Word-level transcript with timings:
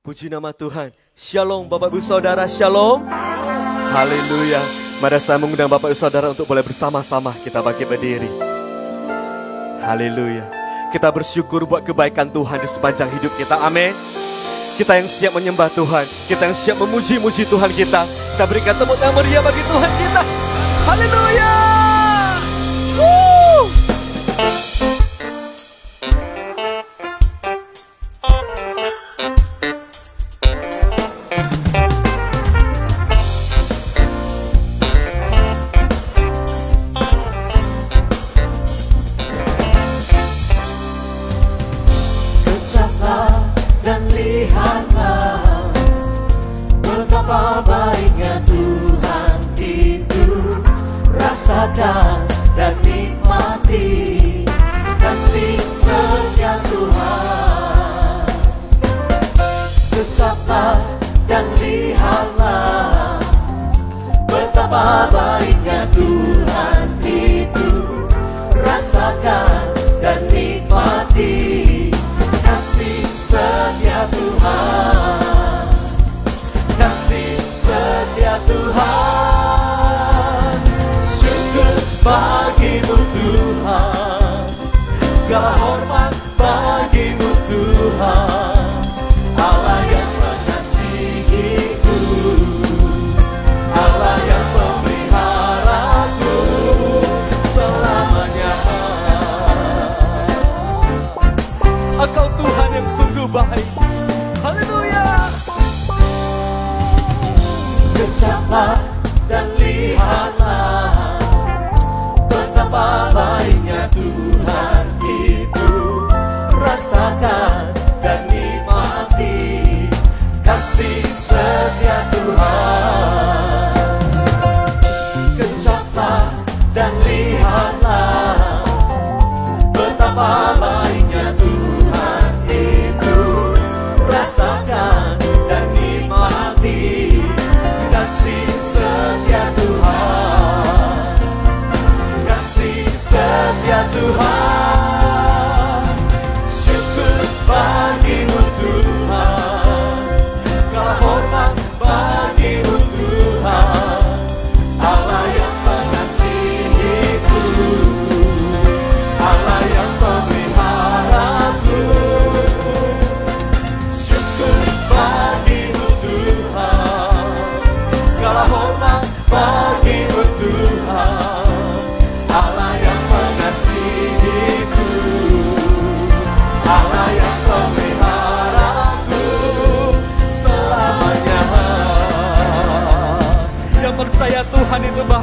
Puji 0.00 0.32
nama 0.32 0.48
Tuhan. 0.56 0.88
Shalom 1.12 1.68
Bapak 1.68 1.92
Ibu 1.92 2.00
Saudara, 2.00 2.48
Shalom. 2.48 3.04
Haleluya. 3.92 4.56
Mari 4.96 5.20
saya 5.20 5.36
mengundang 5.36 5.68
Bapak 5.68 5.92
Ibu 5.92 5.98
Saudara 6.00 6.32
untuk 6.32 6.48
boleh 6.48 6.64
bersama-sama 6.64 7.36
kita 7.44 7.60
bangkit 7.60 7.84
berdiri. 7.84 8.32
Haleluya. 9.84 10.48
Kita 10.88 11.12
bersyukur 11.12 11.68
buat 11.68 11.84
kebaikan 11.84 12.32
Tuhan 12.32 12.64
di 12.64 12.68
sepanjang 12.72 13.12
hidup 13.12 13.28
kita. 13.36 13.60
Amin. 13.60 13.92
Kita 14.80 14.96
yang 14.96 15.04
siap 15.04 15.36
menyembah 15.36 15.68
Tuhan, 15.68 16.08
kita 16.32 16.48
yang 16.48 16.56
siap 16.56 16.80
memuji-muji 16.80 17.44
Tuhan 17.44 17.68
kita. 17.68 18.08
Kita 18.08 18.44
berikan 18.48 18.72
tepuk 18.80 18.96
tangan 18.96 19.20
meriah 19.20 19.44
bagi 19.44 19.60
Tuhan 19.68 19.90
kita. 20.00 20.22
Haleluya. 20.88 21.79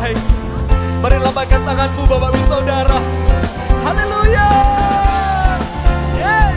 baik. 0.07 0.19
Mari 1.03 1.18
lambaikan 1.19 1.62
tanganmu 1.68 2.03
Bapak 2.07 2.34
Saudara. 2.47 2.97
Haleluya. 3.84 4.50
Yes. 6.16 6.56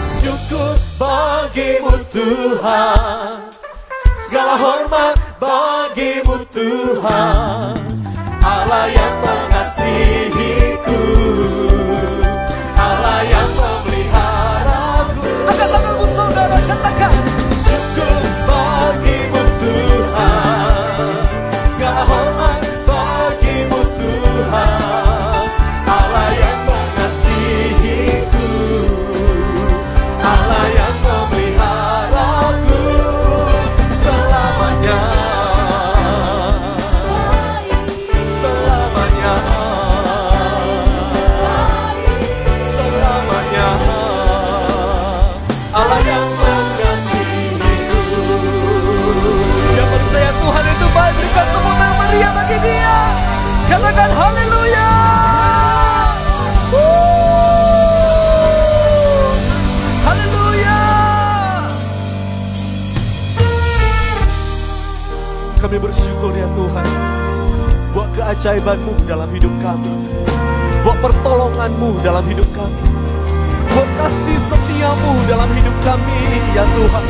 Syukur 0.00 0.74
bagimu 0.96 1.94
Tuhan 2.08 3.52
Segala 4.26 4.54
hormat 4.58 5.14
bagimu 5.36 6.44
Tuhan 6.50 7.76
Allah 8.42 8.86
yang 8.90 9.15
keajaibanmu 68.36 68.92
dalam 69.08 69.32
hidup 69.32 69.48
kami. 69.64 69.88
Buat 70.84 71.00
pertolonganmu 71.00 72.04
dalam 72.04 72.20
hidup 72.28 72.44
kami. 72.52 72.84
Buat 73.72 73.88
kasih 73.96 74.38
setiamu 74.44 75.12
dalam 75.24 75.48
hidup 75.56 75.72
kami, 75.80 76.20
ya 76.52 76.68
Tuhan. 76.76 77.04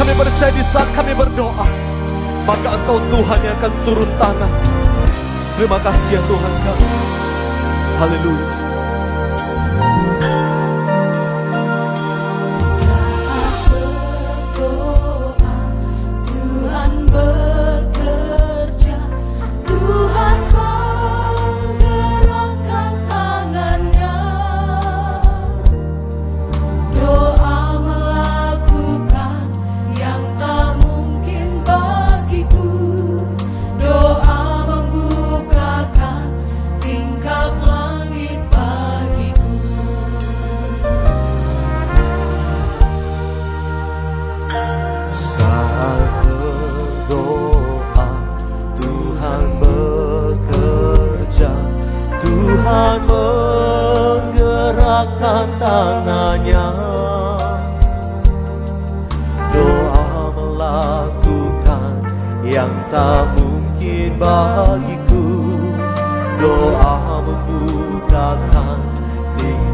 Kami 0.00 0.12
percaya 0.16 0.52
di 0.56 0.64
saat 0.64 0.88
kami 0.96 1.12
berdoa, 1.12 1.68
maka 2.48 2.68
Engkau 2.80 2.96
Tuhan 3.12 3.38
yang 3.44 3.56
akan 3.60 3.72
turun 3.84 4.10
tanah. 4.16 4.52
Terima 5.60 5.76
kasih 5.84 6.16
ya 6.16 6.22
Tuhan 6.24 6.52
kami. 6.64 6.88
Haleluya. 8.00 8.71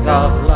dag 0.09 0.48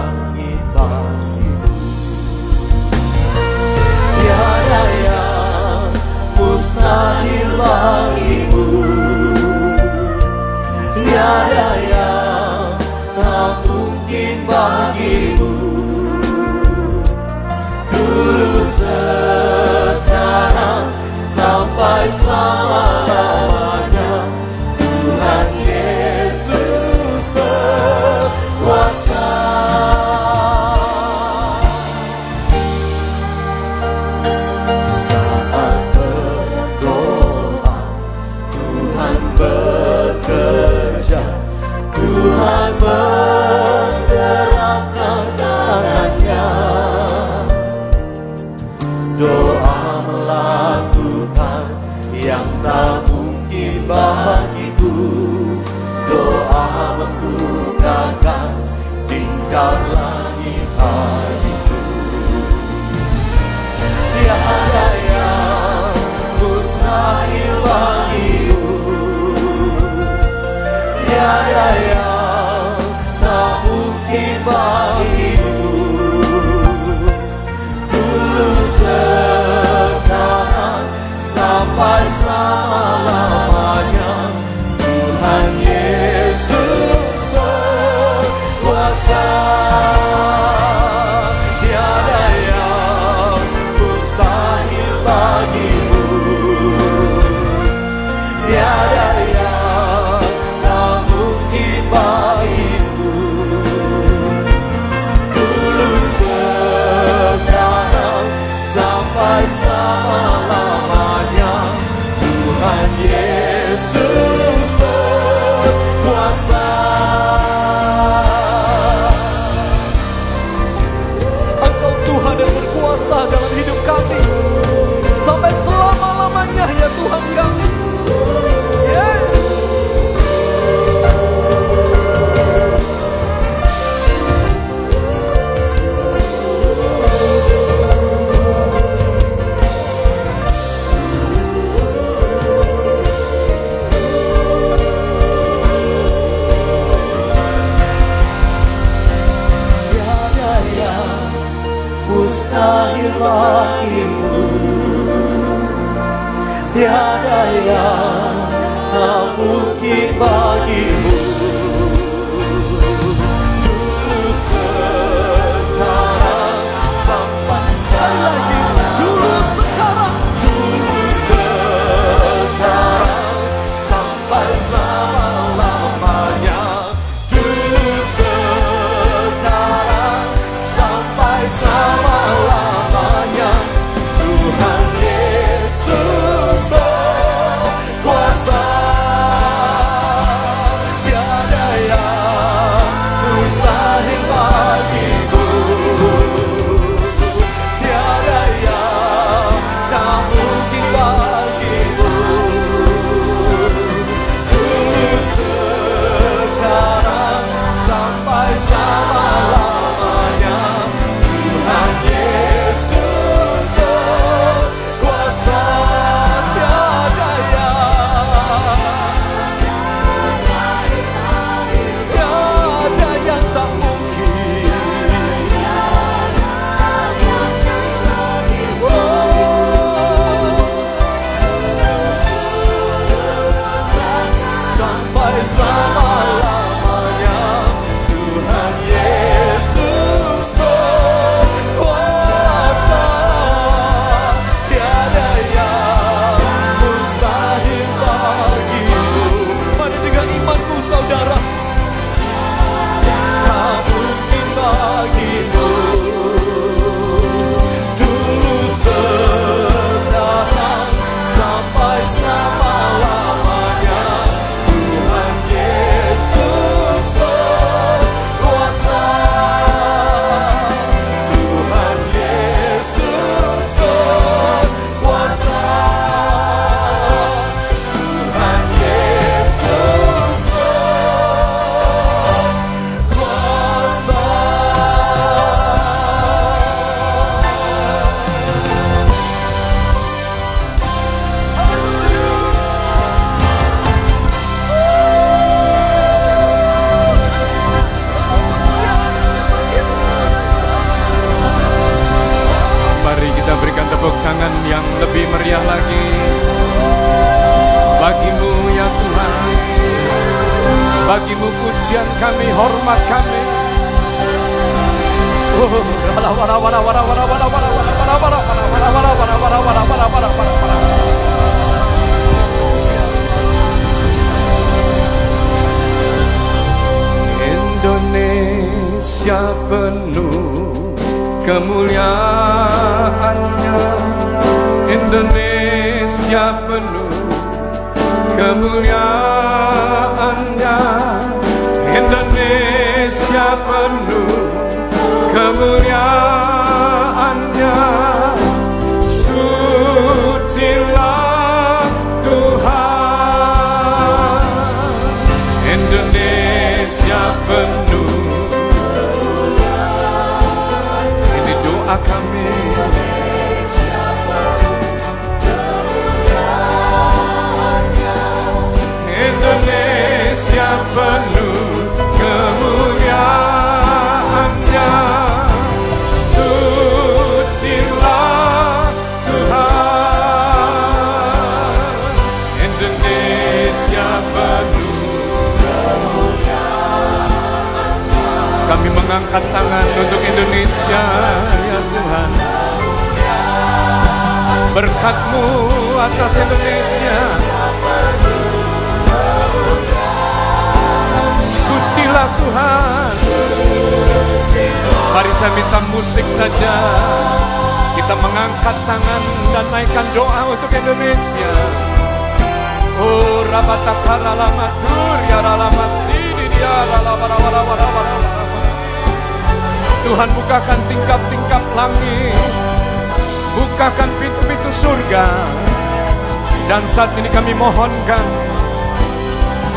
saat 426.92 427.08
ini 427.16 427.32
kami 427.32 427.56
mohonkan 427.56 428.20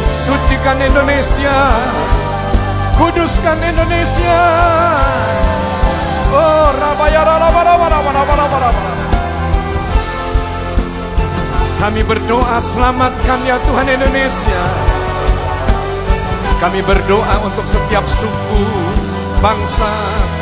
Sucikan 0.04 0.84
Indonesia 0.84 1.56
Kuduskan 2.96 3.60
Indonesia. 3.60 4.40
Oh 6.32 6.72
rabaya 6.80 7.28
raba 7.28 7.48
raba 7.52 7.62
raba 7.76 7.88
raba 7.92 8.34
raba 8.40 8.58
raba 8.72 8.82
Kami 11.76 12.02
berdoa 12.08 12.56
selamatkan 12.64 13.40
ya 13.44 13.60
Tuhan 13.68 13.88
Indonesia. 14.00 14.64
Kami 16.64 16.80
berdoa 16.88 17.36
untuk 17.44 17.68
setiap 17.68 18.08
suku, 18.08 18.64
bangsa, 19.44 19.92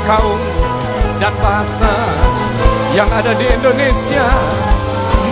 kaum, 0.06 0.38
dan 1.18 1.34
bahasa 1.42 1.90
yang 2.94 3.10
ada 3.10 3.34
di 3.34 3.50
Indonesia. 3.50 4.30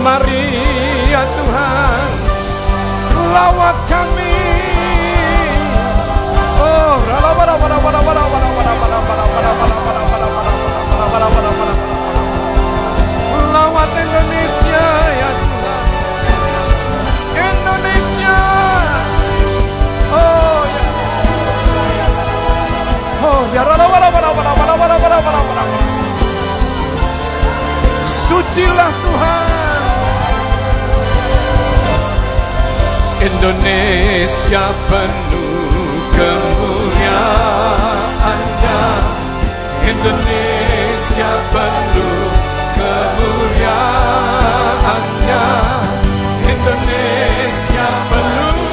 Mari 0.02 0.71
ya 1.12 1.28
Tuhan, 1.28 2.08
lawat 3.36 3.76
kami. 3.84 4.40
Oh, 6.56 6.96
lawat 13.52 13.92
Indonesia 13.92 14.86
ya 15.20 15.30
Tuhan. 15.36 15.84
Indonesia. 17.36 18.38
Oh 20.16 20.60
ya. 20.64 20.86
Oh 23.20 23.42
ya. 23.52 23.62
Sucilah 28.00 28.92
Tuhan. 29.04 29.51
Indonesia 33.22 34.74
penuh 34.90 36.10
kemuliaannya 36.10 38.82
Indonesia 39.86 41.30
penuh 41.54 42.26
kemuliaannya 42.74 45.46
Indonesia 46.50 47.86
penuh 48.10 48.71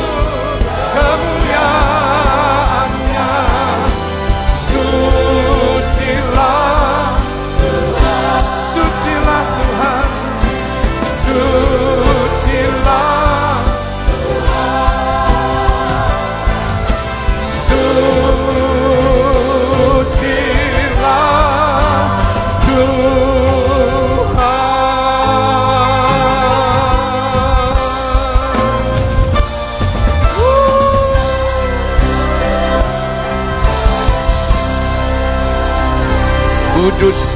kudus 36.99 37.31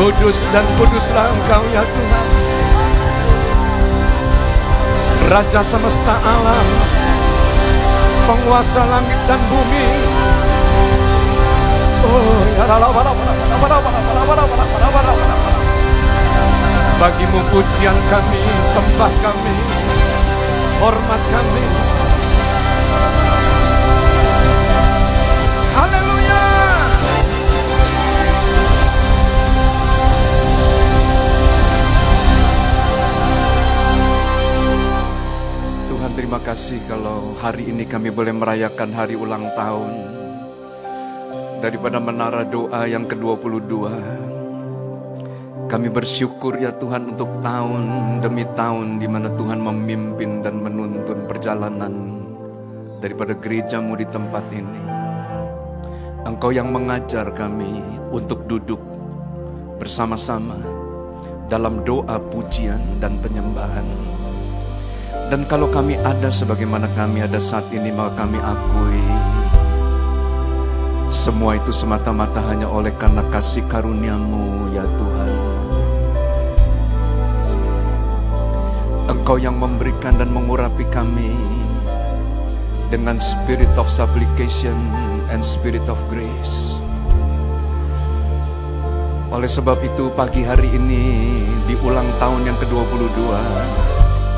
Kudus 0.00 0.48
dan 0.48 0.64
kuduslah 0.80 1.28
engkau 1.28 1.60
ya 1.76 1.84
Tuhan 1.84 2.28
Raja 5.28 5.60
semesta 5.60 6.16
alam 6.16 6.66
Penguasa 8.24 8.80
langit 8.88 9.20
dan 9.28 9.40
bumi 9.52 9.88
Oh 12.00 12.40
ya 12.56 12.64
Bagimu 16.98 17.40
pujian 17.54 17.94
kami, 18.10 18.42
sembah 18.66 19.12
kami, 19.22 19.56
hormat 20.82 21.22
kami, 21.30 21.66
kasih 36.48 36.80
kalau 36.88 37.36
hari 37.44 37.68
ini 37.68 37.84
kami 37.84 38.08
boleh 38.08 38.32
merayakan 38.32 38.96
hari 38.96 39.20
ulang 39.20 39.52
tahun 39.52 39.92
daripada 41.60 42.00
menara 42.00 42.40
doa 42.40 42.88
yang 42.88 43.04
ke-22. 43.04 43.68
Kami 45.68 45.88
bersyukur 45.92 46.56
ya 46.56 46.72
Tuhan 46.72 47.12
untuk 47.12 47.28
tahun 47.44 47.84
demi 48.24 48.48
tahun 48.56 48.96
di 48.96 49.04
mana 49.04 49.28
Tuhan 49.28 49.60
memimpin 49.60 50.40
dan 50.40 50.64
menuntun 50.64 51.28
perjalanan 51.28 52.24
daripada 53.04 53.36
gerejamu 53.36 54.00
di 54.00 54.08
tempat 54.08 54.48
ini. 54.48 54.82
Engkau 56.24 56.48
yang 56.48 56.72
mengajar 56.72 57.28
kami 57.36 57.84
untuk 58.08 58.48
duduk 58.48 58.80
bersama-sama 59.76 60.56
dalam 61.52 61.84
doa 61.84 62.16
pujian 62.16 62.80
dan 63.04 63.20
penyembahan. 63.20 64.07
Dan 65.28 65.44
kalau 65.44 65.68
kami 65.68 66.00
ada 66.00 66.32
sebagaimana 66.32 66.88
kami 66.96 67.20
ada 67.20 67.36
saat 67.36 67.68
ini, 67.68 67.92
maka 67.92 68.24
kami 68.24 68.40
akui 68.40 69.04
semua 71.08 71.56
itu 71.56 71.72
semata-mata 71.72 72.36
hanya 72.52 72.68
oleh 72.68 72.92
karena 72.96 73.24
kasih 73.32 73.64
karuniamu 73.64 74.72
ya 74.76 74.84
Tuhan. 74.84 75.32
Engkau 79.08 79.40
yang 79.40 79.56
memberikan 79.56 80.20
dan 80.20 80.28
mengurapi 80.28 80.84
kami 80.92 81.32
dengan 82.92 83.16
spirit 83.20 83.72
of 83.80 83.88
supplication 83.88 84.76
and 85.32 85.40
spirit 85.40 85.84
of 85.88 85.96
grace. 86.12 86.84
Oleh 89.32 89.48
sebab 89.48 89.80
itu 89.84 90.12
pagi 90.12 90.44
hari 90.44 90.72
ini 90.72 91.04
di 91.64 91.76
ulang 91.84 92.08
tahun 92.20 92.52
yang 92.52 92.56
ke-22 92.60 93.16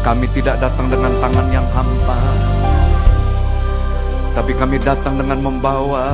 kami 0.00 0.26
tidak 0.32 0.56
datang 0.60 0.88
dengan 0.88 1.12
tangan 1.20 1.46
yang 1.52 1.66
hampa 1.72 2.18
tapi 4.30 4.54
kami 4.54 4.78
datang 4.78 5.18
dengan 5.18 5.42
membawa 5.42 6.06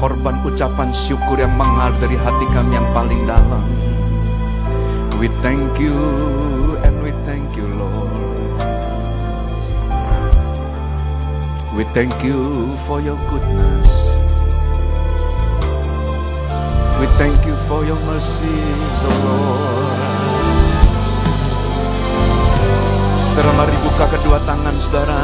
korban 0.00 0.40
ucapan 0.40 0.88
syukur 0.88 1.36
yang 1.36 1.52
mengalir 1.52 1.94
dari 2.00 2.16
hati 2.16 2.46
kami 2.48 2.80
yang 2.80 2.88
paling 2.96 3.22
dalam. 3.28 3.64
We 5.20 5.28
thank 5.44 5.76
you 5.76 5.94
and 6.80 6.96
we 7.04 7.12
thank 7.28 7.44
you 7.60 7.68
Lord. 7.68 8.10
We 11.76 11.84
thank 11.92 12.24
you 12.24 12.74
for 12.88 13.04
your 13.04 13.20
goodness. 13.28 14.16
We 16.98 17.06
thank 17.20 17.38
you 17.46 17.54
for 17.70 17.84
your 17.84 18.00
mercies, 18.08 18.96
oh 19.06 19.16
Lord. 19.22 20.37
Saudara 23.38 23.54
mari 23.54 23.76
buka 23.86 24.10
kedua 24.10 24.42
tangan 24.42 24.74
saudara. 24.82 25.22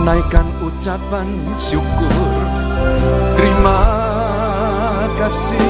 Naikkan 0.00 0.48
ucapan 0.64 1.28
syukur. 1.60 2.40
Terima 3.36 3.84
kasih. 5.20 5.60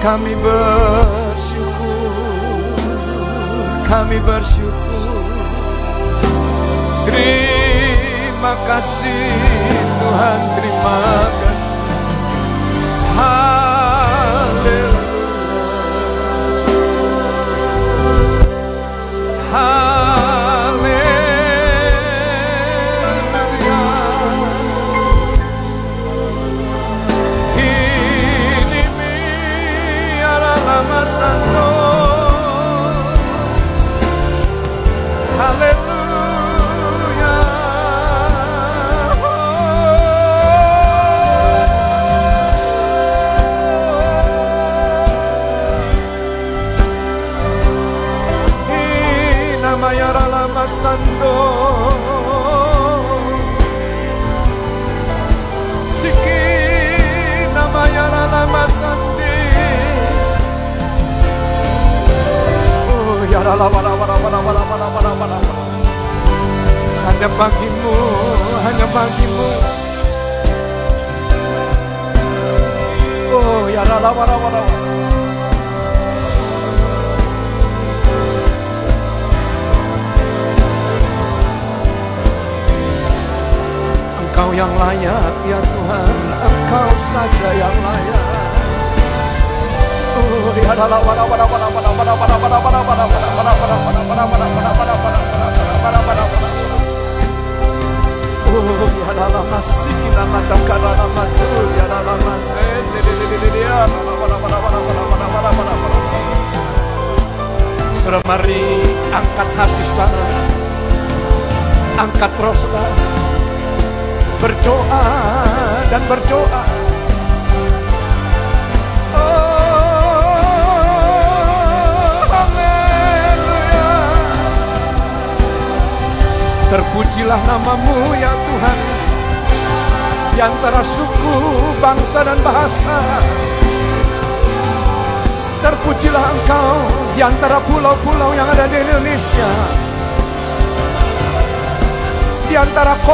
Kami 0.00 0.32
bersyukur. 0.40 2.16
Kami 3.84 4.16
bersyukur. 4.24 5.20
Terima 7.04 8.56
kasih 8.64 9.36
Tuhan, 10.00 10.40
terima 10.56 11.28
kasih. 11.44 11.76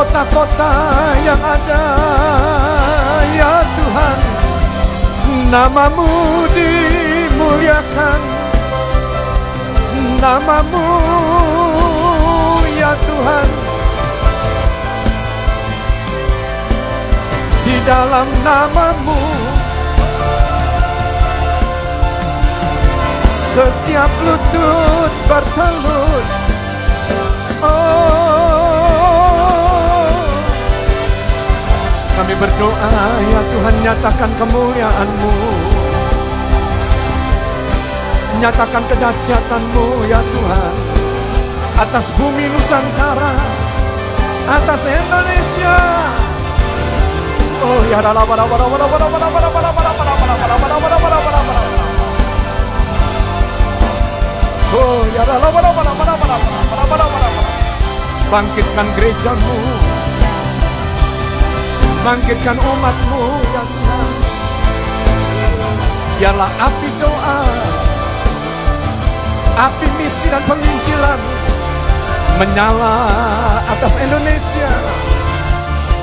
Kota-kota 0.02 0.74
yang 1.22 1.38
ada 1.38 1.84
ya 3.38 3.62
Tuhan. 3.62 4.18
Namamu 5.46 6.10
dimuliakan. 6.50 8.20
Namamu 10.18 10.90
ya 12.74 12.98
Tuhan. 12.98 13.48
Di 17.62 17.76
dalam 17.86 18.26
namamu 18.42 19.22
setiap 23.54 24.10
lutut 24.26 25.12
bertelut 25.30 26.41
Kami 32.22 32.38
berdoa 32.38 33.02
ya 33.34 33.42
Tuhan 33.50 33.74
nyatakan 33.82 34.30
kemuliaan-Mu 34.38 35.32
Nyatakan 38.38 38.82
kedahsyatan-Mu 38.86 40.06
ya 40.06 40.22
Tuhan 40.22 40.74
Atas 41.82 42.14
bumi 42.14 42.46
Nusantara 42.46 43.34
Atas 44.54 44.86
Indonesia 44.86 45.74
Oh 47.66 47.82
ya 47.90 47.98
dalam 47.98 48.22
pada 48.22 48.46
pada 48.46 48.64
pada 48.70 48.86
pada 48.86 49.06
pada 49.10 49.26
pada 49.26 49.48
pada 49.50 49.70
pada 49.74 49.90
pada 49.90 50.12
pada 50.14 50.34
pada 50.38 50.54
pada 50.62 50.76
pada 50.78 50.96
pada 51.02 51.18
pada 51.26 51.40
pada 51.42 51.62
Oh 54.78 55.02
ya 55.10 55.22
dalam 55.26 55.50
pada 55.50 55.70
pada 55.74 55.90
pada 55.90 56.14
pada 56.14 56.36
pada 56.70 56.84
pada 56.86 57.04
pada 57.18 57.28
Bangkitkan 58.30 58.86
gerejamu 58.94 59.91
Bangkitkan 62.02 62.58
umatmu 62.58 63.22
ya 63.54 63.62
Tuhan 63.62 64.06
Biarlah 66.18 66.50
api 66.58 66.88
doa 66.98 67.38
Api 69.70 69.86
misi 70.02 70.26
dan 70.26 70.42
penginjilan 70.50 71.20
Menyala 72.42 73.06
atas 73.70 74.02
Indonesia 74.02 74.70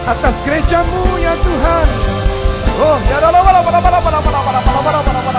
Atas 0.07 0.39
gerejamu 0.47 1.03
ya 1.19 1.35
Tuhan 1.35 1.87
Oh, 2.79 2.95
ya 3.11 3.19
Allah, 3.19 3.43
Allah, 3.43 3.59
Allah, 3.59 3.75
Allah, 3.75 3.91
Allah, 3.91 4.23
Allah, 4.23 4.39
Allah, 4.39 4.63
Allah, 4.71 5.03
Allah, 5.03 5.29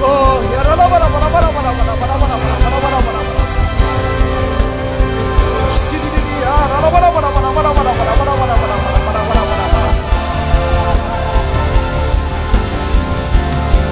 Oh, 0.00 0.40
ya 0.48 0.64
wala 0.64 0.84
wala 0.88 1.06
wala 1.12 1.28
wala 1.28 1.70
wala 1.76 1.92
wala 1.92 2.98
wala 3.04 3.09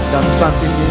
Dan 0.09 0.25
saat 0.33 0.57
ini 0.65 0.91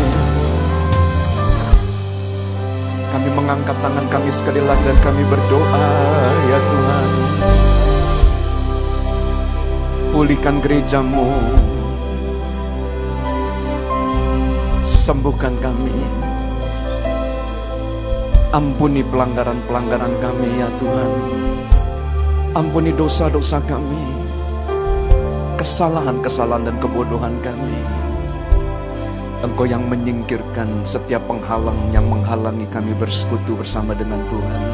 kami 3.10 3.34
mengangkat 3.34 3.74
tangan 3.82 4.06
kami 4.14 4.30
sekali 4.30 4.62
lagi 4.62 4.84
dan 4.86 5.00
kami 5.02 5.26
berdoa 5.26 5.90
ya 6.46 6.60
Tuhan. 6.62 7.10
Pulihkan 10.14 10.62
gerejamu. 10.62 11.30
Sembuhkan 14.86 15.58
kami. 15.60 16.27
Ampuni 18.58 19.06
pelanggaran-pelanggaran 19.06 20.18
kami 20.18 20.50
ya 20.58 20.66
Tuhan. 20.82 21.12
Ampuni 22.58 22.90
dosa-dosa 22.90 23.62
kami. 23.70 24.02
Kesalahan-kesalahan 25.62 26.66
dan 26.66 26.76
kebodohan 26.82 27.38
kami. 27.46 27.78
Engkau 29.46 29.70
yang 29.70 29.86
menyingkirkan 29.86 30.82
setiap 30.82 31.22
penghalang 31.30 31.78
yang 31.94 32.10
menghalangi 32.10 32.66
kami 32.74 32.98
bersekutu 32.98 33.62
bersama 33.62 33.94
dengan 33.94 34.26
Tuhan. 34.26 34.66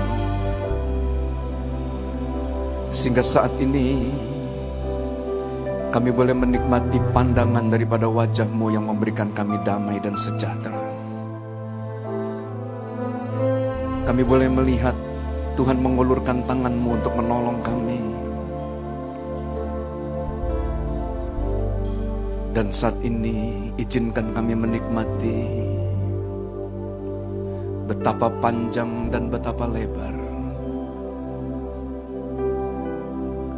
Sehingga 2.88 3.20
saat 3.20 3.52
ini 3.60 4.16
kami 5.92 6.16
boleh 6.16 6.32
menikmati 6.32 7.04
pandangan 7.12 7.68
daripada 7.68 8.08
wajahmu 8.08 8.72
yang 8.72 8.88
memberikan 8.88 9.28
kami 9.36 9.60
damai 9.68 10.00
dan 10.00 10.16
sejahtera. 10.16 10.83
Kami 14.14 14.30
boleh 14.30 14.46
melihat 14.46 14.94
Tuhan 15.58 15.82
mengulurkan 15.82 16.46
tanganmu 16.46 17.02
untuk 17.02 17.18
menolong 17.18 17.58
kami. 17.66 17.98
Dan 22.54 22.70
saat 22.70 22.94
ini 23.02 23.74
izinkan 23.82 24.30
kami 24.38 24.54
menikmati 24.54 25.66
betapa 27.90 28.30
panjang 28.38 29.10
dan 29.10 29.34
betapa 29.34 29.66
lebar. 29.66 30.14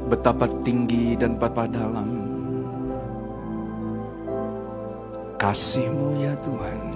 Betapa 0.07 0.47
tinggi 0.63 1.19
dan 1.19 1.35
betapa 1.35 1.67
dalam 1.67 2.31
kasihmu 5.35 6.23
ya 6.23 6.31
Tuhan. 6.39 6.94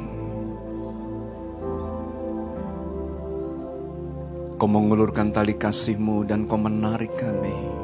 Kau 4.59 4.67
mengulurkan 4.67 5.31
tali 5.31 5.55
kasihmu 5.55 6.27
dan 6.27 6.43
kau 6.43 6.59
menarik 6.59 7.15
kami. 7.15 7.79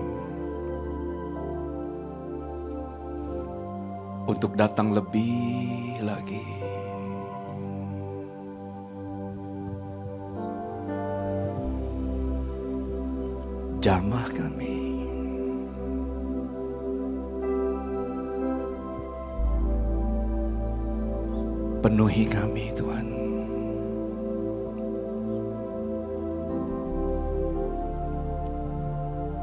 untuk 4.26 4.58
datang 4.58 4.90
lebih 4.90 6.02
lagi. 6.02 6.42
Jamah 13.82 14.26
kami. 14.34 14.76
Penuhi 21.86 22.26
kami 22.26 22.74
Tuhan. 22.74 23.15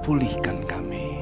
Pulihkan 0.02 0.58
kami. 0.66 1.14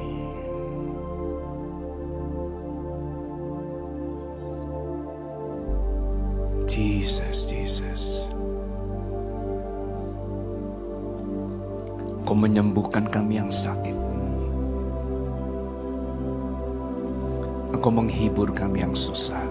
Jesus, 6.65 7.45
Jesus. 7.45 8.33
Kau 12.25 12.33
menyembuhkan 12.33 13.05
kami 13.05 13.37
yang 13.37 13.53
sakit. 13.53 13.93
Engkau 17.77 17.93
menghibur 17.93 18.49
kami 18.49 18.81
yang 18.81 18.97
susah. 18.97 19.45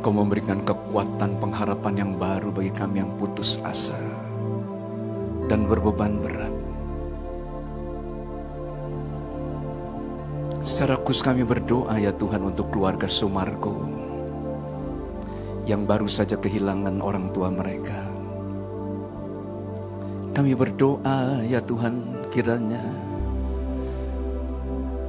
Kau 0.00 0.08
memberikan 0.08 0.64
kekuatan 0.64 1.36
pengharapan 1.36 1.94
yang 2.00 2.12
baru 2.16 2.48
bagi 2.48 2.72
kami 2.72 3.04
yang 3.04 3.12
putus 3.20 3.60
asa 3.60 4.31
dan 5.46 5.66
berbeban 5.66 6.20
berat. 6.20 6.54
Secara 10.62 10.94
khusus 11.02 11.26
kami 11.26 11.42
berdoa 11.42 11.98
ya 11.98 12.14
Tuhan 12.14 12.46
untuk 12.46 12.70
keluarga 12.70 13.10
Sumargo 13.10 13.82
yang 15.66 15.90
baru 15.90 16.06
saja 16.06 16.38
kehilangan 16.38 17.02
orang 17.02 17.34
tua 17.34 17.50
mereka. 17.50 17.98
Kami 20.32 20.54
berdoa 20.54 21.42
ya 21.42 21.58
Tuhan 21.58 22.26
kiranya 22.30 22.82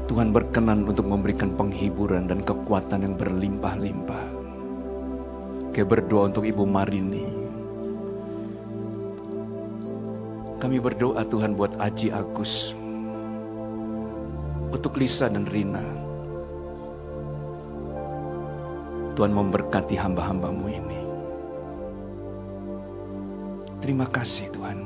Tuhan 0.10 0.30
berkenan 0.30 0.90
untuk 0.90 1.06
memberikan 1.10 1.54
penghiburan 1.54 2.30
dan 2.30 2.42
kekuatan 2.42 3.02
yang 3.06 3.16
berlimpah-limpah. 3.18 4.26
Kami 5.74 5.86
berdoa 5.90 6.30
untuk 6.30 6.46
Ibu 6.46 6.66
Marini. 6.70 7.43
Kami 10.64 10.80
berdoa 10.80 11.28
Tuhan 11.28 11.60
buat 11.60 11.76
Aji 11.76 12.08
Agus 12.16 12.72
untuk 14.72 14.96
Lisa 14.96 15.28
dan 15.28 15.44
Rina. 15.44 15.84
Tuhan 19.12 19.36
memberkati 19.36 20.00
hamba-hambamu 20.00 20.66
ini. 20.72 21.02
Terima 23.84 24.08
kasih 24.08 24.48
Tuhan. 24.56 24.80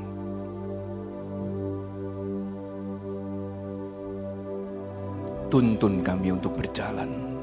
Tuntun 5.46 6.02
kami 6.02 6.34
untuk 6.34 6.58
berjalan. 6.58 7.38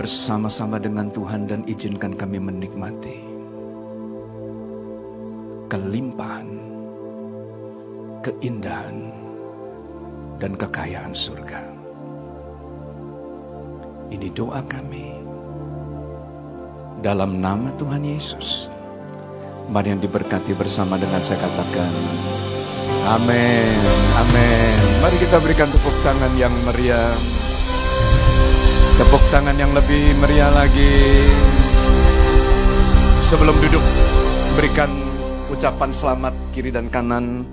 Bersama-sama 0.00 0.80
dengan 0.80 1.12
Tuhan 1.12 1.44
dan 1.44 1.60
izinkan 1.68 2.16
kami 2.16 2.40
menikmati 2.40 3.31
kelimpahan 5.72 6.72
keindahan, 8.22 9.10
dan 10.38 10.54
kekayaan 10.54 11.10
surga. 11.10 11.58
Ini 14.14 14.30
doa 14.30 14.62
kami. 14.62 15.10
Dalam 17.02 17.42
nama 17.42 17.74
Tuhan 17.74 18.06
Yesus. 18.06 18.70
Mari 19.66 19.90
yang 19.90 20.02
diberkati 20.02 20.54
bersama 20.54 20.94
dengan 20.94 21.18
saya 21.26 21.42
katakan. 21.42 21.92
Amin. 23.10 23.78
Amin. 24.14 24.78
Mari 25.02 25.16
kita 25.18 25.42
berikan 25.42 25.66
tepuk 25.66 25.96
tangan 26.06 26.30
yang 26.38 26.54
meriah. 26.62 27.10
Tepuk 29.02 29.22
tangan 29.34 29.58
yang 29.58 29.74
lebih 29.74 30.14
meriah 30.22 30.52
lagi. 30.54 31.26
Sebelum 33.18 33.56
duduk, 33.58 33.82
berikan 34.54 35.01
ucapan 35.62 35.94
selamat 35.94 36.34
kiri 36.50 36.74
dan 36.74 36.90
kanan 36.90 37.46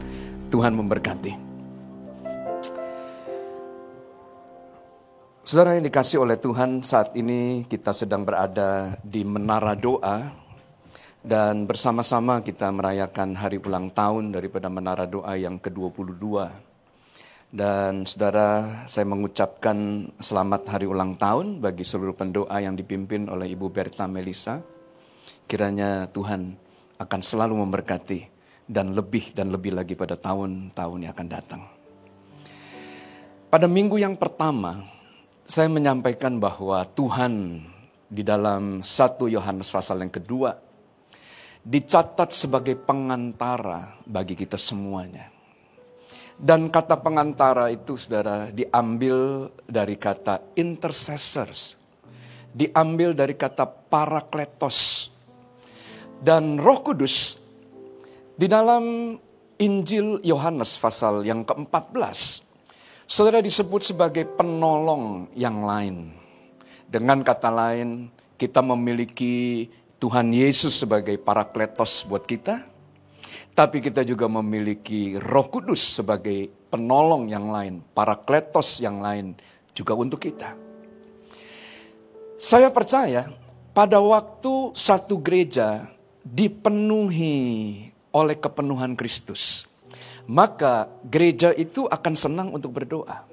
Tuhan 0.50 0.74
memberkati. 0.74 1.30
Saudara 5.46 5.78
yang 5.78 5.86
dikasih 5.86 6.26
oleh 6.26 6.42
Tuhan, 6.42 6.82
saat 6.82 7.14
ini 7.14 7.70
kita 7.70 7.94
sedang 7.94 8.26
berada 8.26 8.98
di 9.06 9.22
menara 9.22 9.78
doa 9.78 10.26
dan 11.22 11.70
bersama-sama 11.70 12.42
kita 12.42 12.74
merayakan 12.74 13.38
hari 13.38 13.62
ulang 13.62 13.94
tahun 13.94 14.34
daripada 14.34 14.74
menara 14.74 15.06
doa 15.06 15.38
yang 15.38 15.62
ke-22. 15.62 16.50
Dan 17.54 18.10
saudara, 18.10 18.90
saya 18.90 19.06
mengucapkan 19.06 20.10
selamat 20.18 20.66
hari 20.66 20.90
ulang 20.90 21.14
tahun 21.14 21.62
bagi 21.62 21.86
seluruh 21.86 22.18
pendoa 22.18 22.58
yang 22.58 22.74
dipimpin 22.74 23.30
oleh 23.30 23.54
Ibu 23.54 23.70
Berta 23.70 24.10
Melisa. 24.10 24.66
Kiranya 25.46 26.10
Tuhan 26.10 26.69
akan 27.00 27.22
selalu 27.24 27.64
memberkati 27.64 28.20
dan 28.68 28.92
lebih 28.92 29.32
dan 29.32 29.50
lebih 29.50 29.72
lagi 29.72 29.96
pada 29.96 30.20
tahun-tahun 30.20 31.00
yang 31.08 31.12
akan 31.16 31.30
datang. 31.32 31.62
Pada 33.50 33.66
minggu 33.66 33.98
yang 33.98 34.20
pertama, 34.20 34.84
saya 35.48 35.72
menyampaikan 35.72 36.38
bahwa 36.38 36.84
Tuhan 36.86 37.64
di 38.06 38.22
dalam 38.22 38.84
satu 38.84 39.32
Yohanes 39.32 39.72
pasal 39.72 40.04
yang 40.04 40.14
kedua 40.14 40.54
dicatat 41.64 42.30
sebagai 42.36 42.76
pengantara 42.76 43.96
bagi 44.04 44.36
kita 44.36 44.60
semuanya. 44.60 45.32
Dan 46.40 46.68
kata 46.68 47.00
pengantara 47.00 47.72
itu 47.72 47.96
saudara 47.96 48.52
diambil 48.52 49.50
dari 49.68 49.96
kata 49.96 50.56
intercessors. 50.56 51.80
Diambil 52.50 53.12
dari 53.12 53.36
kata 53.36 53.68
parakletos. 53.68 54.99
Dan 56.20 56.60
roh 56.60 56.84
kudus 56.84 57.40
di 58.36 58.44
dalam 58.52 59.16
Injil 59.56 60.20
Yohanes 60.20 60.76
pasal 60.76 61.24
yang 61.24 61.48
ke-14. 61.48 62.44
Saudara 63.08 63.40
disebut 63.40 63.96
sebagai 63.96 64.28
penolong 64.28 65.32
yang 65.32 65.64
lain. 65.64 66.12
Dengan 66.92 67.24
kata 67.24 67.48
lain, 67.48 68.12
kita 68.36 68.60
memiliki 68.60 69.68
Tuhan 69.96 70.32
Yesus 70.36 70.84
sebagai 70.84 71.16
parakletos 71.20 72.04
buat 72.08 72.28
kita. 72.28 72.68
Tapi 73.56 73.80
kita 73.80 74.04
juga 74.04 74.28
memiliki 74.28 75.16
roh 75.20 75.48
kudus 75.48 76.04
sebagai 76.04 76.52
penolong 76.68 77.32
yang 77.32 77.48
lain, 77.48 77.80
parakletos 77.96 78.84
yang 78.84 79.00
lain 79.00 79.40
juga 79.72 79.96
untuk 79.96 80.20
kita. 80.20 80.56
Saya 82.40 82.72
percaya 82.72 83.28
pada 83.76 84.00
waktu 84.00 84.72
satu 84.72 85.20
gereja 85.20 85.99
dipenuhi 86.30 87.38
oleh 88.14 88.38
kepenuhan 88.38 88.94
Kristus, 88.94 89.66
maka 90.30 90.90
gereja 91.02 91.50
itu 91.58 91.90
akan 91.90 92.14
senang 92.14 92.50
untuk 92.54 92.74
berdoa. 92.78 93.26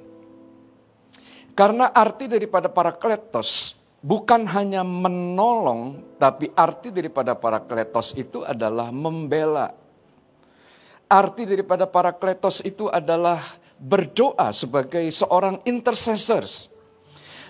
Karena 1.56 1.88
arti 1.92 2.28
daripada 2.28 2.68
para 2.68 2.92
kletos 2.92 3.80
bukan 4.04 4.44
hanya 4.52 4.84
menolong, 4.84 6.04
tapi 6.20 6.52
arti 6.52 6.92
daripada 6.92 7.32
para 7.36 7.64
kletos 7.64 8.12
itu 8.16 8.44
adalah 8.44 8.92
membela. 8.92 9.72
Arti 11.06 11.48
daripada 11.48 11.88
para 11.88 12.12
kletos 12.12 12.60
itu 12.66 12.92
adalah 12.92 13.40
berdoa 13.80 14.52
sebagai 14.52 15.04
seorang 15.12 15.64
intercessors. 15.64 16.72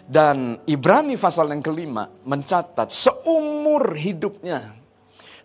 Dan 0.07 0.63
Ibrani 0.71 1.19
pasal 1.19 1.51
yang 1.51 1.67
kelima 1.67 2.07
mencatat 2.23 2.95
seumur 2.95 3.91
hidupnya 3.99 4.86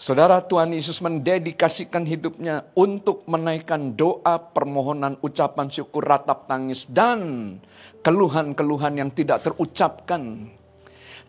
Saudara 0.02 0.42
Tuhan 0.42 0.74
Yesus 0.74 0.98
mendedikasikan 1.06 2.10
hidupnya 2.10 2.66
untuk 2.74 3.22
menaikkan 3.30 3.94
doa, 3.94 4.42
permohonan, 4.42 5.22
ucapan 5.22 5.70
syukur, 5.70 6.02
ratap 6.02 6.50
tangis, 6.50 6.90
dan 6.90 7.62
keluhan-keluhan 8.02 8.98
yang 8.98 9.14
tidak 9.14 9.46
terucapkan. 9.46 10.50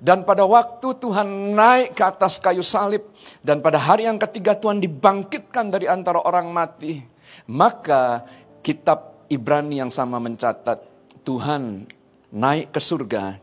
Dan 0.00 0.24
pada 0.24 0.48
waktu 0.48 0.88
Tuhan 0.88 1.52
naik 1.52 1.92
ke 1.92 2.00
atas 2.00 2.40
kayu 2.40 2.64
salib, 2.64 3.04
dan 3.44 3.60
pada 3.60 3.76
hari 3.76 4.08
yang 4.08 4.16
ketiga 4.16 4.56
Tuhan 4.56 4.80
dibangkitkan 4.80 5.68
dari 5.68 5.84
antara 5.84 6.24
orang 6.24 6.48
mati, 6.48 6.96
maka 7.52 8.24
kitab 8.64 9.28
Ibrani 9.28 9.84
yang 9.84 9.92
sama 9.92 10.16
mencatat, 10.16 10.80
Tuhan 11.28 11.84
naik 12.32 12.72
ke 12.72 12.80
surga, 12.80 13.36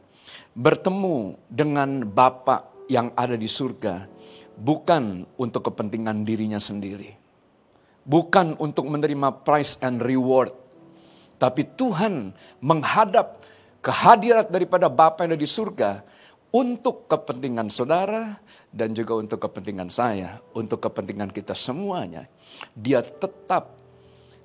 bertemu 0.58 1.38
dengan 1.46 2.02
Bapa 2.02 2.66
yang 2.90 3.14
ada 3.14 3.38
di 3.38 3.46
surga, 3.46 4.10
bukan 4.60 5.24
untuk 5.40 5.72
kepentingan 5.72 6.28
dirinya 6.28 6.60
sendiri. 6.60 7.16
Bukan 8.04 8.60
untuk 8.60 8.86
menerima 8.92 9.42
price 9.48 9.80
and 9.82 10.04
reward. 10.04 10.52
Tapi 11.40 11.64
Tuhan 11.80 12.36
menghadap 12.60 13.40
kehadirat 13.80 14.52
daripada 14.52 14.92
Bapa 14.92 15.24
yang 15.24 15.36
ada 15.36 15.40
di 15.40 15.48
surga 15.48 16.04
untuk 16.52 17.08
kepentingan 17.08 17.72
saudara 17.72 18.36
dan 18.74 18.92
juga 18.92 19.16
untuk 19.16 19.40
kepentingan 19.40 19.88
saya, 19.88 20.42
untuk 20.58 20.84
kepentingan 20.84 21.32
kita 21.32 21.56
semuanya. 21.56 22.28
Dia 22.76 23.00
tetap 23.06 23.78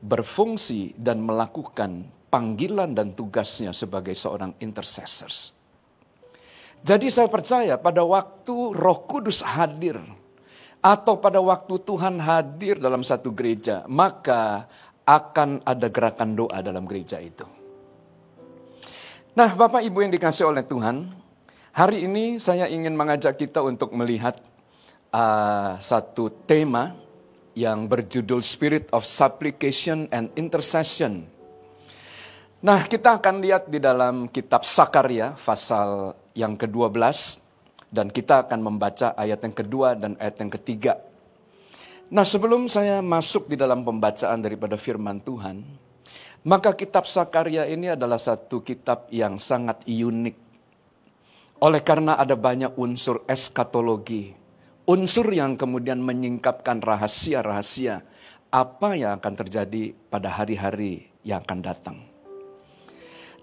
berfungsi 0.05 0.93
dan 1.01 1.25
melakukan 1.25 2.05
panggilan 2.29 2.93
dan 2.93 3.17
tugasnya 3.17 3.73
sebagai 3.73 4.13
seorang 4.13 4.53
intercessors. 4.61 5.64
Jadi 6.85 7.09
saya 7.09 7.33
percaya 7.33 7.81
pada 7.81 8.05
waktu 8.05 8.77
Roh 8.77 9.09
Kudus 9.09 9.41
hadir 9.41 9.97
atau 10.85 11.17
pada 11.17 11.41
waktu 11.41 11.81
Tuhan 11.81 12.21
hadir 12.21 12.77
dalam 12.77 13.01
satu 13.01 13.33
gereja, 13.33 13.89
maka 13.89 14.69
akan 15.09 15.65
ada 15.65 15.89
gerakan 15.89 16.37
doa 16.37 16.61
dalam 16.61 16.85
gereja 16.85 17.17
itu. 17.25 17.49
Nah, 19.33 19.57
Bapak 19.57 19.81
Ibu 19.81 20.05
yang 20.05 20.13
dikasih 20.13 20.45
oleh 20.45 20.61
Tuhan, 20.61 21.09
hari 21.73 22.05
ini 22.05 22.37
saya 22.37 22.69
ingin 22.69 22.93
mengajak 22.93 23.41
kita 23.41 23.65
untuk 23.65 23.97
melihat 23.97 24.37
uh, 25.09 25.81
satu 25.81 26.29
tema 26.45 26.93
yang 27.57 27.89
berjudul 27.89 28.45
Spirit 28.45 28.93
of 28.93 29.09
Supplication 29.09 30.05
and 30.13 30.29
Intercession. 30.37 31.25
Nah, 32.61 32.85
kita 32.85 33.25
akan 33.25 33.41
lihat 33.41 33.73
di 33.73 33.81
dalam 33.81 34.29
kitab 34.29 34.69
Sakaria 34.69 35.33
pasal 35.33 36.24
yang 36.35 36.59
ke-12 36.59 36.99
dan 37.95 38.11
kita 38.11 38.47
akan 38.47 38.61
membaca 38.61 39.15
ayat 39.15 39.39
yang 39.47 39.55
kedua 39.55 39.95
dan 39.95 40.19
ayat 40.19 40.43
yang 40.43 40.51
ketiga. 40.51 40.99
Nah 42.11 42.27
sebelum 42.27 42.67
saya 42.67 43.01
masuk 43.01 43.49
di 43.49 43.57
dalam 43.57 43.87
pembacaan 43.87 44.43
daripada 44.43 44.75
firman 44.75 45.23
Tuhan, 45.23 45.63
maka 46.45 46.77
kitab 46.77 47.09
Sakaria 47.09 47.65
ini 47.71 47.95
adalah 47.95 48.21
satu 48.21 48.61
kitab 48.61 49.09
yang 49.15 49.41
sangat 49.41 49.87
unik. 49.87 50.37
Oleh 51.65 51.81
karena 51.81 52.21
ada 52.21 52.37
banyak 52.37 52.77
unsur 52.77 53.25
eskatologi, 53.25 54.37
unsur 54.85 55.31
yang 55.33 55.57
kemudian 55.57 56.03
menyingkapkan 56.03 56.85
rahasia-rahasia 56.85 58.05
apa 58.53 58.95
yang 58.95 59.17
akan 59.17 59.35
terjadi 59.41 59.97
pada 60.13 60.29
hari-hari 60.29 61.09
yang 61.25 61.41
akan 61.41 61.59
datang. 61.65 62.14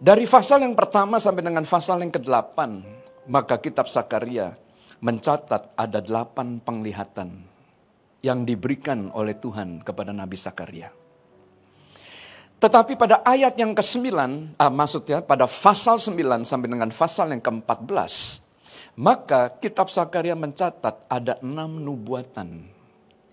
Dari 0.02 0.26
pasal 0.26 0.66
yang 0.66 0.74
pertama 0.74 1.22
sampai 1.22 1.46
dengan 1.46 1.62
pasal 1.62 2.02
yang 2.02 2.10
ke-8, 2.10 2.58
maka 3.30 3.62
kitab 3.62 3.86
Sakaria 3.86 4.58
mencatat 4.98 5.78
ada 5.78 6.02
delapan 6.02 6.58
penglihatan 6.58 7.46
yang 8.26 8.42
diberikan 8.42 9.14
oleh 9.14 9.38
Tuhan 9.38 9.86
kepada 9.86 10.10
Nabi 10.10 10.34
Sakaria. 10.42 10.90
Tetapi 12.58 12.98
pada 12.98 13.22
ayat 13.22 13.54
yang 13.62 13.78
ke-9, 13.78 14.10
ah, 14.58 14.74
maksudnya 14.74 15.22
pada 15.22 15.46
pasal 15.46 16.02
9 16.02 16.50
sampai 16.50 16.66
dengan 16.66 16.90
pasal 16.90 17.30
yang 17.38 17.42
ke-14, 17.46 18.42
maka 18.98 19.54
kitab 19.62 19.86
Sakaria 19.86 20.34
mencatat 20.34 21.06
ada 21.14 21.38
enam 21.46 21.78
nubuatan 21.78 22.66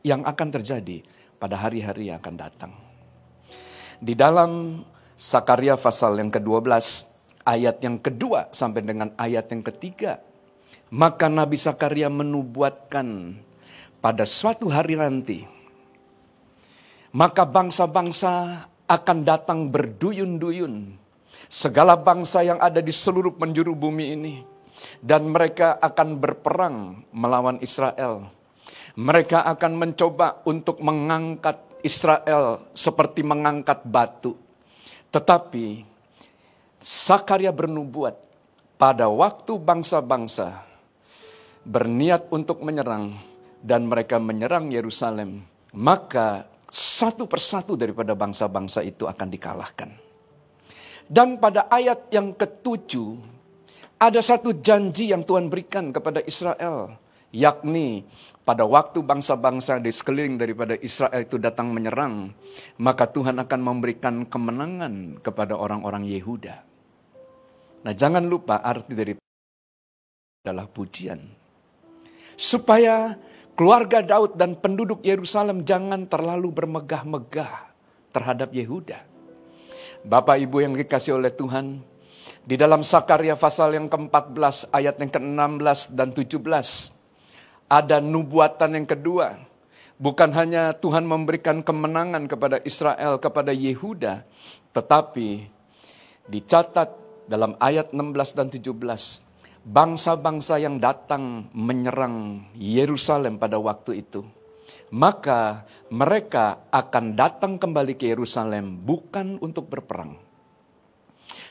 yang 0.05 0.21
akan 0.21 0.49
terjadi 0.61 1.01
pada 1.41 1.65
hari-hari 1.65 2.13
yang 2.13 2.21
akan 2.21 2.37
datang. 2.37 2.73
Di 4.05 4.13
dalam 4.13 4.85
Sakaria 5.19 5.75
pasal 5.75 6.15
yang 6.23 6.31
ke-12 6.31 6.71
ayat 7.43 7.83
yang 7.83 7.99
kedua 7.99 8.47
sampai 8.55 8.87
dengan 8.87 9.11
ayat 9.19 9.51
yang 9.51 9.67
ketiga. 9.67 10.23
Maka 10.95 11.27
Nabi 11.27 11.59
Sakaria 11.59 12.07
menubuatkan 12.07 13.35
pada 13.99 14.23
suatu 14.23 14.71
hari 14.71 14.95
nanti. 14.95 15.43
Maka 17.19 17.51
bangsa-bangsa 17.51 18.63
akan 18.87 19.19
datang 19.27 19.67
berduyun-duyun. 19.75 20.95
Segala 21.51 21.99
bangsa 21.99 22.47
yang 22.47 22.63
ada 22.63 22.79
di 22.79 22.95
seluruh 22.95 23.35
penjuru 23.35 23.75
bumi 23.75 24.15
ini. 24.15 24.35
Dan 25.03 25.35
mereka 25.35 25.83
akan 25.83 26.15
berperang 26.15 26.77
melawan 27.11 27.59
Israel. 27.59 28.23
Mereka 28.95 29.51
akan 29.51 29.83
mencoba 29.83 30.47
untuk 30.47 30.79
mengangkat 30.79 31.59
Israel 31.83 32.71
seperti 32.71 33.27
mengangkat 33.27 33.83
batu 33.83 34.47
tetapi 35.09 35.85
Sakaria 36.79 37.51
bernubuat 37.51 38.15
pada 38.79 39.11
waktu 39.11 39.59
bangsa-bangsa 39.59 40.63
berniat 41.67 42.31
untuk 42.31 42.63
menyerang 42.63 43.19
dan 43.59 43.91
mereka 43.91 44.23
menyerang 44.23 44.71
Yerusalem, 44.71 45.43
maka 45.75 46.47
satu 46.71 47.27
persatu 47.27 47.75
daripada 47.75 48.15
bangsa-bangsa 48.15 48.87
itu 48.87 49.05
akan 49.05 49.29
dikalahkan. 49.29 49.91
Dan 51.09 51.41
pada 51.41 51.67
ayat 51.67 52.13
yang 52.13 52.37
ketujuh, 52.37 53.17
ada 53.99 54.21
satu 54.23 54.55
janji 54.63 55.11
yang 55.11 55.27
Tuhan 55.27 55.51
berikan 55.51 55.91
kepada 55.91 56.23
Israel, 56.23 56.95
yakni 57.35 58.07
pada 58.49 58.65
waktu 58.65 59.05
bangsa-bangsa 59.05 59.77
di 59.77 59.93
sekeliling 59.93 60.41
daripada 60.41 60.73
Israel 60.81 61.21
itu 61.21 61.37
datang 61.37 61.69
menyerang, 61.69 62.33
maka 62.81 63.05
Tuhan 63.05 63.37
akan 63.45 63.61
memberikan 63.61 64.25
kemenangan 64.25 65.21
kepada 65.21 65.53
orang-orang 65.53 66.09
Yehuda. 66.09 66.65
Nah, 67.85 67.93
jangan 67.93 68.25
lupa 68.25 68.65
arti 68.65 68.97
dari 68.97 69.13
adalah 70.49 70.65
pujian. 70.65 71.21
Supaya 72.41 73.21
keluarga 73.53 74.01
Daud 74.01 74.41
dan 74.41 74.57
penduduk 74.57 75.05
Yerusalem 75.05 75.69
jangan 75.69 76.09
terlalu 76.09 76.49
bermegah-megah 76.49 77.53
terhadap 78.17 78.49
Yehuda. 78.57 79.05
Bapak 80.09 80.41
Ibu 80.41 80.65
yang 80.65 80.73
dikasih 80.73 81.21
oleh 81.21 81.37
Tuhan, 81.37 81.85
di 82.49 82.57
dalam 82.57 82.81
Sakaria 82.81 83.37
pasal 83.37 83.77
yang 83.77 83.93
ke-14 83.93 84.73
ayat 84.73 84.97
yang 84.97 85.13
ke-16 85.13 85.93
dan 85.93 86.17
17 86.17 86.98
ada 87.69 88.01
nubuatan 88.01 88.81
yang 88.81 88.89
kedua. 88.89 89.37
Bukan 90.01 90.33
hanya 90.33 90.73
Tuhan 90.73 91.05
memberikan 91.05 91.61
kemenangan 91.61 92.25
kepada 92.31 92.63
Israel, 92.65 93.19
kepada 93.19 93.51
Yehuda, 93.51 94.25
tetapi 94.73 95.45
dicatat 96.31 96.89
dalam 97.29 97.59
ayat 97.59 97.91
16 97.91 98.39
dan 98.39 98.49
17, 98.49 99.29
bangsa-bangsa 99.67 100.57
yang 100.63 100.79
datang 100.79 101.51
menyerang 101.51 102.47
Yerusalem 102.55 103.43
pada 103.43 103.59
waktu 103.59 104.07
itu, 104.07 104.23
maka 104.95 105.67
mereka 105.91 106.71
akan 106.71 107.19
datang 107.19 107.59
kembali 107.59 107.99
ke 107.99 108.09
Yerusalem 108.09 108.79
bukan 108.79 109.37
untuk 109.43 109.67
berperang. 109.67 110.15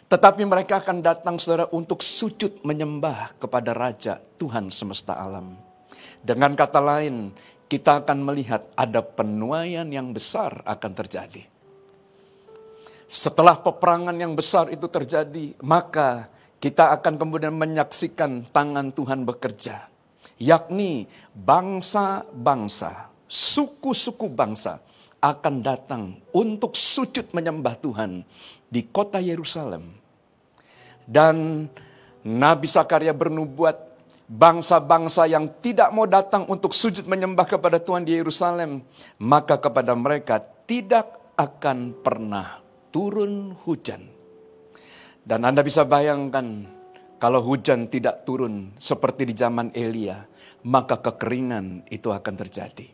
Tetapi 0.08 0.48
mereka 0.48 0.80
akan 0.80 1.04
datang 1.04 1.36
saudara 1.36 1.68
untuk 1.76 2.00
sujud 2.00 2.64
menyembah 2.64 3.36
kepada 3.44 3.76
Raja 3.76 4.24
Tuhan 4.40 4.72
semesta 4.72 5.20
alam. 5.20 5.67
Dengan 6.28 6.60
kata 6.60 6.84
lain, 6.84 7.32
kita 7.72 8.04
akan 8.04 8.20
melihat 8.28 8.68
ada 8.76 9.00
penuaian 9.00 9.88
yang 9.88 10.12
besar 10.12 10.60
akan 10.68 10.92
terjadi. 10.92 11.40
Setelah 13.08 13.64
peperangan 13.64 14.12
yang 14.12 14.36
besar 14.36 14.68
itu 14.68 14.92
terjadi, 14.92 15.56
maka 15.64 16.28
kita 16.60 16.92
akan 17.00 17.16
kemudian 17.16 17.56
menyaksikan 17.56 18.44
tangan 18.52 18.92
Tuhan 18.92 19.24
bekerja. 19.24 19.88
Yakni 20.36 21.08
bangsa-bangsa, 21.32 23.08
suku-suku 23.24 24.28
bangsa 24.28 24.84
akan 25.24 25.56
datang 25.64 26.20
untuk 26.36 26.76
sujud 26.76 27.32
menyembah 27.32 27.80
Tuhan 27.80 28.28
di 28.68 28.84
kota 28.92 29.24
Yerusalem. 29.24 29.96
Dan 31.08 31.64
Nabi 32.28 32.68
Sakaria 32.68 33.16
bernubuat 33.16 33.87
bangsa-bangsa 34.28 35.26
yang 35.32 35.48
tidak 35.64 35.90
mau 35.96 36.04
datang 36.04 36.44
untuk 36.52 36.76
sujud 36.76 37.08
menyembah 37.08 37.48
kepada 37.48 37.80
Tuhan 37.80 38.04
di 38.04 38.20
Yerusalem, 38.20 38.84
maka 39.24 39.56
kepada 39.58 39.96
mereka 39.96 40.44
tidak 40.68 41.36
akan 41.40 41.96
pernah 42.04 42.60
turun 42.92 43.56
hujan. 43.64 44.04
Dan 45.24 45.44
Anda 45.48 45.64
bisa 45.64 45.88
bayangkan 45.88 46.68
kalau 47.20 47.44
hujan 47.44 47.88
tidak 47.88 48.28
turun 48.28 48.76
seperti 48.76 49.28
di 49.28 49.34
zaman 49.36 49.72
Elia, 49.72 50.24
maka 50.68 51.00
kekeringan 51.00 51.88
itu 51.88 52.12
akan 52.12 52.36
terjadi. 52.36 52.88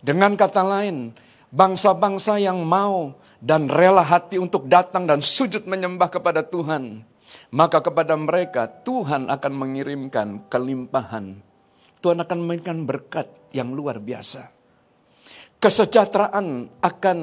Dengan 0.00 0.36
kata 0.36 0.62
lain, 0.64 1.12
bangsa-bangsa 1.52 2.36
yang 2.36 2.60
mau 2.64 3.16
dan 3.40 3.68
rela 3.68 4.04
hati 4.04 4.36
untuk 4.36 4.68
datang 4.68 5.08
dan 5.08 5.24
sujud 5.24 5.64
menyembah 5.64 6.08
kepada 6.12 6.44
Tuhan, 6.44 7.04
maka 7.52 7.82
kepada 7.84 8.16
mereka 8.16 8.66
Tuhan 8.66 9.28
akan 9.28 9.52
mengirimkan 9.52 10.48
kelimpahan. 10.50 11.42
Tuhan 12.00 12.18
akan 12.22 12.38
memberikan 12.38 12.86
berkat 12.86 13.26
yang 13.50 13.74
luar 13.74 13.98
biasa 13.98 14.56
kesejahteraan 15.56 16.68
akan 16.78 17.18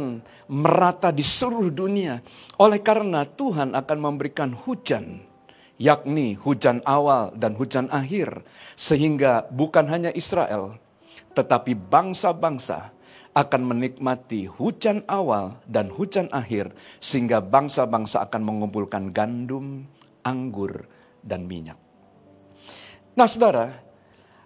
merata 0.49 1.13
di 1.13 1.23
seluruh 1.23 1.69
dunia. 1.69 2.19
Oleh 2.59 2.81
karena 2.81 3.23
Tuhan 3.23 3.77
akan 3.77 3.97
memberikan 4.01 4.51
hujan, 4.51 5.21
yakni 5.77 6.35
hujan 6.37 6.81
awal 6.83 7.33
dan 7.37 7.55
hujan 7.57 7.89
akhir, 7.93 8.41
sehingga 8.73 9.45
bukan 9.53 9.87
hanya 9.89 10.11
Israel, 10.13 10.77
tetapi 11.37 11.77
bangsa-bangsa 11.77 12.93
akan 13.33 13.61
menikmati 13.65 14.45
hujan 14.45 15.01
awal 15.09 15.57
dan 15.65 15.89
hujan 15.89 16.29
akhir, 16.29 16.73
sehingga 17.01 17.41
bangsa-bangsa 17.41 18.29
akan 18.29 18.41
mengumpulkan 18.45 19.09
gandum, 19.09 19.89
anggur, 20.23 20.87
dan 21.23 21.45
minyak. 21.45 21.79
Nah, 23.13 23.27
saudara, 23.29 23.69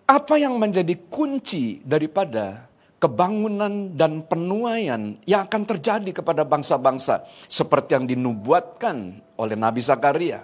apa 0.08 0.36
yang 0.36 0.60
menjadi 0.60 0.94
kunci 1.08 1.82
daripada 1.82 2.68
kebangunan 2.98 3.94
dan 3.94 4.26
penuaian 4.26 5.22
yang 5.24 5.46
akan 5.46 5.64
terjadi 5.70 6.22
kepada 6.22 6.42
bangsa-bangsa 6.44 7.24
seperti 7.46 7.94
yang 7.94 8.06
dinubuatkan 8.10 9.22
oleh 9.38 9.54
Nabi 9.54 9.82
Zakaria. 9.86 10.42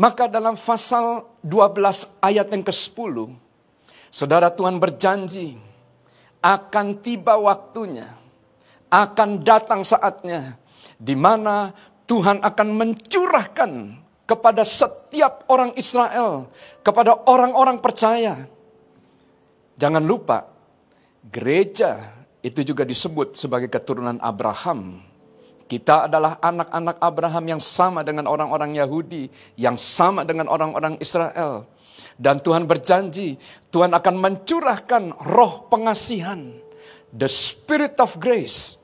Maka 0.00 0.30
dalam 0.30 0.56
pasal 0.56 1.26
12 1.44 2.22
ayat 2.24 2.46
yang 2.48 2.64
ke-10, 2.64 3.14
Saudara 4.10 4.50
Tuhan 4.50 4.82
berjanji 4.82 5.54
akan 6.42 6.98
tiba 6.98 7.38
waktunya, 7.38 8.10
akan 8.90 9.46
datang 9.46 9.86
saatnya 9.86 10.58
di 10.98 11.14
mana 11.14 11.70
Tuhan 12.10 12.42
akan 12.42 12.68
mencurahkan 12.74 13.70
kepada 14.30 14.62
setiap 14.62 15.50
orang 15.50 15.74
Israel, 15.74 16.46
kepada 16.86 17.26
orang-orang 17.26 17.82
percaya. 17.82 18.46
Jangan 19.74 20.06
lupa 20.06 20.60
Gereja 21.20 22.16
itu 22.40 22.64
juga 22.64 22.88
disebut 22.88 23.36
sebagai 23.36 23.68
keturunan 23.68 24.16
Abraham. 24.24 25.04
Kita 25.68 26.08
adalah 26.08 26.40
anak-anak 26.40 26.96
Abraham 26.98 27.44
yang 27.46 27.62
sama 27.62 28.00
dengan 28.00 28.26
orang-orang 28.26 28.74
Yahudi, 28.74 29.28
yang 29.60 29.76
sama 29.76 30.24
dengan 30.24 30.48
orang-orang 30.48 30.96
Israel. 30.98 31.68
Dan 32.16 32.40
Tuhan 32.40 32.64
berjanji, 32.64 33.36
Tuhan 33.68 33.92
akan 33.92 34.14
mencurahkan 34.16 35.28
roh 35.28 35.68
pengasihan, 35.68 36.40
the 37.12 37.28
spirit 37.28 38.00
of 38.00 38.16
grace, 38.16 38.80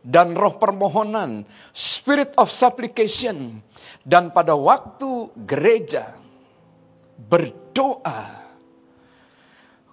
dan 0.00 0.32
roh 0.38 0.56
permohonan, 0.56 1.44
spirit 1.74 2.32
of 2.38 2.48
supplication. 2.48 3.60
Dan 4.00 4.30
pada 4.30 4.54
waktu 4.56 5.34
gereja 5.46 6.16
berdoa, 7.20 8.40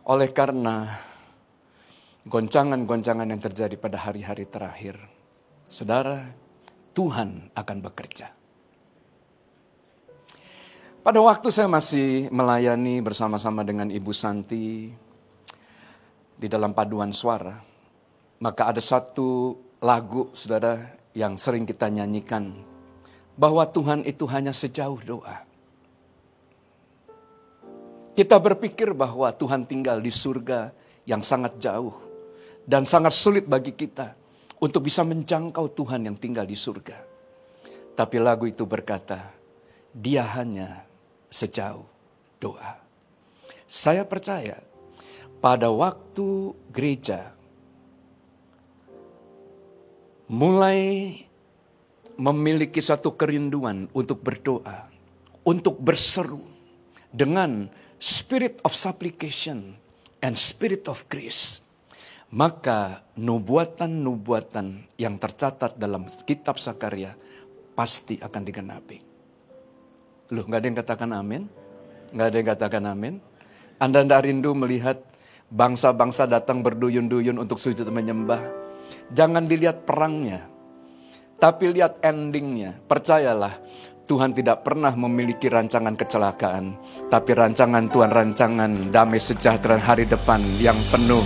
oleh 0.07 0.29
karena 0.31 0.88
goncangan-goncangan 2.27 3.27
yang 3.27 3.41
terjadi 3.43 3.75
pada 3.79 3.99
hari-hari 4.03 4.47
terakhir. 4.47 4.95
Saudara, 5.67 6.23
Tuhan 6.95 7.51
akan 7.55 7.77
bekerja. 7.83 8.31
Pada 11.03 11.23
waktu 11.23 11.47
saya 11.55 11.71
masih 11.71 12.27
melayani 12.36 12.99
bersama-sama 12.99 13.63
dengan 13.63 13.88
Ibu 13.88 14.12
Santi 14.12 14.91
di 16.35 16.48
dalam 16.52 16.75
paduan 16.75 17.15
suara, 17.15 17.56
maka 18.43 18.75
ada 18.75 18.83
satu 18.83 19.56
lagu, 19.79 20.27
saudara, 20.35 20.75
yang 21.15 21.39
sering 21.39 21.63
kita 21.63 21.87
nyanyikan, 21.87 22.60
bahwa 23.38 23.63
Tuhan 23.69 24.02
itu 24.04 24.25
hanya 24.25 24.52
sejauh 24.52 24.98
doa. 25.06 25.46
Kita 28.17 28.42
berpikir 28.42 28.98
bahwa 28.98 29.29
Tuhan 29.29 29.69
tinggal 29.69 30.02
di 30.02 30.10
surga 30.10 30.73
yang 31.06 31.21
sangat 31.21 31.62
jauh 31.62 31.94
dan 32.65 32.81
sangat 32.81 33.13
sulit 33.13 33.46
bagi 33.46 33.77
kita 33.77 34.17
untuk 34.58 34.90
bisa 34.90 35.06
menjangkau 35.06 35.69
Tuhan 35.77 36.10
yang 36.10 36.17
tinggal 36.17 36.50
di 36.50 36.58
surga. 36.58 36.98
Tapi 37.94 38.17
lagu 38.17 38.50
itu 38.50 38.65
berkata, 38.65 39.21
dia 39.94 40.25
hanya 40.33 40.81
sejauh 41.29 41.85
doa. 42.42 42.73
Saya 43.69 44.02
percaya 44.02 44.58
pada 45.38 45.69
waktu 45.69 46.58
gereja 46.73 47.38
mulai 50.25 51.27
memiliki 52.17 52.81
satu 52.81 53.13
kerinduan 53.13 53.89
untuk 53.93 54.21
berdoa, 54.25 54.89
untuk 55.45 55.77
berseru 55.77 56.41
dengan 57.13 57.69
spirit 57.97 58.61
of 58.65 58.73
supplication 58.73 59.77
and 60.21 60.33
spirit 60.37 60.85
of 60.89 61.05
grace 61.09 61.67
maka 62.33 63.07
nubuatan-nubuatan 63.15 64.99
yang 64.99 65.15
tercatat 65.15 65.79
dalam 65.79 66.11
kitab 66.27 66.59
Sakaria 66.59 67.15
pasti 67.71 68.19
akan 68.19 68.41
digenapi. 68.43 68.97
Loh, 70.35 70.43
nggak 70.43 70.59
ada 70.59 70.67
yang 70.67 70.77
katakan 70.83 71.09
amin? 71.15 71.43
Nggak 72.11 72.27
ada 72.27 72.35
yang 72.35 72.49
katakan 72.51 72.83
amin? 72.83 73.13
Anda 73.79 74.03
tidak 74.03 74.21
rindu 74.27 74.51
melihat 74.57 74.99
bangsa-bangsa 75.47 76.27
datang 76.27 76.59
berduyun-duyun 76.65 77.39
untuk 77.39 77.61
sujud 77.61 77.87
menyembah. 77.87 78.43
Jangan 79.15 79.47
dilihat 79.47 79.87
perangnya, 79.87 80.51
tapi 81.38 81.69
lihat 81.69 82.02
endingnya. 82.02 82.73
Percayalah, 82.90 83.54
Tuhan 84.10 84.33
tidak 84.33 84.65
pernah 84.65 84.94
memiliki 84.98 85.50
rancangan 85.50 85.94
kecelakaan, 85.94 86.77
tapi 87.13 87.31
rancangan 87.38 87.85
Tuhan 87.90 88.12
rancangan 88.12 88.71
damai 88.90 89.21
sejahtera 89.21 89.77
hari 89.77 90.10
depan 90.10 90.42
yang 90.58 90.77
penuh 90.90 91.23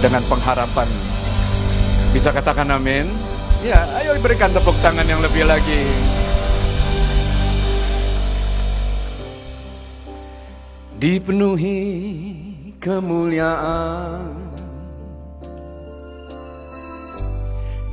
dengan 0.00 0.24
pengharapan. 0.26 0.88
Bisa 2.10 2.32
katakan 2.34 2.72
amin? 2.72 3.06
Ya, 3.60 3.84
ayo 4.00 4.16
berikan 4.18 4.50
tepuk 4.50 4.74
tangan 4.80 5.04
yang 5.04 5.20
lebih 5.20 5.44
lagi. 5.44 5.84
Dipenuhi 11.00 11.80
kemuliaan 12.76 14.49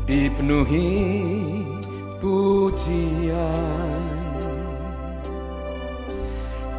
Dipenuhi 0.07 1.03
pujian. 2.23 4.07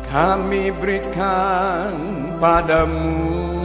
Kami 0.08 0.72
berikan 0.72 1.92
padamu 2.40 3.60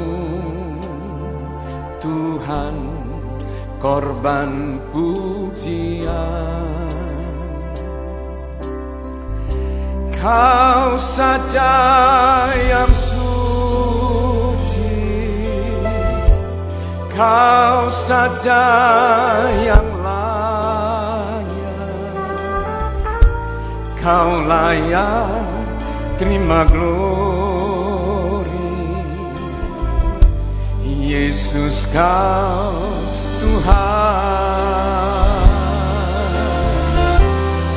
Tuhan 2.03 2.75
korban 3.79 4.83
pujian. 4.91 6.11
Kau 10.11 10.99
saja 10.99 11.71
yang 12.51 12.91
suci 12.91 13.32
Kau 17.13 17.93
saja 17.93 18.65
yang 19.61 19.85
layak. 20.01 21.45
Kau 24.01 24.41
layak 24.49 25.45
terima 26.17 26.65
glory. 26.65 27.21
Yesus 30.81 31.85
kau 31.93 32.81
Tuhan. 33.37 34.73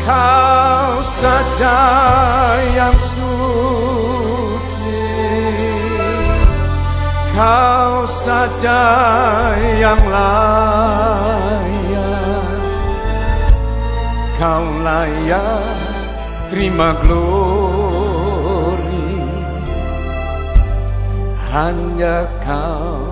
Kau 0.09 1.05
saja 1.05 1.77
yang 2.73 2.97
suci 2.97 3.26
Kau 7.37 8.09
saja 8.09 8.81
yang 9.77 10.01
layak. 10.09 11.37
Kau 14.41 14.65
layak 14.81 15.77
terima 16.49 16.97
glory. 17.05 17.29
Hanya 21.53 22.25
kau. 22.41 23.05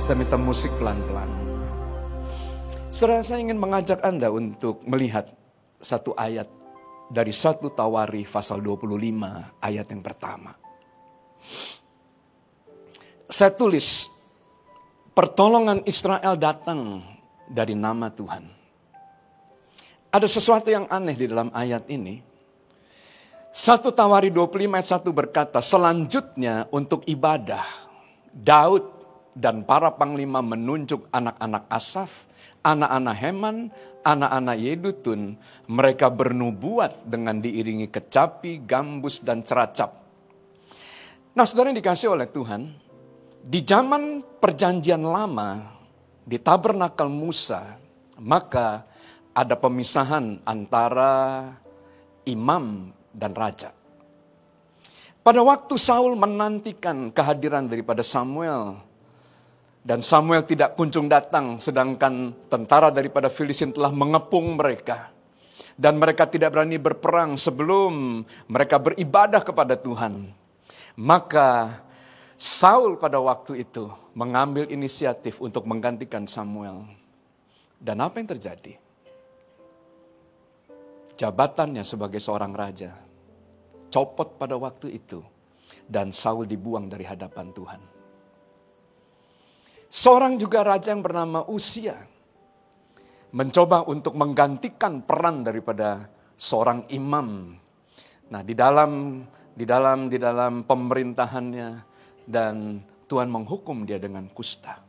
Saya 0.00 0.16
minta 0.16 0.40
musik 0.40 0.72
pelan-pelan. 0.80 1.28
Saudara 2.88 3.20
saya 3.28 3.44
ingin 3.44 3.60
mengajak 3.60 4.00
Anda 4.00 4.32
untuk 4.32 4.88
melihat 4.88 5.36
satu 5.84 6.16
ayat 6.16 6.48
dari 7.12 7.36
satu 7.36 7.68
Tawari 7.68 8.24
pasal 8.24 8.64
25 8.64 8.88
ayat 9.60 9.84
yang 9.92 10.00
pertama. 10.00 10.56
Saya 13.28 13.52
tulis, 13.52 14.08
pertolongan 15.12 15.84
Israel 15.84 16.32
datang 16.40 17.04
dari 17.44 17.76
nama 17.76 18.08
Tuhan. 18.08 18.40
Ada 20.08 20.24
sesuatu 20.24 20.72
yang 20.72 20.88
aneh 20.88 21.12
di 21.12 21.28
dalam 21.28 21.52
ayat 21.52 21.84
ini. 21.92 22.24
Satu 23.52 23.92
Tawari 23.92 24.32
25 24.32 24.72
ayat 24.72 24.88
1 25.04 25.12
berkata, 25.12 25.60
selanjutnya 25.60 26.72
untuk 26.72 27.04
ibadah, 27.04 27.68
Daud 28.32 28.88
dan 29.36 29.60
para 29.60 29.92
panglima 29.92 30.40
menunjuk 30.40 31.12
anak-anak 31.12 31.68
Asaf, 31.68 32.24
anak-anak 32.64 33.16
Heman, 33.20 33.56
anak-anak 34.08 34.56
Yedutun, 34.56 35.36
mereka 35.68 36.08
bernubuat 36.08 37.04
dengan 37.04 37.44
diiringi 37.44 37.92
kecapi, 37.92 38.64
gambus, 38.64 39.20
dan 39.20 39.44
ceracap. 39.44 40.00
Nah 41.36 41.44
saudara 41.44 41.68
yang 41.68 41.76
dikasih 41.76 42.08
oleh 42.16 42.24
Tuhan, 42.24 42.87
di 43.48 43.64
zaman 43.64 44.20
perjanjian 44.20 45.00
lama, 45.00 45.64
di 46.20 46.36
tabernakel 46.36 47.08
Musa, 47.08 47.80
maka 48.20 48.84
ada 49.32 49.56
pemisahan 49.56 50.44
antara 50.44 51.48
imam 52.28 52.92
dan 53.08 53.32
raja. 53.32 53.72
Pada 55.24 55.40
waktu 55.40 55.80
Saul 55.80 56.12
menantikan 56.20 57.08
kehadiran 57.08 57.64
daripada 57.64 58.04
Samuel, 58.04 58.84
dan 59.80 60.04
Samuel 60.04 60.44
tidak 60.44 60.76
kunjung 60.76 61.08
datang, 61.08 61.56
sedangkan 61.56 62.36
tentara 62.52 62.92
daripada 62.92 63.32
Filistin 63.32 63.72
telah 63.72 63.88
mengepung 63.88 64.60
mereka. 64.60 65.08
Dan 65.78 65.96
mereka 65.96 66.28
tidak 66.28 66.52
berani 66.52 66.76
berperang 66.76 67.38
sebelum 67.38 68.20
mereka 68.50 68.76
beribadah 68.82 69.40
kepada 69.40 69.78
Tuhan. 69.78 70.26
Maka 70.98 71.80
Saul 72.38 73.02
pada 73.02 73.18
waktu 73.18 73.66
itu 73.66 73.90
mengambil 74.14 74.70
inisiatif 74.70 75.42
untuk 75.42 75.66
menggantikan 75.66 76.22
Samuel. 76.30 76.86
Dan 77.82 77.98
apa 77.98 78.22
yang 78.22 78.30
terjadi? 78.30 78.78
Jabatannya 81.18 81.82
sebagai 81.82 82.22
seorang 82.22 82.54
raja 82.54 82.94
copot 83.90 84.38
pada 84.38 84.54
waktu 84.54 85.02
itu 85.02 85.18
dan 85.90 86.14
Saul 86.14 86.46
dibuang 86.46 86.86
dari 86.86 87.02
hadapan 87.02 87.50
Tuhan. 87.50 87.82
Seorang 89.90 90.38
juga 90.38 90.62
raja 90.62 90.94
yang 90.94 91.02
bernama 91.02 91.42
Usia 91.50 91.96
mencoba 93.34 93.82
untuk 93.90 94.14
menggantikan 94.14 95.02
peran 95.02 95.42
daripada 95.42 96.06
seorang 96.38 96.86
imam. 96.92 97.56
Nah, 98.30 98.42
di 98.46 98.54
dalam 98.54 99.24
di 99.58 99.64
dalam 99.66 100.06
di 100.06 100.22
dalam 100.22 100.62
pemerintahannya 100.62 101.68
dan 102.28 102.84
Tuhan 103.08 103.32
menghukum 103.32 103.88
dia 103.88 103.96
dengan 103.96 104.28
kusta. 104.28 104.84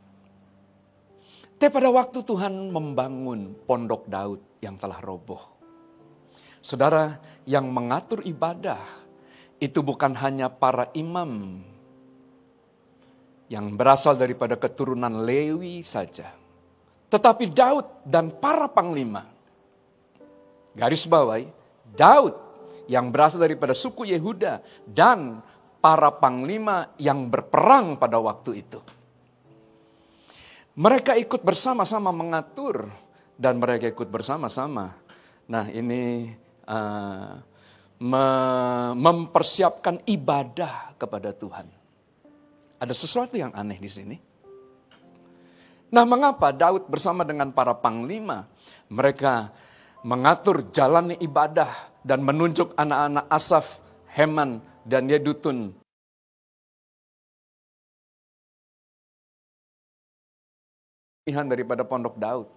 Tapi 1.56 1.72
pada 1.72 1.88
waktu 1.88 2.20
Tuhan 2.20 2.68
membangun 2.68 3.56
pondok 3.64 4.04
Daud 4.08 4.60
yang 4.60 4.76
telah 4.76 5.00
roboh. 5.00 5.40
Saudara, 6.60 7.16
yang 7.48 7.72
mengatur 7.72 8.20
ibadah 8.24 8.80
itu 9.56 9.80
bukan 9.80 10.12
hanya 10.20 10.52
para 10.52 10.92
imam 10.92 11.60
yang 13.48 13.76
berasal 13.76 14.16
daripada 14.16 14.56
keturunan 14.56 15.24
Lewi 15.24 15.80
saja. 15.80 16.32
Tetapi 17.12 17.44
Daud 17.50 18.08
dan 18.08 18.32
para 18.32 18.68
panglima, 18.70 19.26
garis 20.72 21.04
bawahi, 21.04 21.50
Daud 21.92 22.36
yang 22.86 23.10
berasal 23.10 23.42
daripada 23.42 23.74
suku 23.74 24.08
Yehuda 24.08 24.62
dan 24.86 25.42
para 25.80 26.12
panglima 26.20 26.92
yang 27.00 27.32
berperang 27.32 27.96
pada 27.96 28.20
waktu 28.20 28.62
itu. 28.62 28.80
Mereka 30.80 31.18
ikut 31.18 31.42
bersama-sama 31.42 32.12
mengatur 32.14 32.88
dan 33.36 33.58
mereka 33.58 33.88
ikut 33.90 34.08
bersama-sama. 34.08 34.96
Nah 35.50 35.66
ini 35.72 36.30
uh, 36.68 37.32
mempersiapkan 38.96 40.04
ibadah 40.08 40.96
kepada 40.96 41.36
Tuhan. 41.36 41.68
Ada 42.80 42.94
sesuatu 42.96 43.36
yang 43.36 43.52
aneh 43.52 43.76
di 43.76 43.90
sini. 43.92 44.16
Nah, 45.90 46.06
mengapa 46.06 46.54
Daud 46.54 46.86
bersama 46.86 47.26
dengan 47.26 47.50
para 47.50 47.74
panglima 47.74 48.46
mereka 48.88 49.50
mengatur 50.06 50.70
jalan 50.70 51.12
ibadah 51.18 51.68
dan 52.06 52.22
menunjuk 52.22 52.72
anak-anak 52.78 53.26
Asaf, 53.26 53.82
Heman, 54.14 54.62
dan 54.84 55.06
Yedutun 55.10 55.76
daripada 61.30 61.86
pondok 61.86 62.18
Daud. 62.18 62.48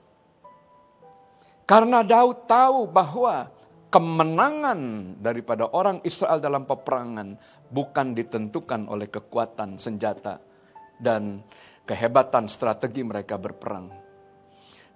Karena 1.69 2.01
Daud 2.01 2.49
tahu 2.49 2.89
bahwa 2.89 3.47
kemenangan 3.93 5.13
daripada 5.21 5.69
orang 5.69 6.01
Israel 6.01 6.41
dalam 6.41 6.65
peperangan 6.65 7.37
bukan 7.69 8.17
ditentukan 8.17 8.89
oleh 8.89 9.07
kekuatan 9.07 9.77
senjata 9.77 10.41
dan 10.97 11.45
kehebatan 11.85 12.49
strategi 12.49 13.05
mereka 13.05 13.37
berperang. 13.37 13.93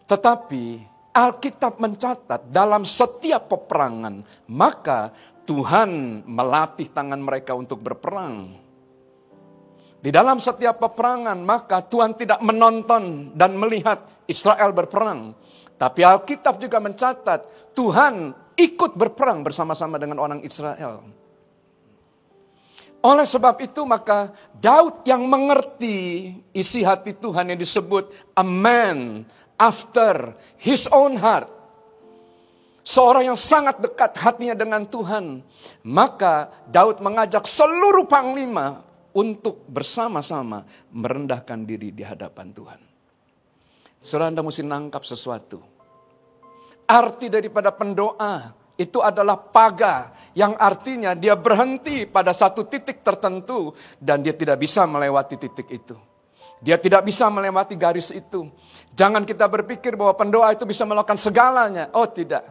Tetapi 0.09 0.96
Alkitab 1.17 1.81
mencatat 1.81 2.53
dalam 2.53 2.85
setiap 2.85 3.49
peperangan, 3.49 4.21
maka 4.53 5.09
Tuhan 5.49 6.21
melatih 6.29 6.93
tangan 6.93 7.17
mereka 7.17 7.57
untuk 7.57 7.81
berperang. 7.81 8.53
Di 9.97 10.13
dalam 10.13 10.37
setiap 10.37 10.77
peperangan, 10.77 11.41
maka 11.41 11.81
Tuhan 11.81 12.13
tidak 12.13 12.37
menonton 12.45 13.33
dan 13.33 13.57
melihat 13.57 14.05
Israel 14.29 14.69
berperang. 14.77 15.33
Tapi 15.73 16.05
Alkitab 16.05 16.61
juga 16.61 16.77
mencatat 16.77 17.73
Tuhan 17.73 18.37
ikut 18.53 18.93
berperang 18.93 19.41
bersama-sama 19.41 19.97
dengan 19.97 20.21
orang 20.21 20.45
Israel. 20.45 21.01
Oleh 23.01 23.29
sebab 23.29 23.61
itu 23.61 23.85
maka 23.85 24.33
Daud 24.57 25.05
yang 25.05 25.21
mengerti 25.29 26.33
isi 26.49 26.81
hati 26.81 27.13
Tuhan 27.13 27.53
yang 27.53 27.59
disebut 27.61 28.09
a 28.33 28.41
after 29.59 30.37
his 30.61 30.87
own 30.93 31.17
heart. 31.19 31.49
Seorang 32.87 33.35
yang 33.35 33.39
sangat 33.39 33.83
dekat 33.83 34.15
hatinya 34.15 34.55
dengan 34.55 34.87
Tuhan. 34.87 35.43
Maka 35.83 36.47
Daud 36.71 37.03
mengajak 37.03 37.43
seluruh 37.43 38.07
panglima 38.07 38.79
untuk 39.11 39.67
bersama-sama 39.67 40.63
merendahkan 40.95 41.67
diri 41.67 41.91
di 41.91 42.07
hadapan 42.07 42.55
Tuhan. 42.55 42.79
Saudara 43.99 44.31
Anda 44.31 44.45
mesti 44.45 44.63
nangkap 44.63 45.03
sesuatu 45.03 45.77
Arti 46.87 47.27
daripada 47.27 47.75
pendoa 47.75 48.55
itu 48.79 49.03
adalah 49.03 49.35
paga 49.35 50.15
yang 50.31 50.55
artinya 50.55 51.11
dia 51.11 51.35
berhenti 51.35 52.07
pada 52.07 52.31
satu 52.31 52.63
titik 52.63 53.03
tertentu 53.03 53.75
dan 53.99 54.23
dia 54.23 54.31
tidak 54.31 54.63
bisa 54.63 54.87
melewati 54.87 55.35
titik 55.35 55.67
itu. 55.67 55.99
Dia 56.57 56.81
tidak 56.81 57.05
bisa 57.05 57.29
melewati 57.29 57.77
garis 57.77 58.09
itu. 58.09 58.49
Jangan 58.97 59.21
kita 59.27 59.45
berpikir 59.45 59.93
bahwa 59.93 60.17
pendoa 60.17 60.49
itu 60.53 60.65
bisa 60.65 60.87
melakukan 60.89 61.21
segalanya. 61.21 61.93
Oh 61.93 62.09
tidak. 62.09 62.41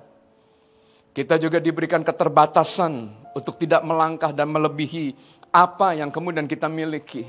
Kita 1.10 1.40
juga 1.40 1.58
diberikan 1.58 2.04
keterbatasan 2.04 3.24
untuk 3.34 3.56
tidak 3.56 3.82
melangkah 3.82 4.30
dan 4.30 4.52
melebihi 4.52 5.16
apa 5.50 5.96
yang 5.96 6.12
kemudian 6.12 6.44
kita 6.44 6.68
miliki. 6.68 7.24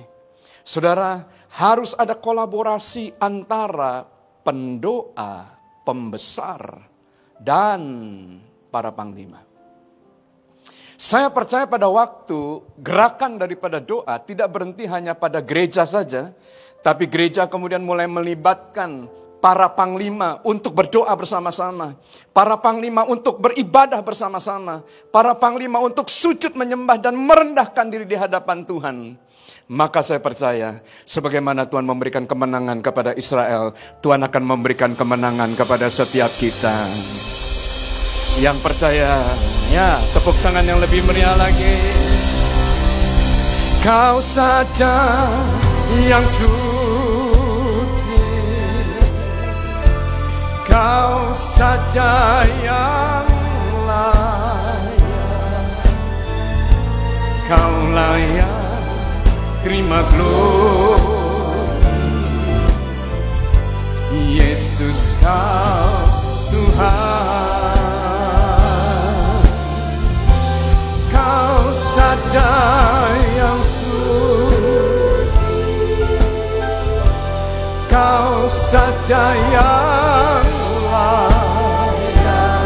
Saudara, 0.68 1.24
harus 1.56 1.96
ada 1.96 2.20
kolaborasi 2.20 3.16
antara 3.24 4.04
pendoa, 4.44 5.48
pembesar, 5.88 6.84
dan 7.40 7.82
para 8.68 8.92
panglima. 8.92 9.47
Saya 10.98 11.30
percaya 11.30 11.70
pada 11.70 11.86
waktu 11.86 12.66
gerakan 12.82 13.38
daripada 13.38 13.78
doa 13.78 14.18
tidak 14.18 14.50
berhenti 14.50 14.89
hanya 14.89 15.14
pada 15.14 15.45
gereja 15.45 15.86
saja, 15.86 16.34
tapi 16.82 17.06
gereja 17.06 17.45
kemudian 17.45 17.86
mulai 17.86 18.10
melibatkan 18.10 19.06
para 19.38 19.70
panglima 19.78 20.41
untuk 20.41 20.74
berdoa 20.74 21.14
bersama-sama, 21.14 21.93
para 22.34 22.58
panglima 22.58 23.06
untuk 23.06 23.38
beribadah 23.38 24.02
bersama-sama, 24.02 24.82
para 25.14 25.38
panglima 25.38 25.78
untuk 25.86 26.10
sujud 26.10 26.58
menyembah 26.58 26.98
dan 26.98 27.14
merendahkan 27.14 27.86
diri 27.93 28.10
di 28.10 28.18
hadapan 28.18 28.66
Tuhan. 28.66 29.22
Maka 29.70 30.02
saya 30.02 30.18
percaya, 30.18 30.82
sebagaimana 31.06 31.70
Tuhan 31.70 31.86
memberikan 31.86 32.26
kemenangan 32.26 32.82
kepada 32.82 33.14
Israel, 33.14 33.78
Tuhan 34.02 34.26
akan 34.26 34.43
memberikan 34.50 34.98
kemenangan 34.98 35.54
kepada 35.54 35.93
setiap 35.93 36.34
kita. 36.41 36.74
Yang 38.38 38.62
percaya, 38.62 39.18
ya 39.74 39.98
tepuk 40.14 40.38
tangan 40.46 40.62
yang 40.62 40.78
lebih 40.78 41.02
meriah 41.10 41.34
lagi. 41.42 41.74
Kau 43.82 44.22
saja 44.22 45.26
yang 46.06 46.22
suci, 46.22 48.22
kau 50.70 51.34
saja 51.34 52.46
yang 52.62 53.26
layak, 53.90 55.82
kau 57.50 57.74
layak 57.90 58.86
terima 59.66 60.06
glory. 60.14 61.10
Yesus 64.14 65.26
kau 65.26 66.06
Tuhan. 66.54 67.16
Saja 72.18 72.49
yang 73.38 73.59
suci. 73.61 75.53
Kau 77.86 78.49
saja 78.49 79.24
yang 79.38 80.47
layak. 80.89 82.61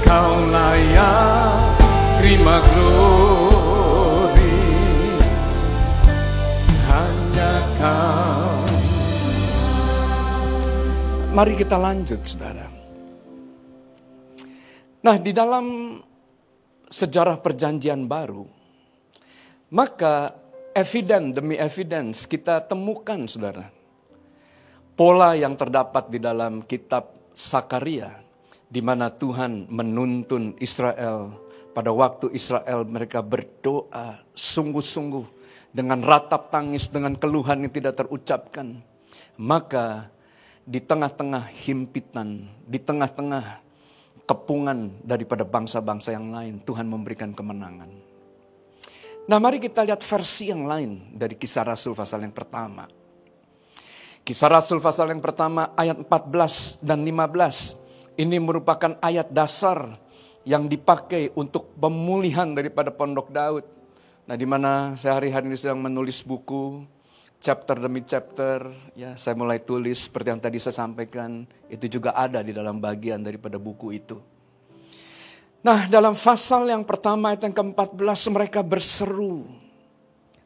Kau 0.00 0.32
layak 0.48 1.76
terima 2.16 2.56
glory. 2.72 4.56
Hanya 6.88 7.52
kau. 7.76 8.64
Mari 11.36 11.52
kita 11.56 11.76
lanjut 11.76 12.20
saudara. 12.24 12.68
Nah 15.02 15.16
di 15.18 15.34
dalam 15.34 15.98
sejarah 16.92 17.40
perjanjian 17.40 18.04
baru, 18.04 18.44
maka 19.72 20.36
eviden 20.76 21.32
demi 21.32 21.56
evidence 21.56 22.28
kita 22.28 22.60
temukan 22.68 23.24
saudara. 23.24 23.72
Pola 24.92 25.32
yang 25.32 25.56
terdapat 25.56 26.12
di 26.12 26.20
dalam 26.20 26.60
kitab 26.68 27.16
Sakaria, 27.32 28.12
di 28.68 28.84
mana 28.84 29.08
Tuhan 29.08 29.72
menuntun 29.72 30.52
Israel 30.60 31.32
pada 31.72 31.88
waktu 31.88 32.28
Israel 32.36 32.84
mereka 32.84 33.24
berdoa 33.24 34.20
sungguh-sungguh 34.36 35.24
dengan 35.72 36.04
ratap 36.04 36.52
tangis, 36.52 36.92
dengan 36.92 37.16
keluhan 37.16 37.64
yang 37.64 37.72
tidak 37.72 38.04
terucapkan. 38.04 38.84
Maka 39.40 40.12
di 40.68 40.78
tengah-tengah 40.84 41.48
himpitan, 41.64 42.44
di 42.68 42.76
tengah-tengah 42.76 43.61
kepungan 44.32 44.96
daripada 45.04 45.44
bangsa-bangsa 45.44 46.16
yang 46.16 46.32
lain, 46.32 46.64
Tuhan 46.64 46.88
memberikan 46.88 47.36
kemenangan. 47.36 47.92
Nah 49.28 49.38
mari 49.38 49.60
kita 49.60 49.84
lihat 49.84 50.00
versi 50.00 50.50
yang 50.50 50.64
lain 50.64 51.12
dari 51.14 51.36
kisah 51.36 51.62
Rasul 51.62 51.92
pasal 51.92 52.24
yang 52.24 52.34
pertama. 52.34 52.88
Kisah 54.24 54.50
Rasul 54.50 54.80
pasal 54.80 55.12
yang 55.12 55.20
pertama 55.20 55.76
ayat 55.76 56.00
14 56.00 56.80
dan 56.80 57.04
15. 57.04 58.18
Ini 58.18 58.36
merupakan 58.42 58.98
ayat 58.98 59.30
dasar 59.30 59.94
yang 60.42 60.66
dipakai 60.66 61.30
untuk 61.38 61.70
pemulihan 61.78 62.50
daripada 62.50 62.90
pondok 62.90 63.30
Daud. 63.30 63.64
Nah 64.26 64.34
di 64.34 64.46
mana 64.48 64.98
saya 64.98 65.20
hari-hari 65.20 65.52
ini 65.52 65.58
sedang 65.60 65.78
menulis 65.78 66.22
buku 66.26 66.82
chapter 67.42 67.74
demi 67.74 68.06
chapter, 68.06 68.70
ya 68.94 69.18
saya 69.18 69.34
mulai 69.34 69.58
tulis 69.58 70.06
seperti 70.06 70.30
yang 70.30 70.38
tadi 70.38 70.62
saya 70.62 70.86
sampaikan, 70.86 71.42
itu 71.66 71.90
juga 71.90 72.14
ada 72.14 72.38
di 72.38 72.54
dalam 72.54 72.78
bagian 72.78 73.18
daripada 73.18 73.58
buku 73.58 73.98
itu. 73.98 74.22
Nah 75.66 75.90
dalam 75.90 76.14
pasal 76.14 76.70
yang 76.70 76.86
pertama 76.86 77.34
ayat 77.34 77.50
yang 77.50 77.54
ke-14 77.54 78.20
mereka 78.30 78.62
berseru, 78.62 79.50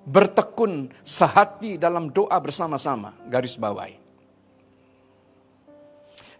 bertekun 0.09 0.89
sehati 1.05 1.77
dalam 1.77 2.09
doa 2.09 2.41
bersama-sama, 2.41 3.13
garis 3.29 3.61
bawahi. 3.61 4.01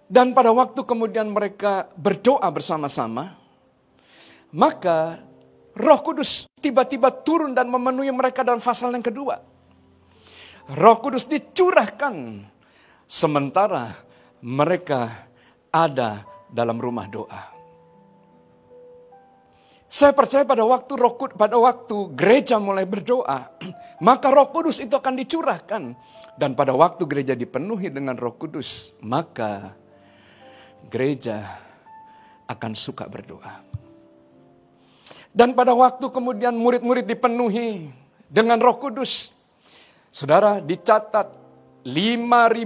Dan 0.09 0.33
pada 0.33 0.55
waktu 0.57 0.81
kemudian 0.87 1.29
mereka 1.29 1.91
berdoa 1.99 2.47
bersama-sama, 2.49 3.37
maka 4.55 5.21
roh 5.77 6.01
kudus 6.01 6.49
tiba-tiba 6.63 7.13
turun 7.13 7.53
dan 7.53 7.69
memenuhi 7.69 8.09
mereka 8.15 8.41
dalam 8.41 8.63
pasal 8.63 8.95
yang 8.95 9.05
kedua. 9.05 9.56
Roh 10.67 10.99
Kudus 10.99 11.31
dicurahkan 11.31 12.43
sementara 13.07 13.87
mereka 14.43 15.07
ada 15.71 16.27
dalam 16.51 16.83
rumah 16.83 17.07
doa. 17.07 17.55
Saya 19.87 20.11
percaya 20.11 20.43
pada 20.43 20.67
waktu 20.67 20.93
Roh 20.99 21.15
Kudus, 21.15 21.39
pada 21.39 21.55
waktu 21.55 22.11
gereja 22.19 22.59
mulai 22.59 22.83
berdoa, 22.83 23.47
maka 24.07 24.27
Roh 24.35 24.51
Kudus 24.51 24.83
itu 24.83 24.99
akan 24.99 25.15
dicurahkan 25.15 25.83
dan 26.35 26.51
pada 26.59 26.75
waktu 26.75 27.07
gereja 27.07 27.39
dipenuhi 27.39 27.87
dengan 27.87 28.19
Roh 28.19 28.35
Kudus, 28.35 28.99
maka 29.07 29.71
gereja 30.91 31.47
akan 32.51 32.73
suka 32.75 33.07
berdoa. 33.07 33.63
Dan 35.31 35.55
pada 35.55 35.77
waktu 35.77 36.11
kemudian 36.11 36.57
murid-murid 36.59 37.07
dipenuhi 37.07 37.93
dengan 38.27 38.59
Roh 38.59 38.83
Kudus, 38.83 39.36
Saudara, 40.17 40.65
dicatat 40.65 41.29
5.000 41.85 41.93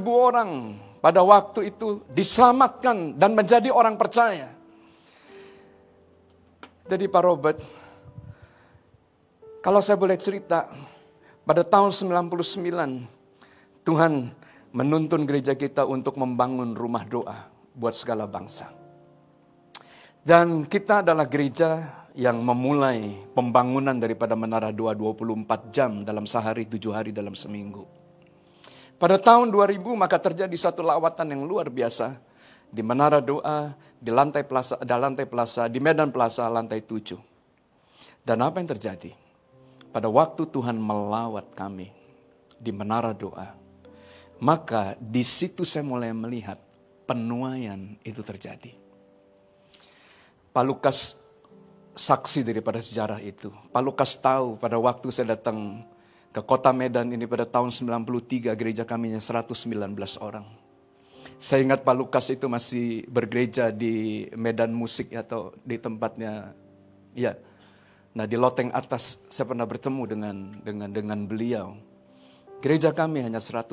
orang 0.07 0.79
pada 1.03 1.19
waktu 1.27 1.75
itu 1.75 2.07
diselamatkan 2.15 3.19
dan 3.19 3.35
menjadi 3.35 3.75
orang 3.75 3.99
percaya. 3.99 4.55
Jadi 6.87 7.11
Pak 7.11 7.23
Robert, 7.27 7.59
kalau 9.67 9.83
saya 9.83 9.99
boleh 9.99 10.15
cerita, 10.15 10.71
pada 11.43 11.67
tahun 11.67 11.91
99 11.91 13.83
Tuhan 13.83 14.31
menuntun 14.71 15.27
gereja 15.27 15.59
kita 15.59 15.91
untuk 15.91 16.23
membangun 16.23 16.79
rumah 16.79 17.03
doa 17.03 17.51
buat 17.75 17.99
segala 17.99 18.31
bangsa. 18.31 18.71
Dan 20.23 20.71
kita 20.71 21.03
adalah 21.03 21.27
gereja 21.27 22.00
yang 22.19 22.43
memulai 22.43 23.15
pembangunan 23.37 23.95
daripada 23.95 24.35
Menara 24.35 24.75
Doa 24.75 24.97
24 24.97 25.71
jam 25.71 26.03
dalam 26.03 26.27
sehari, 26.27 26.67
tujuh 26.67 26.91
hari 26.91 27.15
dalam 27.15 27.39
seminggu. 27.39 27.87
Pada 29.01 29.17
tahun 29.17 29.49
2000 29.49 29.81
maka 29.97 30.21
terjadi 30.21 30.53
satu 30.53 30.85
lawatan 30.85 31.33
yang 31.33 31.43
luar 31.47 31.73
biasa 31.73 32.21
di 32.69 32.83
Menara 32.85 33.23
Doa, 33.23 33.73
di 33.97 34.11
lantai 34.13 34.45
plaza, 34.45 34.77
di 34.77 34.93
lantai 34.93 35.27
plaza, 35.27 35.67
di 35.67 35.79
Medan 35.81 36.13
Plaza 36.13 36.47
lantai 36.47 36.85
7. 36.85 37.17
Dan 38.21 38.45
apa 38.45 38.61
yang 38.61 38.69
terjadi? 38.69 39.11
Pada 39.91 40.07
waktu 40.07 40.47
Tuhan 40.47 40.79
melawat 40.79 41.51
kami 41.57 41.91
di 42.61 42.71
Menara 42.71 43.11
Doa, 43.17 43.57
maka 44.39 44.95
di 45.01 45.25
situ 45.25 45.67
saya 45.67 45.83
mulai 45.83 46.15
melihat 46.15 46.61
penuaian 47.09 47.97
itu 48.07 48.23
terjadi. 48.23 48.77
Pak 50.51 50.65
Lukas 50.67 51.30
saksi 51.95 52.47
daripada 52.47 52.79
sejarah 52.79 53.19
itu. 53.23 53.51
Pak 53.71 53.83
Lukas 53.83 54.17
tahu 54.19 54.57
pada 54.57 54.79
waktu 54.79 55.11
saya 55.11 55.35
datang 55.35 55.83
ke 56.31 56.41
kota 56.47 56.71
Medan 56.71 57.11
ini 57.11 57.27
pada 57.27 57.43
tahun 57.43 57.75
93 57.75 58.55
gereja 58.55 58.87
kami 58.87 59.11
hanya 59.11 59.23
119 59.23 59.57
orang. 60.23 60.47
Saya 61.41 61.65
ingat 61.65 61.83
Pak 61.83 61.97
Lukas 61.97 62.29
itu 62.29 62.47
masih 62.53 63.09
bergereja 63.09 63.73
di 63.73 64.29
Medan 64.37 64.77
Musik 64.77 65.11
atau 65.17 65.57
di 65.65 65.81
tempatnya 65.81 66.53
ya. 67.17 67.33
Nah, 68.13 68.27
di 68.27 68.37
loteng 68.37 68.69
atas 68.75 69.25
saya 69.31 69.49
pernah 69.49 69.65
bertemu 69.65 70.03
dengan 70.05 70.37
dengan 70.61 70.91
dengan 70.93 71.19
beliau. 71.25 71.79
Gereja 72.61 72.93
kami 72.93 73.25
hanya 73.25 73.41
119. 73.41 73.73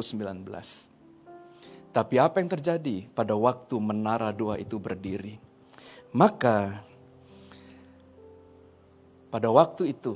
Tapi 1.92 2.16
apa 2.22 2.40
yang 2.40 2.48
terjadi 2.48 3.10
pada 3.12 3.36
waktu 3.36 3.76
menara 3.84 4.32
doa 4.32 4.56
itu 4.56 4.80
berdiri? 4.80 5.36
Maka 6.16 6.87
pada 9.28 9.52
waktu 9.52 9.92
itu, 9.92 10.16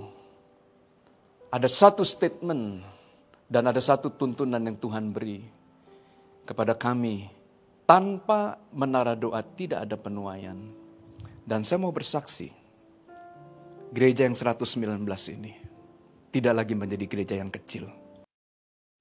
ada 1.51 1.67
satu 1.67 2.07
statement 2.07 2.79
dan 3.51 3.67
ada 3.67 3.83
satu 3.83 4.15
tuntunan 4.15 4.63
yang 4.63 4.79
Tuhan 4.79 5.11
beri 5.11 5.43
kepada 6.47 6.75
kami. 6.79 7.27
Tanpa 7.83 8.55
menara 8.71 9.19
doa 9.19 9.43
tidak 9.43 9.83
ada 9.83 9.99
penuaian. 9.99 10.55
Dan 11.43 11.67
saya 11.67 11.83
mau 11.83 11.91
bersaksi, 11.91 12.47
gereja 13.91 14.23
yang 14.23 14.37
119 14.39 15.03
ini 15.35 15.51
tidak 16.31 16.63
lagi 16.63 16.73
menjadi 16.79 17.05
gereja 17.11 17.35
yang 17.35 17.51
kecil. 17.51 17.91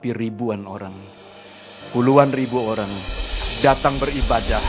Tapi 0.02 0.11
ribuan 0.11 0.66
orang, 0.66 0.96
puluhan 1.94 2.34
ribu 2.34 2.58
orang 2.66 2.90
datang 3.62 3.94
beribadah. 4.02 4.64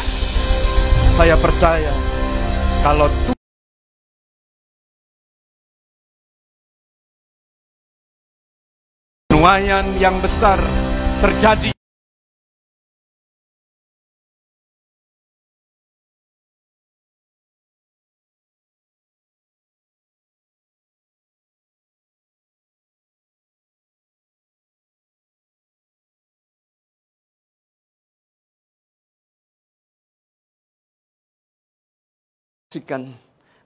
Saya 1.01 1.33
percaya 1.41 1.89
kalau 2.85 3.09
Tuhan 3.09 3.40
penuaian 9.41 9.81
yang 9.97 10.21
besar 10.21 10.61
terjadi. 11.17 11.73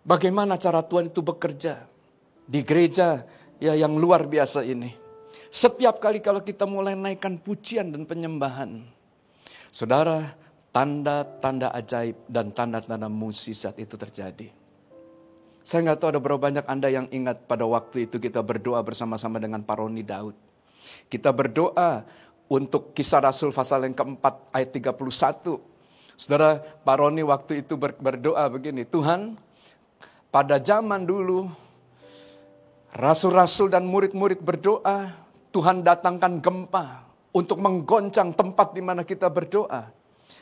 Bagaimana 0.08 0.56
cara 0.56 0.80
Tuhan 0.88 1.12
itu 1.12 1.20
bekerja 1.20 1.84
di 2.48 2.64
gereja 2.64 3.28
ya 3.60 3.76
yang 3.76 4.00
luar 4.00 4.24
biasa 4.24 4.64
ini. 4.64 5.05
Setiap 5.56 6.04
kali 6.04 6.20
kalau 6.20 6.44
kita 6.44 6.68
mulai 6.68 7.00
naikkan 7.00 7.40
pujian 7.40 7.88
dan 7.88 8.04
penyembahan. 8.04 8.84
Saudara, 9.72 10.20
tanda-tanda 10.76 11.72
ajaib 11.72 12.28
dan 12.28 12.52
tanda-tanda 12.52 13.08
musisat 13.08 13.80
itu 13.80 13.96
terjadi. 13.96 14.52
Saya 15.64 15.80
nggak 15.88 15.98
tahu 16.04 16.10
ada 16.12 16.20
berapa 16.20 16.44
banyak 16.44 16.68
Anda 16.68 16.92
yang 16.92 17.08
ingat 17.08 17.48
pada 17.48 17.64
waktu 17.64 18.12
itu 18.12 18.20
kita 18.20 18.44
berdoa 18.44 18.84
bersama-sama 18.84 19.40
dengan 19.40 19.64
Paroni 19.64 20.04
Daud. 20.04 20.36
Kita 21.08 21.32
berdoa 21.32 22.04
untuk 22.52 22.92
kisah 22.92 23.24
Rasul 23.24 23.56
pasal 23.56 23.88
yang 23.88 23.96
keempat 23.96 24.52
ayat 24.52 24.76
31 24.76 25.74
Saudara 26.16 26.56
Pak 26.60 26.96
Roni 26.96 27.28
waktu 27.28 27.60
itu 27.60 27.76
berdoa 27.76 28.48
begini, 28.48 28.88
Tuhan 28.88 29.36
pada 30.32 30.56
zaman 30.64 31.04
dulu 31.04 31.52
rasul-rasul 32.96 33.68
dan 33.68 33.84
murid-murid 33.84 34.40
berdoa, 34.40 35.12
Tuhan 35.56 35.88
datangkan 35.88 36.44
gempa 36.44 37.08
untuk 37.32 37.64
menggoncang 37.64 38.36
tempat 38.36 38.76
di 38.76 38.84
mana 38.84 39.08
kita 39.08 39.32
berdoa. 39.32 39.88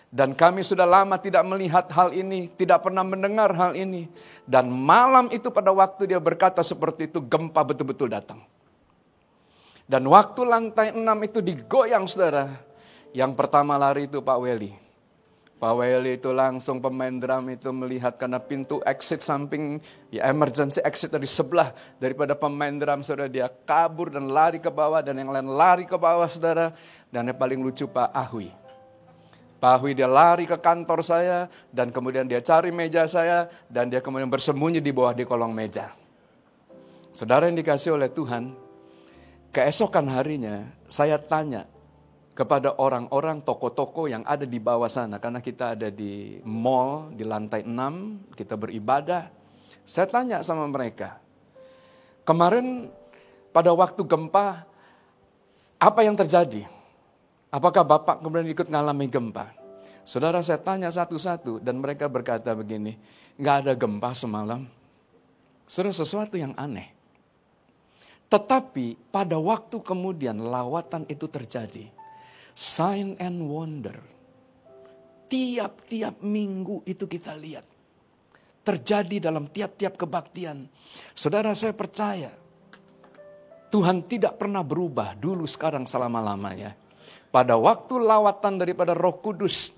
Dan 0.10 0.34
kami 0.34 0.66
sudah 0.66 0.90
lama 0.90 1.22
tidak 1.22 1.46
melihat 1.46 1.86
hal 1.94 2.14
ini, 2.14 2.50
tidak 2.54 2.86
pernah 2.86 3.06
mendengar 3.06 3.54
hal 3.54 3.78
ini. 3.78 4.10
Dan 4.46 4.74
malam 4.74 5.30
itu 5.30 5.54
pada 5.54 5.70
waktu 5.70 6.10
dia 6.10 6.22
berkata 6.22 6.66
seperti 6.66 7.10
itu, 7.10 7.22
gempa 7.22 7.62
betul-betul 7.62 8.10
datang. 8.10 8.42
Dan 9.90 10.06
waktu 10.10 10.42
lantai 10.46 10.98
enam 10.98 11.18
itu 11.22 11.42
digoyang 11.42 12.10
saudara. 12.10 12.50
Yang 13.14 13.38
pertama 13.38 13.78
lari 13.78 14.10
itu 14.10 14.22
Pak 14.22 14.38
Weli. 14.42 14.83
Pak 15.62 15.74
Weli 15.80 16.20
itu 16.20 16.36
langsung 16.36 16.84
pemain 16.84 17.14
drum 17.14 17.48
itu 17.48 17.72
melihat 17.72 18.20
karena 18.20 18.36
pintu 18.42 18.84
exit 18.84 19.24
samping 19.24 19.80
ya 20.12 20.28
emergency 20.28 20.84
exit 20.84 21.14
dari 21.14 21.30
sebelah 21.30 21.72
daripada 22.02 22.36
pemain 22.36 22.76
drum 22.76 23.00
saudara 23.00 23.32
dia 23.32 23.48
kabur 23.48 24.12
dan 24.12 24.28
lari 24.28 24.60
ke 24.60 24.68
bawah 24.68 25.00
dan 25.00 25.16
yang 25.16 25.32
lain 25.32 25.48
lari 25.48 25.88
ke 25.88 25.96
bawah 25.96 26.28
saudara 26.28 26.76
dan 27.08 27.32
yang 27.32 27.38
paling 27.40 27.64
lucu 27.64 27.88
Pak 27.88 28.12
Ahwi. 28.12 28.52
Pak 29.64 29.80
Ahwi 29.80 29.96
dia 29.96 30.12
lari 30.12 30.44
ke 30.44 30.60
kantor 30.60 31.00
saya 31.00 31.48
dan 31.72 31.88
kemudian 31.96 32.28
dia 32.28 32.44
cari 32.44 32.76
meja 32.76 33.08
saya 33.08 33.48
dan 33.72 33.88
dia 33.88 34.04
kemudian 34.04 34.28
bersembunyi 34.28 34.84
di 34.84 34.92
bawah 34.92 35.16
di 35.16 35.24
kolong 35.24 35.56
meja. 35.56 35.88
Saudara 37.16 37.48
yang 37.48 37.56
dikasih 37.56 37.96
oleh 37.96 38.12
Tuhan, 38.12 38.52
keesokan 39.56 40.12
harinya 40.12 40.68
saya 40.92 41.16
tanya, 41.16 41.64
kepada 42.34 42.82
orang-orang 42.82 43.46
toko-toko 43.46 44.10
yang 44.10 44.26
ada 44.26 44.44
di 44.44 44.58
bawah 44.58 44.90
sana. 44.90 45.22
Karena 45.22 45.40
kita 45.40 45.78
ada 45.78 45.94
di 45.94 46.42
mall 46.46 47.14
di 47.14 47.22
lantai 47.22 47.66
6 47.66 48.34
kita 48.34 48.58
beribadah. 48.58 49.30
Saya 49.86 50.10
tanya 50.10 50.42
sama 50.42 50.66
mereka 50.66 51.24
kemarin 52.24 52.90
pada 53.52 53.70
waktu 53.76 54.02
gempa 54.04 54.66
apa 55.78 56.00
yang 56.02 56.16
terjadi? 56.16 56.64
Apakah 57.54 57.86
Bapak 57.86 58.24
kemudian 58.24 58.50
ikut 58.50 58.66
ngalami 58.66 59.12
gempa? 59.12 59.54
Saudara 60.04 60.42
saya 60.42 60.60
tanya 60.60 60.90
satu-satu 60.90 61.62
dan 61.62 61.80
mereka 61.80 62.10
berkata 62.10 62.52
begini 62.58 62.98
nggak 63.38 63.56
ada 63.68 63.74
gempa 63.78 64.12
semalam. 64.18 64.66
Saudara 65.70 65.94
sesuatu 65.94 66.36
yang 66.36 66.52
aneh. 66.58 66.92
Tetapi 68.28 69.14
pada 69.14 69.38
waktu 69.38 69.78
kemudian 69.86 70.42
lawatan 70.42 71.06
itu 71.06 71.30
terjadi 71.30 72.03
Sign 72.54 73.18
and 73.18 73.50
wonder. 73.50 73.98
Tiap-tiap 75.26 76.22
minggu 76.22 76.86
itu 76.86 77.10
kita 77.10 77.34
lihat. 77.34 77.66
Terjadi 78.64 79.28
dalam 79.28 79.50
tiap-tiap 79.50 79.98
kebaktian. 79.98 80.70
Saudara 81.18 81.52
saya 81.58 81.74
percaya. 81.74 82.30
Tuhan 83.74 84.06
tidak 84.06 84.38
pernah 84.38 84.62
berubah 84.62 85.18
dulu 85.18 85.50
sekarang 85.50 85.90
selama-lamanya. 85.90 86.78
Pada 87.34 87.58
waktu 87.58 87.98
lawatan 87.98 88.62
daripada 88.62 88.94
roh 88.94 89.18
kudus. 89.18 89.74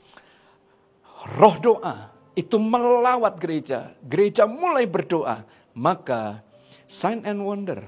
Roh 1.40 1.56
doa 1.64 2.12
itu 2.36 2.60
melawat 2.60 3.40
gereja. 3.40 3.96
Gereja 4.04 4.44
mulai 4.44 4.84
berdoa. 4.84 5.48
Maka 5.72 6.44
sign 6.92 7.24
and 7.24 7.40
wonder 7.40 7.88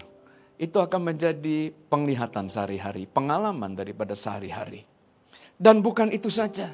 itu 0.58 0.78
akan 0.82 1.14
menjadi 1.14 1.70
penglihatan 1.90 2.50
sehari-hari, 2.50 3.06
pengalaman 3.06 3.78
daripada 3.78 4.18
sehari-hari. 4.18 4.90
Dan 5.54 5.86
bukan 5.86 6.10
itu 6.10 6.34
saja. 6.34 6.74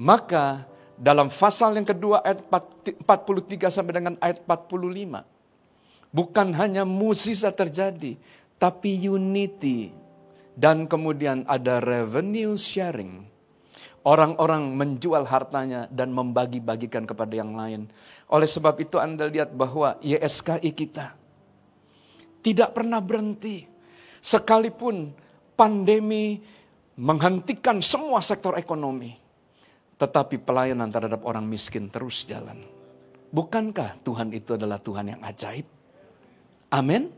Maka 0.00 0.64
dalam 0.96 1.28
pasal 1.28 1.76
yang 1.76 1.84
kedua 1.84 2.24
ayat 2.24 2.48
43 2.48 3.68
sampai 3.68 3.92
dengan 3.92 4.14
ayat 4.20 4.40
45. 4.44 5.24
Bukan 6.12 6.48
hanya 6.56 6.84
musisa 6.84 7.52
terjadi, 7.52 8.16
tapi 8.56 8.96
unity. 9.08 9.92
Dan 10.52 10.84
kemudian 10.84 11.48
ada 11.48 11.80
revenue 11.80 12.56
sharing. 12.60 13.24
Orang-orang 14.04 14.76
menjual 14.76 15.24
hartanya 15.24 15.88
dan 15.88 16.12
membagi-bagikan 16.12 17.08
kepada 17.08 17.32
yang 17.32 17.56
lain. 17.56 17.88
Oleh 18.28 18.50
sebab 18.50 18.76
itu 18.82 19.00
Anda 19.00 19.30
lihat 19.30 19.54
bahwa 19.56 19.96
YSKI 20.04 20.74
kita 20.74 21.21
tidak 22.42 22.74
pernah 22.74 22.98
berhenti. 22.98 23.64
Sekalipun 24.22 25.14
pandemi 25.54 26.38
menghentikan 26.98 27.78
semua 27.78 28.18
sektor 28.20 28.58
ekonomi. 28.58 29.14
Tetapi 29.96 30.42
pelayanan 30.42 30.90
terhadap 30.90 31.22
orang 31.22 31.46
miskin 31.46 31.86
terus 31.86 32.26
jalan. 32.26 32.58
Bukankah 33.32 34.02
Tuhan 34.02 34.34
itu 34.34 34.58
adalah 34.58 34.82
Tuhan 34.82 35.14
yang 35.14 35.22
ajaib? 35.22 35.64
Amin. 36.74 37.08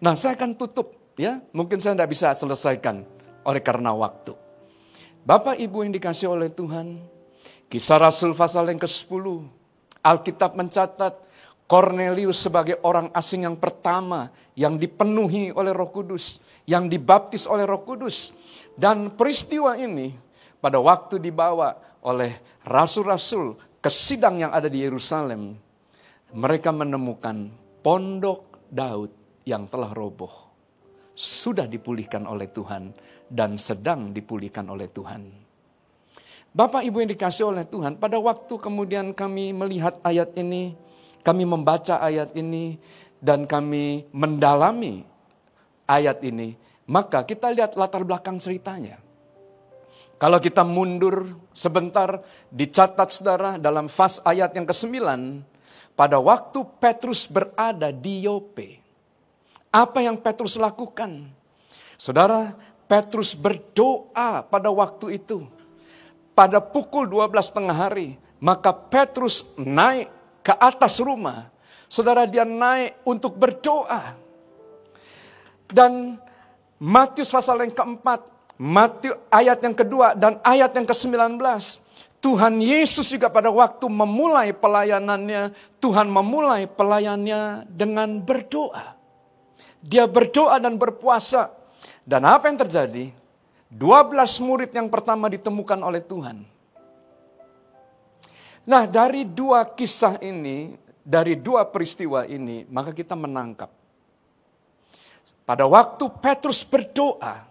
Nah 0.00 0.14
saya 0.14 0.38
akan 0.38 0.54
tutup 0.54 1.14
ya. 1.18 1.42
Mungkin 1.52 1.82
saya 1.82 1.98
tidak 1.98 2.14
bisa 2.14 2.32
selesaikan 2.32 3.02
oleh 3.42 3.60
karena 3.60 3.90
waktu. 3.92 4.32
Bapak 5.22 5.58
Ibu 5.58 5.86
yang 5.86 5.92
dikasih 5.94 6.30
oleh 6.30 6.50
Tuhan. 6.50 6.98
Kisah 7.70 7.98
Rasul 7.98 8.34
pasal 8.34 8.70
yang 8.70 8.78
ke-10. 8.78 9.24
Alkitab 10.02 10.58
mencatat 10.58 11.14
Cornelius 11.72 12.36
sebagai 12.36 12.84
orang 12.84 13.08
asing 13.16 13.48
yang 13.48 13.56
pertama 13.56 14.28
yang 14.52 14.76
dipenuhi 14.76 15.56
oleh 15.56 15.72
Roh 15.72 15.88
Kudus, 15.88 16.44
yang 16.68 16.84
dibaptis 16.84 17.48
oleh 17.48 17.64
Roh 17.64 17.80
Kudus. 17.80 18.36
Dan 18.76 19.16
peristiwa 19.16 19.80
ini 19.80 20.12
pada 20.60 20.76
waktu 20.84 21.16
dibawa 21.16 21.72
oleh 22.04 22.60
rasul-rasul 22.68 23.56
ke 23.80 23.88
sidang 23.88 24.44
yang 24.44 24.52
ada 24.52 24.68
di 24.68 24.84
Yerusalem, 24.84 25.56
mereka 26.36 26.76
menemukan 26.76 27.48
pondok 27.80 28.68
Daud 28.68 29.40
yang 29.48 29.64
telah 29.64 29.96
roboh. 29.96 30.52
Sudah 31.16 31.64
dipulihkan 31.64 32.28
oleh 32.28 32.52
Tuhan 32.52 32.92
dan 33.32 33.56
sedang 33.56 34.12
dipulihkan 34.12 34.68
oleh 34.68 34.92
Tuhan. 34.92 35.24
Bapak 36.52 36.84
Ibu 36.84 37.00
yang 37.00 37.16
dikasih 37.16 37.48
oleh 37.48 37.64
Tuhan, 37.64 37.96
pada 37.96 38.20
waktu 38.20 38.60
kemudian 38.60 39.16
kami 39.16 39.56
melihat 39.56 39.96
ayat 40.04 40.36
ini, 40.36 40.76
kami 41.22 41.46
membaca 41.46 42.02
ayat 42.02 42.34
ini 42.34 42.76
dan 43.22 43.46
kami 43.46 44.10
mendalami 44.10 45.06
ayat 45.86 46.18
ini, 46.26 46.58
maka 46.90 47.22
kita 47.22 47.50
lihat 47.54 47.78
latar 47.78 48.02
belakang 48.02 48.42
ceritanya. 48.42 48.98
Kalau 50.18 50.38
kita 50.38 50.62
mundur 50.62 51.26
sebentar, 51.50 52.22
dicatat 52.50 53.10
saudara 53.10 53.50
dalam 53.58 53.90
fas 53.90 54.22
ayat 54.22 54.54
yang 54.54 54.66
ke-9, 54.66 55.02
pada 55.98 56.22
waktu 56.22 56.62
Petrus 56.78 57.26
berada 57.26 57.90
di 57.90 58.22
Yope, 58.26 58.78
Apa 59.72 60.04
yang 60.04 60.20
Petrus 60.20 60.60
lakukan? 60.60 61.32
Saudara, 61.96 62.52
Petrus 62.84 63.32
berdoa 63.32 64.44
pada 64.44 64.68
waktu 64.68 65.16
itu. 65.16 65.48
Pada 66.36 66.60
pukul 66.60 67.08
12 67.08 67.56
tengah 67.56 67.72
hari, 67.72 68.20
maka 68.36 68.68
Petrus 68.68 69.48
naik 69.56 70.12
ke 70.42 70.52
atas 70.58 70.98
rumah. 70.98 71.48
Saudara 71.86 72.26
dia 72.26 72.42
naik 72.42 73.00
untuk 73.06 73.38
berdoa. 73.38 74.18
Dan 75.72 76.18
Matius 76.82 77.32
pasal 77.32 77.62
yang 77.64 77.72
keempat, 77.72 78.28
Matius 78.60 79.16
ayat 79.32 79.62
yang 79.64 79.72
kedua 79.72 80.12
dan 80.18 80.42
ayat 80.44 80.74
yang 80.74 80.84
ke-19. 80.84 81.40
Tuhan 82.22 82.54
Yesus 82.62 83.10
juga 83.10 83.26
pada 83.26 83.50
waktu 83.50 83.82
memulai 83.90 84.54
pelayanannya, 84.54 85.50
Tuhan 85.82 86.06
memulai 86.06 86.70
pelayannya 86.70 87.66
dengan 87.66 88.22
berdoa. 88.22 88.94
Dia 89.82 90.06
berdoa 90.06 90.62
dan 90.62 90.78
berpuasa. 90.78 91.50
Dan 92.06 92.22
apa 92.22 92.46
yang 92.46 92.62
terjadi? 92.62 93.10
12 93.74 94.14
murid 94.44 94.70
yang 94.70 94.86
pertama 94.86 95.26
ditemukan 95.26 95.80
oleh 95.82 95.98
Tuhan. 95.98 96.51
Nah 98.62 98.86
dari 98.86 99.26
dua 99.26 99.66
kisah 99.66 100.22
ini, 100.22 100.78
dari 101.02 101.34
dua 101.34 101.66
peristiwa 101.66 102.22
ini, 102.26 102.62
maka 102.70 102.94
kita 102.94 103.18
menangkap. 103.18 103.70
Pada 105.42 105.66
waktu 105.66 106.06
Petrus 106.22 106.62
berdoa, 106.62 107.42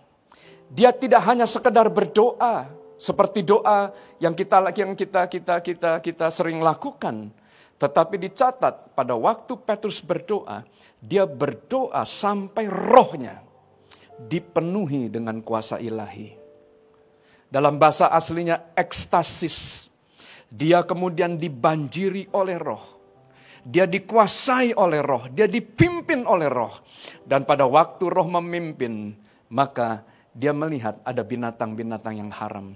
dia 0.71 0.95
tidak 0.95 1.19
hanya 1.27 1.43
sekedar 1.43 1.91
berdoa, 1.91 2.71
seperti 2.95 3.43
doa 3.43 3.91
yang 4.23 4.31
kita 4.31 4.71
yang 4.71 4.95
kita 4.95 5.27
kita 5.27 5.59
kita 5.59 5.91
kita 5.99 6.27
sering 6.31 6.63
lakukan, 6.63 7.27
tetapi 7.75 8.15
dicatat 8.15 8.95
pada 8.95 9.11
waktu 9.19 9.59
Petrus 9.59 9.99
berdoa, 9.99 10.63
dia 11.03 11.27
berdoa 11.27 12.07
sampai 12.07 12.71
rohnya 12.71 13.43
dipenuhi 14.15 15.11
dengan 15.11 15.43
kuasa 15.43 15.81
ilahi. 15.83 16.39
Dalam 17.51 17.75
bahasa 17.75 18.07
aslinya 18.07 18.71
ekstasis. 18.79 19.90
Dia 20.51 20.83
kemudian 20.83 21.39
dibanjiri 21.39 22.27
oleh 22.35 22.59
roh. 22.59 22.99
Dia 23.63 23.87
dikuasai 23.87 24.75
oleh 24.75 24.99
roh, 24.99 25.31
dia 25.31 25.47
dipimpin 25.47 26.27
oleh 26.27 26.51
roh. 26.51 26.75
Dan 27.23 27.47
pada 27.47 27.63
waktu 27.63 28.03
roh 28.11 28.27
memimpin, 28.27 29.15
maka 29.47 30.03
dia 30.35 30.51
melihat 30.51 30.99
ada 31.07 31.23
binatang-binatang 31.23 32.19
yang 32.19 32.31
haram. 32.35 32.75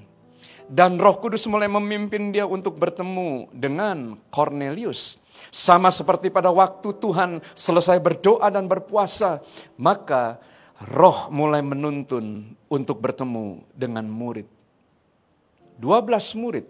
Dan 0.66 0.98
roh 0.98 1.20
kudus 1.22 1.46
mulai 1.46 1.70
memimpin 1.70 2.34
dia 2.34 2.50
untuk 2.50 2.78
bertemu 2.82 3.50
dengan 3.54 4.18
Cornelius. 4.34 5.22
Sama 5.54 5.94
seperti 5.94 6.34
pada 6.34 6.50
waktu 6.50 6.90
Tuhan 6.96 7.38
selesai 7.54 8.02
berdoa 8.02 8.50
dan 8.50 8.66
berpuasa, 8.66 9.42
maka 9.78 10.42
roh 10.90 11.30
mulai 11.30 11.62
menuntun 11.62 12.56
untuk 12.70 12.98
bertemu 12.98 13.62
dengan 13.78 14.10
murid. 14.10 14.50
12 15.78 16.40
murid 16.40 16.66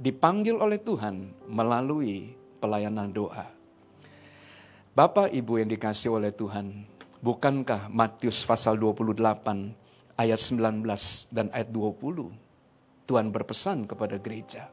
dipanggil 0.00 0.56
oleh 0.56 0.80
Tuhan 0.80 1.28
melalui 1.44 2.32
pelayanan 2.56 3.12
doa. 3.12 3.44
Bapak 4.96 5.28
Ibu 5.28 5.60
yang 5.60 5.68
dikasih 5.68 6.16
oleh 6.16 6.32
Tuhan, 6.32 6.88
bukankah 7.20 7.92
Matius 7.92 8.40
pasal 8.48 8.80
28 8.80 9.20
ayat 10.16 10.40
19 10.40 11.36
dan 11.36 11.46
ayat 11.52 11.68
20 11.68 12.32
Tuhan 13.04 13.26
berpesan 13.28 13.84
kepada 13.84 14.16
gereja. 14.16 14.72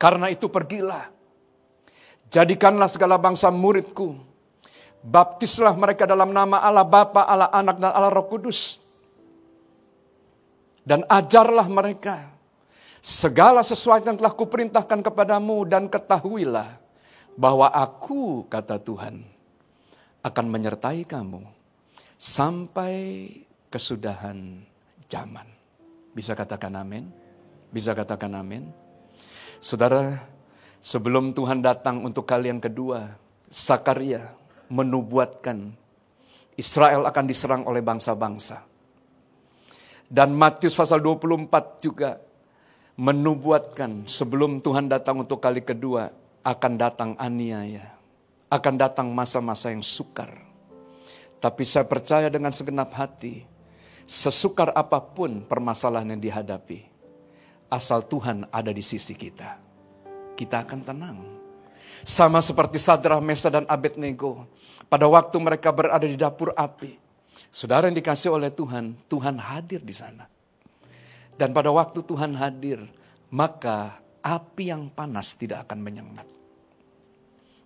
Karena 0.00 0.32
itu 0.32 0.48
pergilah, 0.48 1.12
jadikanlah 2.30 2.88
segala 2.88 3.20
bangsa 3.20 3.52
muridku, 3.52 4.16
baptislah 5.04 5.76
mereka 5.76 6.08
dalam 6.08 6.32
nama 6.32 6.62
Allah 6.62 6.86
Bapa, 6.86 7.26
Allah 7.26 7.52
Anak 7.52 7.76
dan 7.76 7.90
Allah 7.92 8.12
Roh 8.14 8.28
Kudus. 8.30 8.80
Dan 10.80 11.04
ajarlah 11.04 11.68
mereka 11.68 12.39
Segala 13.00 13.64
sesuatu 13.64 14.04
yang 14.04 14.20
telah 14.20 14.36
kuperintahkan 14.36 15.00
kepadamu 15.00 15.64
dan 15.64 15.88
ketahuilah 15.88 16.76
bahwa 17.32 17.72
aku, 17.72 18.44
kata 18.44 18.76
Tuhan, 18.76 19.24
akan 20.20 20.46
menyertai 20.52 21.08
kamu 21.08 21.40
sampai 22.20 23.24
kesudahan 23.72 24.60
zaman. 25.08 25.48
Bisa 26.12 26.36
katakan 26.36 26.76
amin? 26.76 27.08
Bisa 27.72 27.96
katakan 27.96 28.36
amin? 28.36 28.68
Saudara, 29.64 30.20
sebelum 30.84 31.32
Tuhan 31.32 31.64
datang 31.64 32.04
untuk 32.04 32.28
kalian 32.28 32.60
kedua, 32.60 33.16
Sakaria 33.48 34.28
menubuatkan 34.68 35.72
Israel 36.60 37.08
akan 37.08 37.24
diserang 37.24 37.64
oleh 37.64 37.80
bangsa-bangsa. 37.80 38.60
Dan 40.04 40.36
Matius 40.36 40.76
pasal 40.76 41.00
24 41.00 41.80
juga 41.80 42.20
menubuatkan 43.00 44.04
sebelum 44.04 44.60
Tuhan 44.60 44.92
datang 44.92 45.24
untuk 45.24 45.40
kali 45.40 45.64
kedua 45.64 46.12
akan 46.44 46.72
datang 46.76 47.10
aniaya. 47.16 47.96
Akan 48.52 48.76
datang 48.76 49.08
masa-masa 49.08 49.72
yang 49.72 49.80
sukar. 49.80 50.28
Tapi 51.40 51.64
saya 51.64 51.88
percaya 51.88 52.28
dengan 52.28 52.52
segenap 52.52 52.92
hati, 52.92 53.46
sesukar 54.04 54.76
apa 54.76 55.00
pun 55.00 55.48
permasalahan 55.48 56.12
yang 56.12 56.20
dihadapi, 56.20 56.84
asal 57.72 58.04
Tuhan 58.04 58.44
ada 58.52 58.68
di 58.68 58.84
sisi 58.84 59.16
kita, 59.16 59.56
kita 60.36 60.66
akan 60.68 60.80
tenang. 60.84 61.18
Sama 62.04 62.44
seperti 62.44 62.76
Sadrah, 62.76 63.22
Mesa, 63.22 63.48
dan 63.48 63.64
Abednego. 63.70 64.44
Pada 64.90 65.06
waktu 65.08 65.36
mereka 65.40 65.72
berada 65.72 66.04
di 66.04 66.18
dapur 66.18 66.52
api. 66.52 66.98
Saudara 67.48 67.88
yang 67.88 67.96
dikasih 67.96 68.34
oleh 68.34 68.50
Tuhan, 68.50 68.98
Tuhan 69.08 69.36
hadir 69.40 69.80
di 69.80 69.94
sana. 69.94 70.29
Dan 71.40 71.56
pada 71.56 71.72
waktu 71.72 72.04
Tuhan 72.04 72.36
hadir, 72.36 72.84
maka 73.32 73.96
api 74.20 74.68
yang 74.68 74.92
panas 74.92 75.40
tidak 75.40 75.64
akan 75.64 75.80
menyengat. 75.80 76.28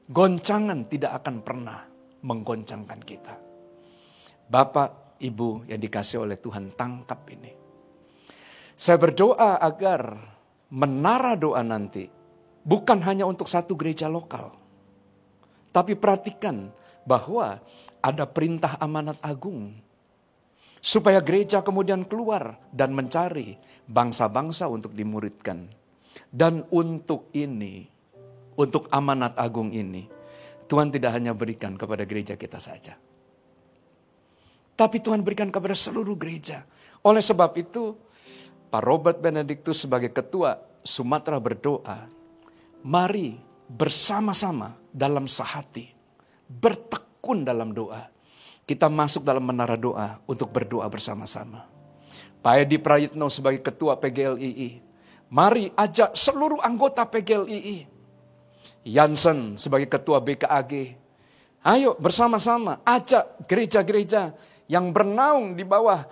Goncangan 0.07 0.87
tidak 0.87 1.19
akan 1.19 1.43
pernah 1.43 1.83
menggoncangkan 2.23 3.01
kita. 3.03 3.35
Bapak, 4.47 5.19
Ibu 5.19 5.67
yang 5.67 5.83
dikasih 5.83 6.23
oleh 6.23 6.39
Tuhan 6.39 6.71
tangkap 6.79 7.27
ini. 7.35 7.51
Saya 8.79 8.95
berdoa 8.95 9.59
agar 9.59 10.23
menara 10.71 11.35
doa 11.35 11.63
nanti 11.67 12.07
bukan 12.63 13.03
hanya 13.03 13.27
untuk 13.27 13.51
satu 13.51 13.75
gereja 13.75 14.07
lokal. 14.07 14.55
Tapi 15.75 15.99
perhatikan 15.99 16.71
bahwa 17.03 17.59
ada 17.99 18.23
perintah 18.31 18.79
amanat 18.79 19.19
agung 19.19 19.75
Supaya 20.85 21.25
gereja 21.25 21.65
kemudian 21.65 22.05
keluar 22.05 22.61
dan 22.69 22.93
mencari 22.93 23.57
bangsa-bangsa 23.89 24.69
untuk 24.69 24.93
dimuridkan. 24.93 25.65
Dan 26.29 26.61
untuk 26.69 27.33
ini, 27.33 27.89
untuk 28.61 28.93
amanat 28.93 29.33
agung 29.41 29.73
ini, 29.73 30.05
Tuhan 30.69 30.93
tidak 30.93 31.17
hanya 31.17 31.33
berikan 31.33 31.81
kepada 31.81 32.05
gereja 32.05 32.37
kita 32.37 32.61
saja. 32.61 33.01
Tapi 34.77 35.01
Tuhan 35.01 35.25
berikan 35.25 35.49
kepada 35.49 35.73
seluruh 35.73 36.21
gereja. 36.21 36.69
Oleh 37.01 37.25
sebab 37.25 37.57
itu, 37.57 37.97
Pak 38.69 38.85
Robert 38.85 39.19
Benedictus 39.25 39.89
sebagai 39.89 40.13
ketua 40.13 40.61
Sumatera 40.85 41.41
berdoa, 41.41 42.05
mari 42.85 43.41
bersama-sama 43.73 44.77
dalam 44.93 45.25
sehati, 45.25 45.89
bertekun 46.45 47.41
dalam 47.41 47.73
doa 47.73 48.14
kita 48.65 48.89
masuk 48.89 49.25
dalam 49.25 49.45
menara 49.45 49.77
doa 49.77 50.21
untuk 50.25 50.49
berdoa 50.53 50.89
bersama-sama. 50.89 51.69
Pak 52.45 52.55
Edi 52.61 52.77
Prayitno 52.77 53.33
sebagai 53.33 53.65
ketua 53.65 53.97
PGLII, 53.97 54.81
mari 55.33 55.73
ajak 55.73 56.13
seluruh 56.13 56.61
anggota 56.61 57.09
PGLII. 57.09 57.89
Jansen 58.85 59.57
sebagai 59.57 59.89
ketua 59.89 60.21
BKAG, 60.21 60.93
ayo 61.65 61.97
bersama-sama 61.97 62.85
ajak 62.85 63.49
gereja-gereja 63.49 64.37
yang 64.69 64.93
bernaung 64.93 65.57
di 65.57 65.65
bawah 65.65 66.05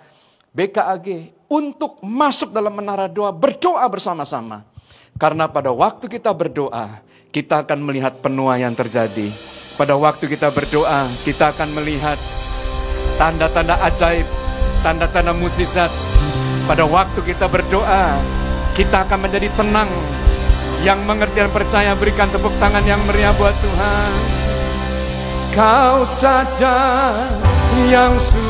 BKAG 0.49 1.37
untuk 1.53 2.01
masuk 2.01 2.49
dalam 2.49 2.73
menara 2.73 3.05
doa, 3.05 3.29
berdoa 3.29 3.85
bersama-sama. 3.85 4.65
Karena 5.21 5.45
pada 5.45 5.69
waktu 5.69 6.09
kita 6.09 6.33
berdoa, 6.33 7.05
kita 7.29 7.61
akan 7.61 7.85
melihat 7.85 8.17
penuaian 8.25 8.73
terjadi. 8.73 9.29
Pada 9.73 9.97
waktu 9.97 10.29
kita 10.29 10.53
berdoa, 10.53 11.09
kita 11.25 11.49
akan 11.49 11.73
melihat 11.73 12.13
tanda-tanda 13.17 13.73
ajaib, 13.81 14.25
tanda-tanda 14.85 15.33
musisat. 15.33 15.89
Pada 16.69 16.85
waktu 16.85 17.17
kita 17.25 17.49
berdoa, 17.49 18.13
kita 18.77 19.01
akan 19.09 19.25
menjadi 19.25 19.49
tenang. 19.57 19.89
Yang 20.85 20.99
mengerti 21.09 21.41
dan 21.41 21.49
percaya 21.49 21.91
berikan 21.97 22.29
tepuk 22.29 22.53
tangan 22.61 22.85
yang 22.85 23.01
meriah 23.09 23.33
buat 23.33 23.55
Tuhan. 23.55 24.11
Kau 25.57 26.05
saja 26.05 26.75
yang 27.89 28.13
suci. 28.21 28.41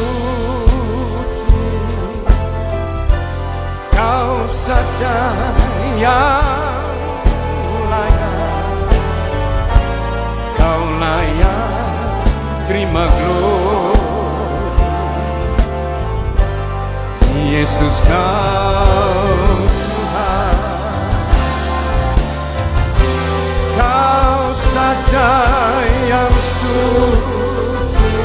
Kau 3.95 4.43
saja 4.49 5.15
yang 6.01 6.72
Terima 12.64 13.11
gloria 13.11 14.03
Yesus 17.53 18.01
kau 18.07 19.30
Tuhan. 19.68 20.57
Kau 23.78 24.41
saja 24.55 25.32
yang 26.09 26.34
suci. 26.39 28.16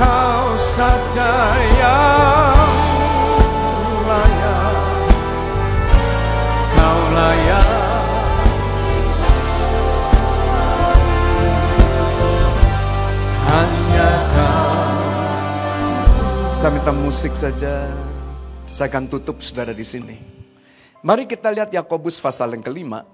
Kau 0.00 0.56
saja 0.56 1.32
yang 1.78 2.55
Saya 16.66 16.82
minta 16.82 16.90
musik 16.90 17.38
saja 17.38 17.86
Saya 18.74 18.90
akan 18.90 19.06
tutup 19.06 19.38
saudara 19.38 19.70
di 19.70 19.86
sini 19.86 20.18
Mari 20.98 21.30
kita 21.30 21.46
lihat 21.54 21.70
Yakobus 21.70 22.18
pasal 22.18 22.58
yang 22.58 22.66
kelima 22.66 23.06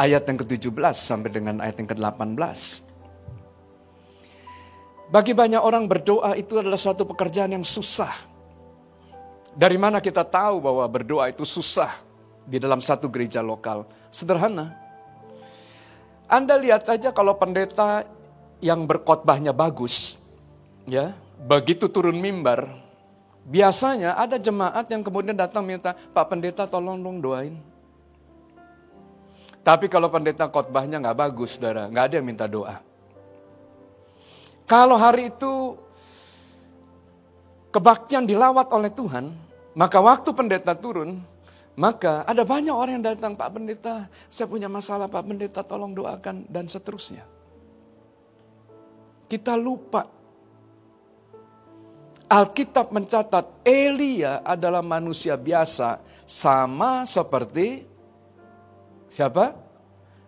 ayat 0.00 0.24
yang 0.24 0.40
ke-17 0.40 0.96
sampai 0.96 1.36
dengan 1.36 1.60
ayat 1.60 1.76
yang 1.84 1.92
ke-18. 1.92 2.56
Bagi 5.12 5.36
banyak 5.36 5.60
orang 5.60 5.84
berdoa 5.84 6.32
itu 6.32 6.56
adalah 6.56 6.80
suatu 6.80 7.04
pekerjaan 7.04 7.52
yang 7.52 7.60
susah. 7.60 8.16
Dari 9.52 9.76
mana 9.76 10.00
kita 10.00 10.24
tahu 10.24 10.64
bahwa 10.64 10.88
berdoa 10.88 11.28
itu 11.28 11.44
susah 11.44 11.92
di 12.48 12.56
dalam 12.56 12.80
satu 12.80 13.12
gereja 13.12 13.44
lokal? 13.44 13.84
Sederhana. 14.08 14.72
Anda 16.24 16.56
lihat 16.56 16.88
aja 16.88 17.12
kalau 17.12 17.36
pendeta 17.36 18.08
yang 18.64 18.88
berkhotbahnya 18.88 19.52
bagus, 19.52 20.16
ya, 20.88 21.12
begitu 21.36 21.92
turun 21.92 22.16
mimbar, 22.16 22.64
biasanya 23.44 24.16
ada 24.16 24.40
jemaat 24.40 24.88
yang 24.88 25.04
kemudian 25.04 25.36
datang 25.36 25.62
minta, 25.68 25.92
Pak 25.92 26.26
Pendeta 26.32 26.64
tolong 26.64 26.96
dong 27.00 27.20
doain. 27.20 27.56
Tapi 29.66 29.90
kalau 29.90 30.06
pendeta 30.06 30.46
khotbahnya 30.46 31.02
nggak 31.02 31.18
bagus, 31.26 31.58
saudara, 31.58 31.90
nggak 31.90 32.04
ada 32.06 32.14
yang 32.22 32.26
minta 32.30 32.46
doa. 32.46 32.78
Kalau 34.62 34.94
hari 34.94 35.34
itu 35.34 35.74
kebaktian 37.74 38.30
dilawat 38.30 38.70
oleh 38.70 38.94
Tuhan, 38.94 39.34
maka 39.74 39.98
waktu 39.98 40.30
pendeta 40.38 40.78
turun, 40.78 41.18
maka 41.76 42.24
ada 42.24 42.46
banyak 42.46 42.72
orang 42.72 43.02
yang 43.02 43.06
datang, 43.12 43.36
Pak 43.36 43.52
Pendeta, 43.52 44.08
saya 44.32 44.48
punya 44.48 44.64
masalah, 44.64 45.12
Pak 45.12 45.28
Pendeta 45.28 45.60
tolong 45.60 45.92
doakan, 45.92 46.48
dan 46.48 46.72
seterusnya. 46.72 47.28
Kita 49.28 49.58
lupa. 49.60 50.15
Alkitab 52.26 52.90
mencatat 52.90 53.62
Elia 53.62 54.42
adalah 54.42 54.82
manusia 54.82 55.38
biasa, 55.38 56.02
sama 56.26 57.06
seperti 57.06 57.86
siapa? 59.06 59.54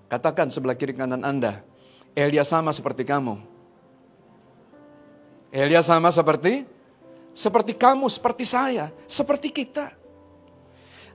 Katakan 0.06 0.46
sebelah 0.46 0.78
kiri 0.78 0.94
kanan 0.94 1.26
Anda, 1.26 1.58
Elia 2.14 2.46
sama 2.46 2.70
seperti 2.70 3.02
kamu. 3.02 3.34
Elia 5.50 5.82
sama 5.82 6.14
seperti 6.14 6.62
seperti 7.34 7.74
kamu, 7.74 8.06
seperti 8.06 8.44
saya, 8.46 8.94
seperti 9.10 9.50
kita. 9.50 9.90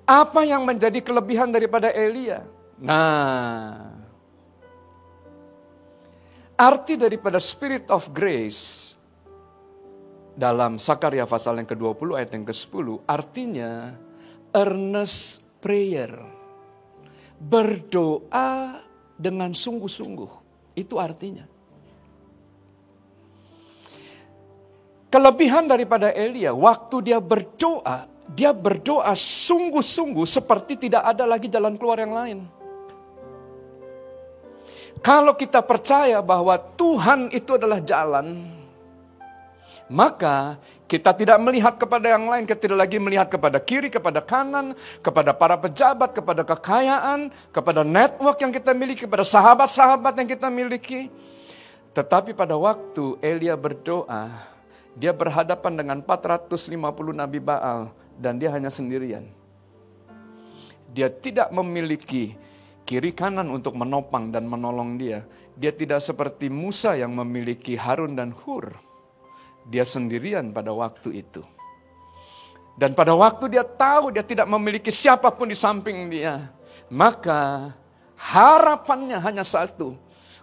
Apa 0.04 0.44
yang 0.44 0.68
menjadi 0.68 1.00
kelebihan 1.00 1.48
daripada 1.48 1.96
Elia? 1.96 2.44
Nah, 2.76 3.88
arti 6.60 7.00
daripada 7.00 7.40
spirit 7.40 7.88
of 7.88 8.12
grace 8.12 9.00
dalam 10.34 10.82
Sakaria 10.82 11.30
pasal 11.30 11.62
yang 11.62 11.70
ke-20 11.70 12.10
ayat 12.18 12.30
yang 12.34 12.46
ke-10 12.46 13.06
artinya 13.06 13.94
earnest 14.54 15.42
prayer. 15.62 16.14
Berdoa 17.44 18.80
dengan 19.20 19.52
sungguh-sungguh. 19.52 20.32
Itu 20.80 20.96
artinya. 21.02 21.44
Kelebihan 25.14 25.70
daripada 25.70 26.10
Elia, 26.10 26.58
waktu 26.58 27.14
dia 27.14 27.22
berdoa, 27.22 28.10
dia 28.34 28.50
berdoa 28.50 29.14
sungguh-sungguh 29.14 30.26
seperti 30.26 30.90
tidak 30.90 31.06
ada 31.06 31.30
lagi 31.30 31.46
jalan 31.46 31.78
keluar 31.78 32.02
yang 32.02 32.16
lain. 32.18 32.40
Kalau 35.04 35.36
kita 35.36 35.62
percaya 35.62 36.24
bahwa 36.24 36.56
Tuhan 36.58 37.30
itu 37.30 37.60
adalah 37.60 37.84
jalan, 37.84 38.50
maka 39.94 40.58
kita 40.90 41.14
tidak 41.14 41.38
melihat 41.38 41.78
kepada 41.78 42.18
yang 42.18 42.26
lain, 42.26 42.50
kita 42.50 42.66
tidak 42.66 42.82
lagi 42.82 42.98
melihat 42.98 43.30
kepada 43.30 43.62
kiri, 43.62 43.94
kepada 43.94 44.26
kanan, 44.26 44.74
kepada 45.06 45.38
para 45.38 45.54
pejabat, 45.54 46.18
kepada 46.18 46.42
kekayaan, 46.42 47.30
kepada 47.54 47.86
network 47.86 48.42
yang 48.42 48.50
kita 48.50 48.74
miliki, 48.74 49.06
kepada 49.06 49.22
sahabat-sahabat 49.22 50.18
yang 50.18 50.26
kita 50.34 50.50
miliki. 50.50 51.14
Tetapi 51.94 52.34
pada 52.34 52.58
waktu 52.58 53.22
Elia 53.22 53.54
berdoa, 53.54 54.34
dia 54.98 55.14
berhadapan 55.14 55.78
dengan 55.78 55.98
450 56.02 56.74
nabi 57.14 57.38
Baal 57.38 57.94
dan 58.18 58.42
dia 58.42 58.50
hanya 58.50 58.74
sendirian. 58.74 59.30
Dia 60.90 61.14
tidak 61.14 61.54
memiliki 61.54 62.34
kiri 62.82 63.14
kanan 63.14 63.46
untuk 63.54 63.78
menopang 63.78 64.34
dan 64.34 64.50
menolong 64.50 64.98
dia. 64.98 65.22
Dia 65.54 65.70
tidak 65.70 66.02
seperti 66.02 66.50
Musa 66.50 66.98
yang 66.98 67.14
memiliki 67.14 67.78
Harun 67.78 68.18
dan 68.18 68.34
Hur. 68.34 68.93
Dia 69.68 69.88
sendirian 69.88 70.52
pada 70.52 70.76
waktu 70.76 71.24
itu. 71.24 71.42
Dan 72.74 72.98
pada 72.98 73.14
waktu 73.14 73.54
dia 73.54 73.62
tahu 73.62 74.10
dia 74.10 74.26
tidak 74.26 74.50
memiliki 74.50 74.90
siapa 74.90 75.30
pun 75.30 75.46
di 75.46 75.58
samping 75.58 76.10
dia. 76.10 76.50
Maka 76.90 77.72
harapannya 78.18 79.22
hanya 79.22 79.46
satu. 79.46 79.94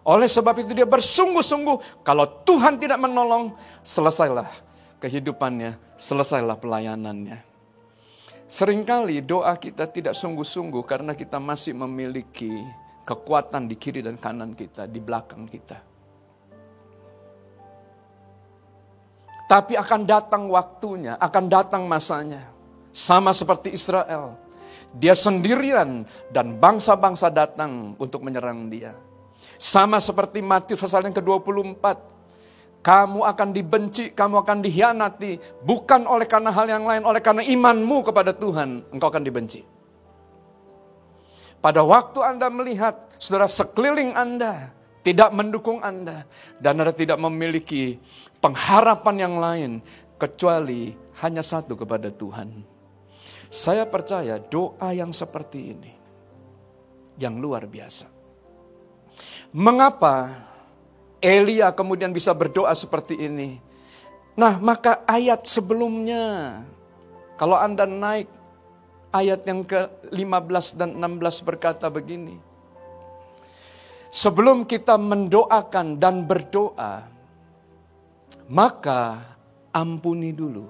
Oleh 0.01 0.31
sebab 0.31 0.57
itu 0.65 0.73
dia 0.73 0.89
bersungguh-sungguh, 0.89 2.01
kalau 2.01 2.25
Tuhan 2.47 2.81
tidak 2.81 2.97
menolong, 2.97 3.53
selesailah 3.85 4.49
kehidupannya, 4.97 5.77
selesailah 6.01 6.57
pelayanannya. 6.57 7.45
Seringkali 8.51 9.23
doa 9.23 9.55
kita 9.61 9.87
tidak 9.87 10.17
sungguh-sungguh 10.17 10.83
karena 10.83 11.13
kita 11.15 11.39
masih 11.39 11.77
memiliki 11.77 12.51
kekuatan 13.05 13.69
di 13.69 13.77
kiri 13.79 14.01
dan 14.03 14.17
kanan 14.17 14.57
kita, 14.57 14.89
di 14.89 14.99
belakang 14.99 15.47
kita. 15.47 15.90
Tapi 19.51 19.75
akan 19.75 20.07
datang 20.07 20.47
waktunya, 20.47 21.19
akan 21.19 21.51
datang 21.51 21.83
masanya. 21.91 22.55
Sama 22.95 23.35
seperti 23.35 23.75
Israel. 23.75 24.39
Dia 24.95 25.19
sendirian 25.19 26.07
dan 26.31 26.55
bangsa-bangsa 26.55 27.35
datang 27.35 27.99
untuk 27.99 28.23
menyerang 28.23 28.71
dia. 28.71 28.95
Sama 29.59 29.99
seperti 29.99 30.39
Matius 30.39 30.79
pasal 30.79 31.03
yang 31.03 31.15
ke-24. 31.19 31.83
Kamu 32.79 33.27
akan 33.27 33.49
dibenci, 33.51 34.15
kamu 34.15 34.39
akan 34.47 34.63
dihianati. 34.63 35.67
Bukan 35.67 36.07
oleh 36.07 36.31
karena 36.31 36.55
hal 36.55 36.71
yang 36.71 36.87
lain, 36.87 37.03
oleh 37.03 37.19
karena 37.19 37.43
imanmu 37.43 38.07
kepada 38.07 38.31
Tuhan. 38.31 38.87
Engkau 38.95 39.11
akan 39.11 39.25
dibenci. 39.27 39.67
Pada 41.59 41.83
waktu 41.83 42.23
Anda 42.23 42.47
melihat 42.55 43.19
saudara 43.19 43.51
sekeliling 43.51 44.15
Anda 44.15 44.73
tidak 45.01 45.31
mendukung 45.33 45.81
Anda. 45.81 46.25
Dan 46.61 46.81
Anda 46.85 46.93
tidak 46.93 47.17
memiliki 47.21 47.97
pengharapan 48.39 49.17
yang 49.17 49.35
lain. 49.41 49.73
Kecuali 50.21 50.93
hanya 51.25 51.41
satu 51.41 51.73
kepada 51.81 52.13
Tuhan. 52.13 52.61
Saya 53.49 53.89
percaya 53.89 54.37
doa 54.37 54.93
yang 54.93 55.17
seperti 55.17 55.73
ini. 55.73 55.93
Yang 57.21 57.35
luar 57.41 57.69
biasa 57.69 58.21
Mengapa 59.51 60.31
Elia 61.19 61.75
kemudian 61.75 62.15
bisa 62.15 62.31
berdoa 62.31 62.71
seperti 62.73 63.19
ini? 63.19 63.59
Nah, 64.39 64.63
maka 64.63 65.03
ayat 65.11 65.43
sebelumnya, 65.43 66.63
kalau 67.35 67.59
Anda 67.59 67.83
naik 67.85 68.31
ayat 69.11 69.43
yang 69.43 69.67
ke-15 69.67 70.67
dan 70.79 70.97
16 70.97 71.43
berkata 71.43 71.91
begini. 71.91 72.39
Sebelum 74.11 74.67
kita 74.67 74.99
mendoakan 74.99 76.03
dan 76.03 76.27
berdoa, 76.27 77.07
maka 78.51 79.23
ampuni 79.71 80.35
dulu 80.35 80.67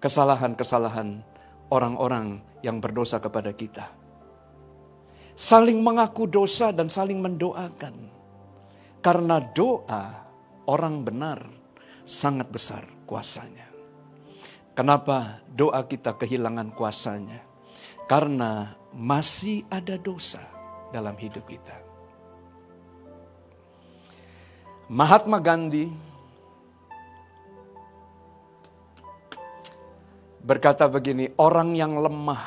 kesalahan-kesalahan 0.00 1.20
orang-orang 1.68 2.40
yang 2.64 2.80
berdosa 2.80 3.20
kepada 3.20 3.52
kita 3.52 4.02
saling 5.32 5.80
mengaku 5.80 6.28
dosa 6.28 6.70
dan 6.70 6.86
saling 6.86 7.18
mendoakan. 7.20 8.10
Karena 9.02 9.42
doa 9.42 10.22
orang 10.70 11.02
benar 11.02 11.42
sangat 12.06 12.46
besar 12.54 12.86
kuasanya. 13.02 13.66
Kenapa 14.78 15.42
doa 15.50 15.82
kita 15.84 16.14
kehilangan 16.14 16.70
kuasanya? 16.70 17.42
Karena 18.06 18.78
masih 18.94 19.66
ada 19.66 19.98
dosa 19.98 20.42
dalam 20.94 21.18
hidup 21.18 21.42
kita. 21.50 21.81
Mahatma 24.92 25.40
Gandhi 25.40 25.88
berkata 30.44 30.84
begini, 30.84 31.32
orang 31.40 31.72
yang 31.72 31.96
lemah 31.96 32.44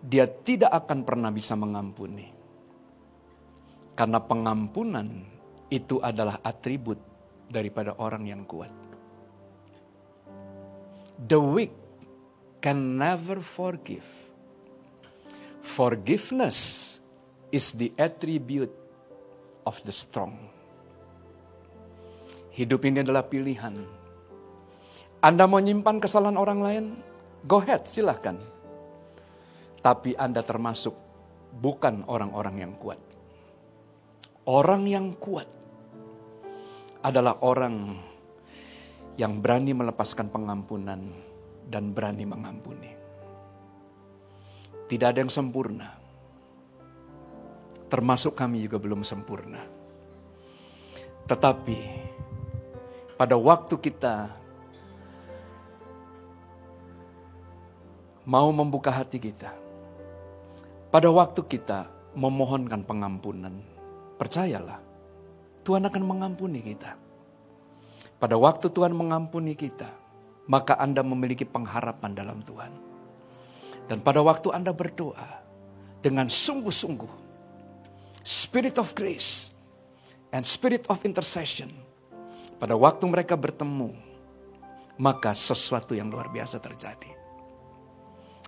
dia 0.00 0.24
tidak 0.24 0.72
akan 0.72 1.04
pernah 1.04 1.28
bisa 1.28 1.52
mengampuni. 1.52 2.32
Karena 3.92 4.24
pengampunan 4.24 5.04
itu 5.68 6.00
adalah 6.00 6.40
atribut 6.40 6.96
daripada 7.44 8.00
orang 8.00 8.24
yang 8.24 8.48
kuat. 8.48 8.72
The 11.20 11.36
weak 11.44 11.76
can 12.64 12.96
never 12.96 13.44
forgive. 13.44 14.08
Forgiveness 15.60 16.96
is 17.52 17.76
the 17.76 17.92
attribute 18.00 18.83
of 19.64 19.80
the 19.84 19.92
strong. 19.92 20.36
Hidup 22.54 22.86
ini 22.86 23.02
adalah 23.02 23.26
pilihan. 23.26 23.74
Anda 25.24 25.48
mau 25.48 25.58
nyimpan 25.58 25.98
kesalahan 25.98 26.38
orang 26.38 26.60
lain? 26.60 26.84
Go 27.48 27.58
ahead, 27.58 27.88
silahkan. 27.88 28.38
Tapi 29.80 30.14
Anda 30.14 30.44
termasuk 30.44 30.94
bukan 31.50 32.06
orang-orang 32.06 32.56
yang 32.62 32.72
kuat. 32.78 33.00
Orang 34.44 34.84
yang 34.84 35.16
kuat 35.16 35.48
adalah 37.00 37.40
orang 37.40 37.96
yang 39.16 39.40
berani 39.40 39.72
melepaskan 39.72 40.28
pengampunan 40.28 41.00
dan 41.68 41.96
berani 41.96 42.24
mengampuni. 42.28 42.92
Tidak 44.84 45.08
ada 45.08 45.18
yang 45.24 45.32
sempurna. 45.32 46.03
Termasuk 47.94 48.34
kami 48.34 48.66
juga 48.66 48.82
belum 48.82 49.06
sempurna. 49.06 49.62
Tetapi 51.30 51.78
pada 53.14 53.38
waktu 53.38 53.78
kita 53.78 54.34
mau 58.26 58.50
membuka 58.50 58.90
hati 58.90 59.22
kita, 59.22 59.54
pada 60.90 61.06
waktu 61.06 61.38
kita 61.46 61.86
memohonkan 62.18 62.82
pengampunan, 62.82 63.62
percayalah, 64.18 64.82
Tuhan 65.62 65.86
akan 65.86 66.02
mengampuni 66.02 66.66
kita. 66.66 66.98
Pada 68.18 68.34
waktu 68.34 68.74
Tuhan 68.74 68.90
mengampuni 68.90 69.54
kita, 69.54 69.86
maka 70.50 70.82
Anda 70.82 71.06
memiliki 71.06 71.46
pengharapan 71.46 72.10
dalam 72.10 72.42
Tuhan. 72.42 72.74
Dan 73.86 74.02
pada 74.02 74.18
waktu 74.18 74.50
Anda 74.50 74.74
berdoa 74.74 75.46
dengan 76.02 76.26
sungguh-sungguh, 76.26 77.23
spirit 78.24 78.80
of 78.80 78.96
grace 78.96 79.52
and 80.32 80.42
spirit 80.48 80.88
of 80.88 80.98
intercession, 81.04 81.68
pada 82.56 82.72
waktu 82.72 83.04
mereka 83.04 83.36
bertemu, 83.36 83.92
maka 84.96 85.36
sesuatu 85.36 85.92
yang 85.92 86.08
luar 86.08 86.32
biasa 86.32 86.56
terjadi. 86.58 87.12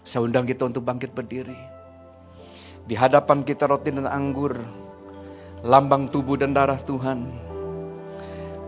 Saya 0.01 0.25
undang 0.25 0.49
kita 0.49 0.65
untuk 0.65 0.81
bangkit 0.81 1.13
berdiri. 1.13 1.59
Di 2.87 2.97
hadapan 2.97 3.45
kita 3.45 3.69
roti 3.69 3.93
dan 3.93 4.09
anggur, 4.09 4.57
lambang 5.61 6.09
tubuh 6.09 6.41
dan 6.41 6.57
darah 6.57 6.81
Tuhan. 6.81 7.27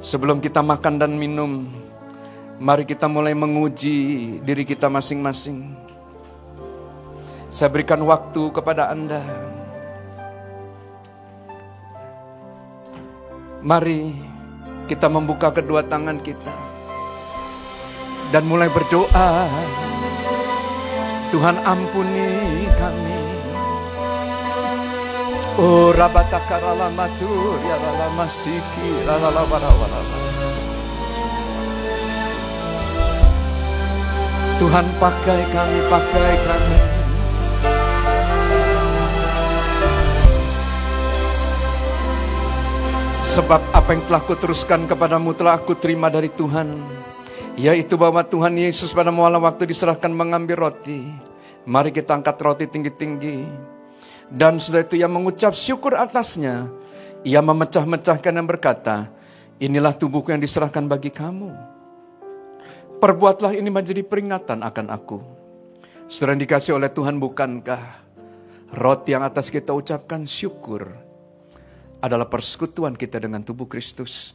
Sebelum 0.03 0.45
kita 0.45 0.61
makan 0.61 0.99
dan 1.01 1.15
minum, 1.17 1.71
mari 2.59 2.85
kita 2.85 3.07
mulai 3.07 3.33
menguji 3.33 4.39
diri 4.43 4.67
kita 4.67 4.91
masing-masing. 4.91 5.75
Saya 7.49 7.73
berikan 7.73 8.03
waktu 8.05 8.53
kepada 8.53 8.91
Anda. 8.93 9.48
Mari 13.59 14.15
kita 14.87 15.11
membuka 15.11 15.51
kedua 15.51 15.83
tangan 15.83 16.23
kita 16.23 16.55
dan 18.31 18.47
mulai 18.47 18.71
berdoa. 18.71 19.51
Tuhan 21.29 21.61
ampuni 21.67 22.65
kami. 22.79 23.21
Oh 25.59 25.91
rabataka 25.91 26.63
rala 26.63 26.87
matur 26.95 27.59
ya 27.67 27.77
rala 27.77 28.09
masiki 28.15 28.91
rala 29.03 29.43
wara 29.43 29.71
Tuhan 34.59 34.87
pakai 34.99 35.43
kami, 35.55 35.79
pakai 35.87 36.35
kami. 36.47 36.98
Sebab 43.19 43.75
apa 43.75 43.99
yang 43.99 44.07
telah 44.07 44.23
kuteruskan 44.23 44.87
kepadamu 44.87 45.35
telah 45.35 45.59
aku 45.59 45.75
terima 45.75 46.07
dari 46.07 46.31
Tuhan. 46.31 46.79
Yaitu 47.59 47.99
bahwa 47.99 48.23
Tuhan 48.23 48.55
Yesus 48.55 48.95
pada 48.95 49.11
malam 49.11 49.43
waktu 49.43 49.67
diserahkan 49.67 50.15
mengambil 50.15 50.71
roti. 50.71 51.03
Mari 51.67 51.91
kita 51.91 52.15
angkat 52.15 52.39
roti 52.39 52.71
tinggi-tinggi. 52.71 53.43
Dan 54.31 54.63
sudah 54.63 54.87
itu 54.87 54.95
ia 54.95 55.11
mengucap 55.11 55.51
syukur 55.51 55.99
atasnya. 55.99 56.71
Ia 57.27 57.43
memecah-mecahkan 57.43 58.39
dan 58.39 58.47
berkata, 58.47 59.11
inilah 59.59 59.99
tubuhku 59.99 60.31
yang 60.31 60.39
diserahkan 60.39 60.87
bagi 60.87 61.11
kamu. 61.11 61.51
Perbuatlah 63.03 63.59
ini 63.59 63.67
menjadi 63.67 64.07
peringatan 64.07 64.63
akan 64.63 64.87
aku. 64.95 65.19
Sudah 66.07 66.39
dikasih 66.39 66.79
oleh 66.79 66.87
Tuhan 66.95 67.19
bukankah 67.19 67.83
roti 68.79 69.19
yang 69.19 69.27
atas 69.27 69.51
kita 69.51 69.75
ucapkan 69.75 70.23
syukur 70.23 71.08
adalah 71.99 72.31
persekutuan 72.31 72.95
kita 72.95 73.19
dengan 73.19 73.43
tubuh 73.43 73.67
Kristus. 73.67 74.35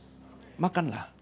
Makanlah. 0.60 1.14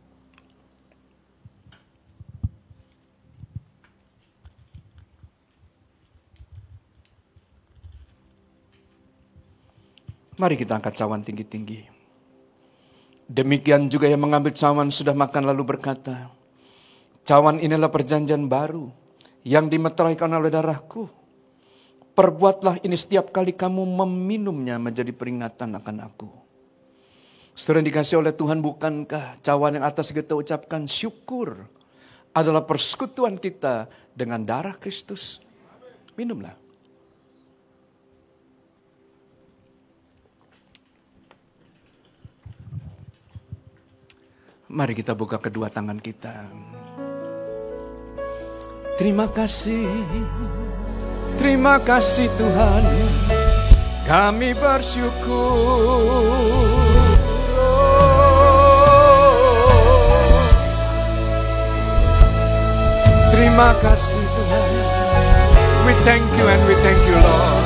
Mari 10.41 10.57
kita 10.57 10.81
angkat 10.81 10.97
cawan 10.97 11.21
tinggi-tinggi. 11.21 11.85
Demikian 13.29 13.93
juga 13.93 14.09
yang 14.09 14.25
mengambil 14.25 14.51
cawan 14.57 14.89
sudah 14.89 15.13
makan 15.13 15.45
lalu 15.45 15.77
berkata, 15.77 16.33
Cawan 17.21 17.61
inilah 17.61 17.93
perjanjian 17.93 18.49
baru 18.49 18.89
yang 19.45 19.69
dimeteraikan 19.69 20.33
oleh 20.33 20.49
darahku. 20.49 21.20
Perbuatlah 22.11 22.83
ini 22.83 22.99
setiap 22.99 23.31
kali 23.31 23.55
kamu 23.55 23.87
meminumnya 24.03 24.75
menjadi 24.75 25.15
peringatan 25.15 25.79
akan 25.79 25.97
aku. 26.03 26.29
Setelah 27.55 27.83
dikasih 27.83 28.19
oleh 28.19 28.33
Tuhan 28.35 28.59
bukankah 28.59 29.39
cawan 29.43 29.79
yang 29.79 29.85
atas 29.87 30.11
kita 30.11 30.35
ucapkan 30.35 30.87
syukur 30.87 31.67
adalah 32.31 32.63
persekutuan 32.63 33.39
kita 33.39 33.87
dengan 34.15 34.43
darah 34.43 34.75
Kristus. 34.75 35.39
Minumlah. 36.15 36.55
Mari 44.71 44.95
kita 44.95 45.11
buka 45.11 45.35
kedua 45.35 45.67
tangan 45.67 45.99
kita. 45.99 46.47
Terima 48.95 49.27
kasih, 49.27 49.83
terima 51.41 51.81
kasih 51.81 52.29
Tuhan. 52.37 52.85
Kami 54.05 54.53
bersyukur. 54.53 56.05
Terima 63.33 63.73
kasih 63.81 64.21
Tuhan. 64.21 64.69
We 65.89 65.97
thank 66.05 66.21
you 66.37 66.45
and 66.45 66.61
we 66.69 66.77
thank 66.85 67.01
you 67.09 67.17
Lord. 67.17 67.65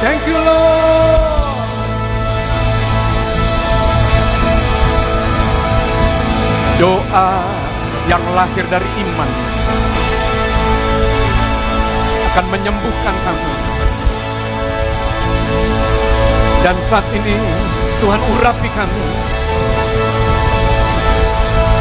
thank 0.00 0.24
you 0.24 0.36
Lord. 0.36 1.22
Doa 6.80 7.44
yang 8.08 8.24
lahir 8.32 8.64
dari 8.72 8.88
iman 9.04 9.30
akan 12.32 12.46
menyembuhkan 12.48 13.16
kamu. 13.20 13.52
Dan 16.64 16.76
saat 16.80 17.04
ini 17.12 17.36
Tuhan 18.00 18.20
urapi 18.38 18.68
kami. 18.72 19.04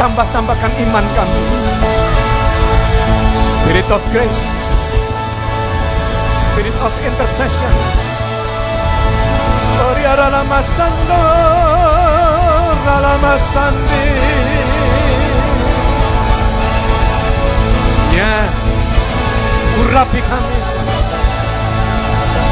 Tambah-tambahkan 0.04 0.74
iman 0.84 1.06
kami. 1.16 1.44
Spirit 3.40 3.88
of 3.88 4.04
grace. 4.12 4.52
Spirit 6.28 6.76
of 6.84 6.92
intercession. 7.08 8.09
Oriara 9.90 10.30
lama 10.30 10.62
sando, 10.62 11.22
lama 12.86 13.34
sandi. 13.42 14.06
Yes. 18.14 18.58
Urapi 19.82 20.22
kami. 20.22 20.58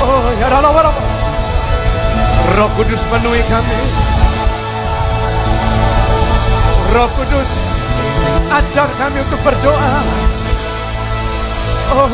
Oh, 0.01 0.25
ya 0.41 0.47
Allah. 0.49 0.93
Roh 2.57 2.69
Kudus 2.73 3.03
penuhi 3.05 3.43
kami. 3.45 3.79
Roh 6.95 7.09
Kudus 7.13 7.51
ajar 8.49 8.89
kami 8.97 9.21
untuk 9.21 9.39
berdoa. 9.45 10.01
Oh, 11.87 12.07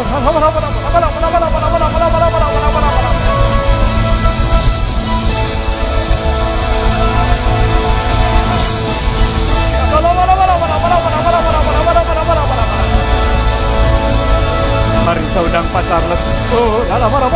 Mari 15.03 15.19
saudang 15.27 15.67
pacarles. 15.75 16.31
Oh, 16.55 16.79
Lawat 16.87 17.27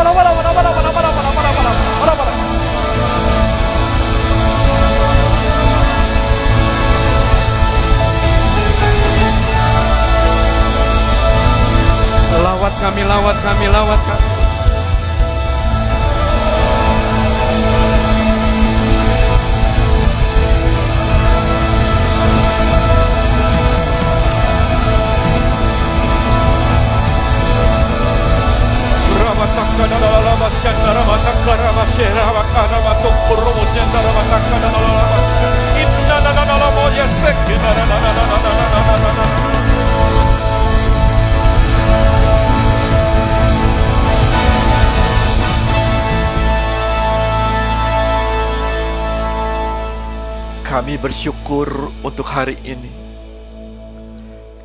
Bersyukur 50.97 51.93
untuk 52.01 52.25
hari 52.25 52.57
ini. 52.65 52.89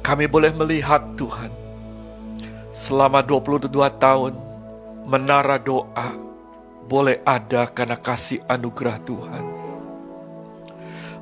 Kami 0.01 0.25
boleh 0.25 0.49
melihat 0.57 1.13
Tuhan 1.13 1.53
selama 2.73 3.21
22 3.21 3.69
tahun 4.01 4.33
menara 5.05 5.61
doa 5.61 6.17
boleh 6.89 7.21
ada 7.29 7.69
karena 7.69 8.01
kasih 8.01 8.41
anugerah 8.49 8.97
Tuhan. 9.05 9.45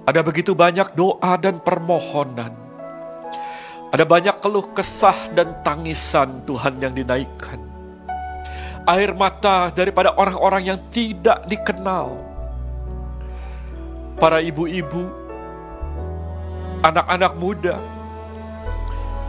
Ada 0.07 0.23
begitu 0.23 0.55
banyak 0.55 0.95
doa 0.95 1.35
dan 1.43 1.59
permohonan. 1.59 2.55
Ada 3.91 4.07
banyak 4.07 4.39
keluh 4.39 4.71
kesah 4.71 5.35
dan 5.35 5.59
tangisan 5.67 6.47
Tuhan 6.47 6.79
yang 6.79 6.95
dinaikkan. 6.95 7.59
Air 8.87 9.11
mata 9.19 9.75
daripada 9.75 10.15
orang-orang 10.15 10.71
yang 10.71 10.79
tidak 10.95 11.43
dikenal 11.51 12.30
para 14.21 14.45
ibu-ibu, 14.45 15.09
anak-anak 16.85 17.33
muda 17.41 17.81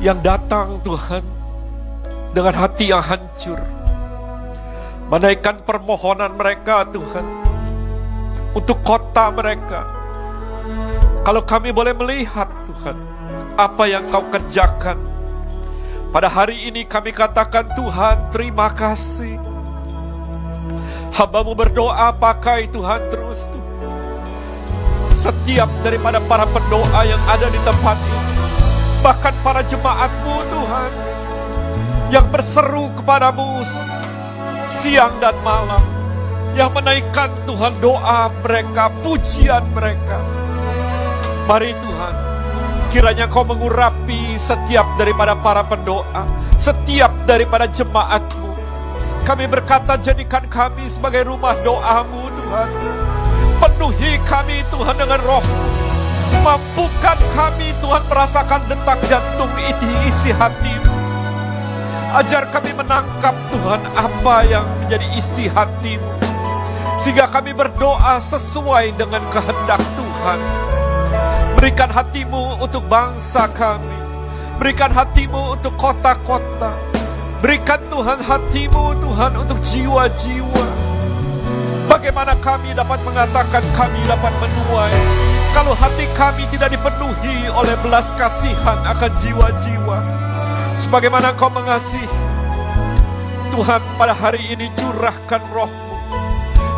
yang 0.03 0.19
datang 0.19 0.83
Tuhan 0.83 1.23
dengan 2.35 2.53
hati 2.59 2.91
yang 2.91 2.99
hancur. 2.99 3.55
Menaikkan 5.07 5.63
permohonan 5.63 6.35
mereka 6.35 6.83
Tuhan 6.91 7.23
untuk 8.51 8.83
kota 8.83 9.31
mereka. 9.31 9.87
Kalau 11.23 11.47
kami 11.47 11.71
boleh 11.71 11.95
melihat 11.95 12.51
Tuhan 12.67 12.95
apa 13.55 13.83
yang 13.87 14.11
kau 14.11 14.27
kerjakan. 14.27 14.99
Pada 16.11 16.27
hari 16.27 16.67
ini 16.67 16.83
kami 16.83 17.15
katakan 17.15 17.71
Tuhan 17.71 18.35
terima 18.35 18.67
kasih. 18.75 19.39
Hambamu 21.15 21.55
berdoa 21.55 22.11
pakai 22.15 22.67
Tuhan 22.71 22.99
terus 23.11 23.47
Tuhan 23.47 23.60
setiap 25.21 25.69
daripada 25.85 26.17
para 26.25 26.49
pendoa 26.49 27.05
yang 27.05 27.21
ada 27.29 27.45
di 27.53 27.61
tempat 27.61 27.93
ini. 28.01 28.33
Bahkan 29.05 29.35
para 29.45 29.61
jemaatmu 29.61 30.35
Tuhan. 30.49 30.91
Yang 32.09 32.25
berseru 32.33 32.89
kepadamu 32.97 33.61
siang 34.65 35.21
dan 35.21 35.37
malam. 35.45 35.85
Yang 36.57 36.69
menaikkan 36.73 37.29
Tuhan 37.45 37.79
doa 37.79 38.27
mereka, 38.43 38.89
pujian 39.05 39.63
mereka. 39.71 40.19
Mari 41.47 41.71
Tuhan, 41.79 42.13
kiranya 42.91 43.29
kau 43.31 43.47
mengurapi 43.47 44.35
setiap 44.35 44.83
daripada 44.99 45.37
para 45.37 45.63
pendoa. 45.63 46.25
Setiap 46.59 47.13
daripada 47.23 47.69
jemaatmu. 47.71 48.51
Kami 49.21 49.45
berkata 49.47 49.95
jadikan 50.01 50.43
kami 50.49 50.89
sebagai 50.89 51.29
rumah 51.29 51.55
doamu 51.61 52.25
Tuhan 52.35 52.69
Penuhi 53.61 54.17
kami 54.25 54.65
Tuhan 54.73 54.97
dengan 54.97 55.21
roh. 55.21 55.45
Mampukan 56.41 57.13
kami 57.37 57.69
Tuhan 57.77 58.01
merasakan 58.09 58.65
detak 58.65 58.97
jantung 59.05 59.53
ini 59.61 60.09
isi 60.09 60.33
hatimu. 60.33 60.89
Ajar 62.17 62.49
kami 62.49 62.73
menangkap 62.73 63.37
Tuhan 63.53 63.81
apa 63.93 64.35
yang 64.49 64.65
menjadi 64.81 65.05
isi 65.13 65.45
hatimu. 65.45 66.09
Sehingga 66.97 67.29
kami 67.29 67.53
berdoa 67.53 68.17
sesuai 68.17 68.97
dengan 68.97 69.21
kehendak 69.29 69.79
Tuhan. 69.93 70.39
Berikan 71.53 71.93
hatimu 71.93 72.65
untuk 72.65 72.81
bangsa 72.89 73.45
kami. 73.53 73.93
Berikan 74.57 74.89
hatimu 74.89 75.53
untuk 75.53 75.77
kota-kota. 75.77 76.73
Berikan 77.45 77.77
Tuhan 77.93 78.25
hatimu 78.25 78.97
Tuhan 78.97 79.31
untuk 79.37 79.61
jiwa-jiwa. 79.61 80.90
Bagaimana 81.89 82.37
kami 82.37 82.75
dapat 82.77 82.99
mengatakan 83.01 83.63
kami 83.73 84.01
dapat 84.05 84.33
menuai 84.37 84.97
kalau 85.51 85.75
hati 85.75 86.07
kami 86.15 86.47
tidak 86.47 86.71
dipenuhi 86.71 87.51
oleh 87.51 87.75
belas 87.83 88.15
kasihan 88.15 88.79
akan 88.87 89.11
jiwa-jiwa. 89.19 89.99
Sebagaimana 90.79 91.35
kau 91.35 91.51
mengasihi 91.51 92.07
Tuhan 93.51 93.83
pada 93.99 94.15
hari 94.15 94.39
ini 94.47 94.71
curahkan 94.79 95.43
rohmu. 95.51 95.95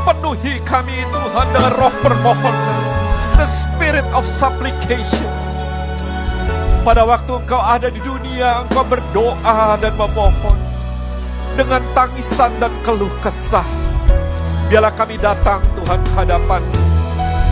Penuhi 0.04 0.58
kami 0.66 1.06
Tuhan 1.14 1.48
dengan 1.54 1.74
roh 1.78 1.94
permohonan. 2.02 2.82
The 3.38 3.46
spirit 3.46 4.08
of 4.18 4.26
supplication. 4.26 5.30
Pada 6.82 7.06
waktu 7.06 7.40
engkau 7.40 7.62
ada 7.62 7.88
di 7.88 8.02
dunia, 8.02 8.66
engkau 8.68 8.84
berdoa 8.84 9.78
dan 9.80 9.94
memohon. 9.96 10.58
Dengan 11.54 11.80
tangisan 11.94 12.52
dan 12.58 12.74
keluh 12.82 13.14
kesah 13.22 13.83
Biarlah 14.74 14.98
kami 14.98 15.22
datang 15.22 15.62
Tuhan 15.78 16.02
ke 16.02 16.12
hadapan 16.18 16.66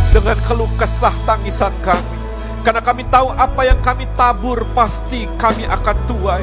dengan 0.10 0.34
keluh 0.42 0.66
kesah 0.74 1.14
tangisan 1.22 1.70
kami. 1.86 2.18
Karena 2.66 2.82
kami 2.82 3.06
tahu 3.14 3.30
apa 3.38 3.62
yang 3.62 3.78
kami 3.86 4.10
tabur 4.18 4.66
pasti 4.74 5.30
kami 5.38 5.70
akan 5.70 5.98
tuai. 6.10 6.42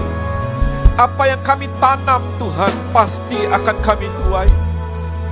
Apa 0.94 1.34
yang 1.34 1.42
kami 1.42 1.66
tanam 1.82 2.22
Tuhan 2.38 2.70
pasti 2.94 3.42
akan 3.50 3.76
kami 3.82 4.06
tuai. 4.22 4.46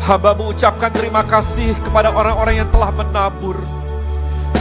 Hambamu 0.02 0.51
ucapkan 0.51 0.90
terima 0.90 1.23
kasih 1.23 1.78
kepada 1.78 2.10
orang-orang 2.10 2.66
yang 2.66 2.70
telah 2.74 2.90
menabur. 2.90 3.62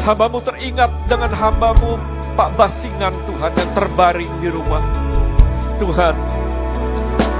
Hambamu 0.05 0.37
teringat 0.45 0.93
dengan 1.09 1.33
hambamu 1.33 1.97
Pak 2.37 2.61
Basingan 2.61 3.17
Tuhan 3.25 3.57
yang 3.57 3.71
terbaring 3.73 4.33
di 4.37 4.53
rumah. 4.53 4.85
Tuhan, 5.81 6.13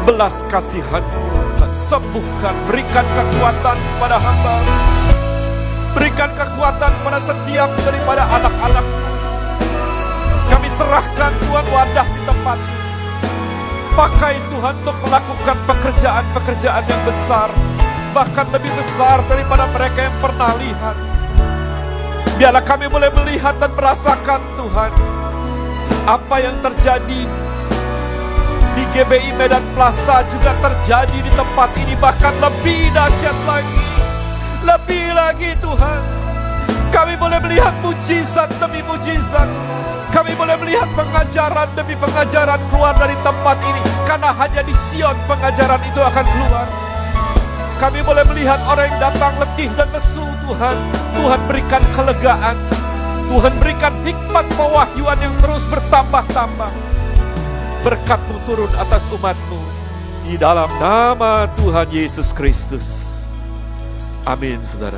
belas 0.02 0.42
kasihan 0.50 1.06
sembuhkan, 1.76 2.56
berikan 2.72 3.04
kekuatan 3.04 3.76
kepada 3.76 4.16
hamba, 4.16 4.56
berikan 5.92 6.32
kekuatan 6.32 6.92
pada 7.04 7.20
setiap 7.20 7.70
daripada 7.84 8.24
anak-anak. 8.40 8.86
Kami 10.48 10.70
serahkan 10.72 11.32
Tuhan 11.44 11.66
wadah 11.68 12.08
di 12.08 12.22
tempat 12.24 12.60
Pakai 13.96 14.36
Tuhan 14.52 14.76
untuk 14.84 14.98
melakukan 15.08 15.56
pekerjaan-pekerjaan 15.72 16.84
yang 16.84 17.02
besar, 17.08 17.48
bahkan 18.12 18.44
lebih 18.52 18.68
besar 18.76 19.24
daripada 19.32 19.72
mereka 19.72 20.04
yang 20.04 20.18
pernah 20.20 20.52
lihat. 20.60 20.96
Biarlah 22.36 22.60
kami 22.68 22.92
boleh 22.92 23.08
melihat 23.16 23.56
dan 23.56 23.72
merasakan 23.72 24.44
Tuhan 24.60 24.92
apa 26.12 26.36
yang 26.44 26.60
terjadi 26.60 27.24
di 28.76 28.84
GBI 28.92 29.32
Medan 29.40 29.64
Plaza 29.72 30.28
juga 30.28 30.52
terjadi 30.60 31.16
di 31.24 31.32
tempat 31.32 31.72
ini 31.80 31.96
bahkan 31.96 32.36
lebih 32.44 32.92
dahsyat 32.92 33.38
lagi. 33.48 33.84
Lebih 34.68 35.06
lagi 35.16 35.52
Tuhan. 35.64 36.02
Kami 36.92 37.16
boleh 37.16 37.40
melihat 37.40 37.72
mujizat 37.80 38.52
demi 38.60 38.84
mujizat. 38.84 39.48
Kami 40.12 40.32
boleh 40.36 40.56
melihat 40.60 40.88
pengajaran 40.96 41.72
demi 41.76 41.96
pengajaran 41.96 42.60
keluar 42.72 42.96
dari 42.96 43.16
tempat 43.24 43.58
ini 43.64 43.82
karena 44.08 44.32
hanya 44.32 44.62
di 44.64 44.72
Sion 44.72 45.16
pengajaran 45.28 45.80
itu 45.84 46.00
akan 46.00 46.26
keluar. 46.28 46.68
Kami 47.76 48.00
boleh 48.04 48.24
melihat 48.32 48.60
orang 48.68 48.88
yang 48.92 49.00
datang 49.12 49.36
letih 49.40 49.68
dan 49.76 49.92
lesu 49.92 50.24
Tuhan. 50.48 50.78
Tuhan 51.20 51.40
berikan 51.48 51.84
kelegaan. 51.92 52.56
Tuhan 53.28 53.54
berikan 53.60 53.92
hikmat 54.08 54.48
pewahyuan 54.56 55.20
yang 55.20 55.36
terus 55.44 55.64
bertambah-tambah. 55.68 56.85
Berkatmu 57.86 58.42
turun 58.50 58.74
atas 58.82 59.06
umatmu. 59.14 59.62
Di 60.26 60.42
dalam 60.42 60.66
nama 60.82 61.46
Tuhan 61.54 61.86
Yesus 61.94 62.34
Kristus. 62.34 63.22
Amin 64.26 64.58
saudara. 64.66 64.98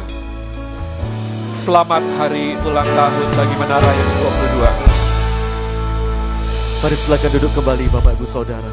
Selamat 1.52 2.00
hari 2.16 2.56
ulang 2.64 2.88
tahun 2.88 3.28
bagi 3.36 3.56
Menara 3.60 3.92
yang 3.92 4.12
22. 4.24 6.80
Mari 6.80 6.96
silakan 6.96 7.32
duduk 7.36 7.52
kembali 7.60 7.92
Bapak 7.92 8.16
Ibu 8.16 8.24
Saudara. 8.24 8.72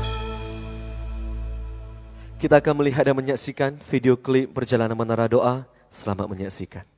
Kita 2.38 2.62
akan 2.62 2.86
melihat 2.86 3.10
dan 3.10 3.18
menyaksikan 3.18 3.82
video 3.82 4.14
klip 4.14 4.54
perjalanan 4.54 4.94
menara 4.94 5.26
doa. 5.26 5.66
Selamat 5.90 6.30
menyaksikan. 6.30 6.93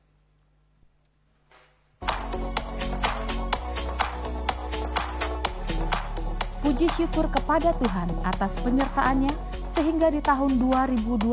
Puji 6.67 6.91
syukur 6.99 7.31
kepada 7.31 7.71
Tuhan 7.79 8.11
atas 8.27 8.59
penyertaannya 8.59 9.31
sehingga 9.71 10.11
di 10.11 10.19
tahun 10.19 10.59
2021 10.59 11.23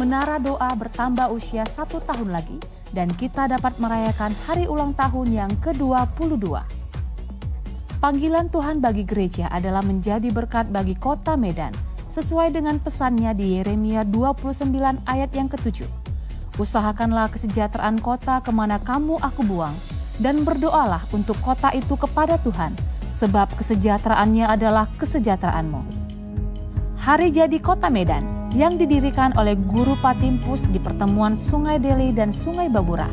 Menara 0.00 0.40
Doa 0.40 0.72
bertambah 0.72 1.28
usia 1.28 1.68
satu 1.68 2.00
tahun 2.00 2.32
lagi 2.32 2.56
dan 2.96 3.12
kita 3.12 3.52
dapat 3.52 3.76
merayakan 3.76 4.32
hari 4.48 4.64
ulang 4.64 4.96
tahun 4.96 5.28
yang 5.28 5.52
ke-22. 5.60 6.40
Panggilan 8.00 8.48
Tuhan 8.48 8.80
bagi 8.80 9.04
gereja 9.04 9.52
adalah 9.52 9.84
menjadi 9.84 10.32
berkat 10.32 10.72
bagi 10.72 10.96
kota 10.96 11.36
Medan 11.36 11.76
sesuai 12.08 12.48
dengan 12.48 12.80
pesannya 12.80 13.36
di 13.36 13.60
Yeremia 13.60 14.08
29 14.08 14.72
ayat 15.04 15.36
yang 15.36 15.52
ketujuh. 15.52 15.90
Usahakanlah 16.56 17.28
kesejahteraan 17.28 18.00
kota 18.00 18.40
ke 18.40 18.48
mana 18.56 18.80
kamu 18.80 19.20
aku 19.20 19.44
buang, 19.44 19.76
dan 20.16 20.48
berdoalah 20.48 21.04
untuk 21.12 21.36
kota 21.44 21.76
itu 21.76 21.92
kepada 21.92 22.40
Tuhan, 22.40 22.93
sebab 23.14 23.46
kesejahteraannya 23.54 24.50
adalah 24.50 24.90
kesejahteraanmu. 24.98 25.86
Hari 26.98 27.30
jadi 27.30 27.54
kota 27.62 27.86
Medan 27.86 28.50
yang 28.58 28.74
didirikan 28.74 29.30
oleh 29.38 29.54
Guru 29.54 29.94
Patimpus 30.02 30.66
di 30.70 30.82
pertemuan 30.82 31.38
Sungai 31.38 31.78
Deli 31.78 32.10
dan 32.10 32.34
Sungai 32.34 32.66
Babura 32.66 33.06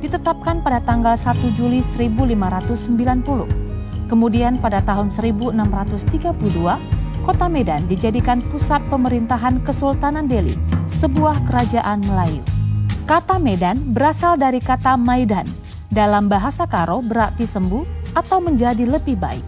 ditetapkan 0.00 0.60
pada 0.60 0.80
tanggal 0.84 1.16
1 1.16 1.56
Juli 1.56 1.80
1590. 1.80 3.48
Kemudian 4.06 4.54
pada 4.62 4.78
tahun 4.84 5.10
1632, 5.10 6.36
Kota 7.26 7.46
Medan 7.50 7.82
dijadikan 7.90 8.38
pusat 8.38 8.78
pemerintahan 8.86 9.58
Kesultanan 9.66 10.30
Delhi, 10.30 10.54
sebuah 10.86 11.42
kerajaan 11.42 12.06
Melayu. 12.06 12.42
Kata 13.02 13.42
Medan 13.42 13.82
berasal 13.90 14.38
dari 14.38 14.62
kata 14.62 14.94
Maidan, 14.94 15.46
dalam 15.90 16.30
bahasa 16.30 16.70
Karo 16.70 17.02
berarti 17.02 17.46
sembuh 17.46 17.95
atau 18.16 18.40
menjadi 18.40 18.88
lebih 18.88 19.20
baik. 19.20 19.44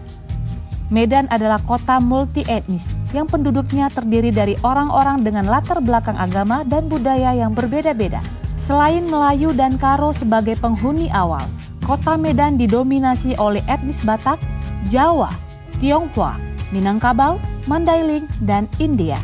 Medan 0.93 1.25
adalah 1.29 1.61
kota 1.61 1.97
multi 1.97 2.45
etnis 2.49 2.93
yang 3.13 3.25
penduduknya 3.25 3.89
terdiri 3.89 4.29
dari 4.29 4.57
orang-orang 4.61 5.21
dengan 5.21 5.45
latar 5.49 5.81
belakang 5.81 6.17
agama 6.17 6.61
dan 6.65 6.85
budaya 6.89 7.33
yang 7.33 7.53
berbeda-beda. 7.57 8.21
Selain 8.57 9.05
Melayu 9.05 9.53
dan 9.53 9.77
Karo 9.81 10.13
sebagai 10.13 10.57
penghuni 10.57 11.09
awal, 11.13 11.45
kota 11.85 12.17
Medan 12.17 12.57
didominasi 12.57 13.37
oleh 13.37 13.61
etnis 13.69 14.01
Batak, 14.01 14.41
Jawa, 14.89 15.29
Tionghoa, 15.77 16.37
Minangkabau, 16.73 17.37
Mandailing, 17.69 18.25
dan 18.45 18.65
India. 18.81 19.17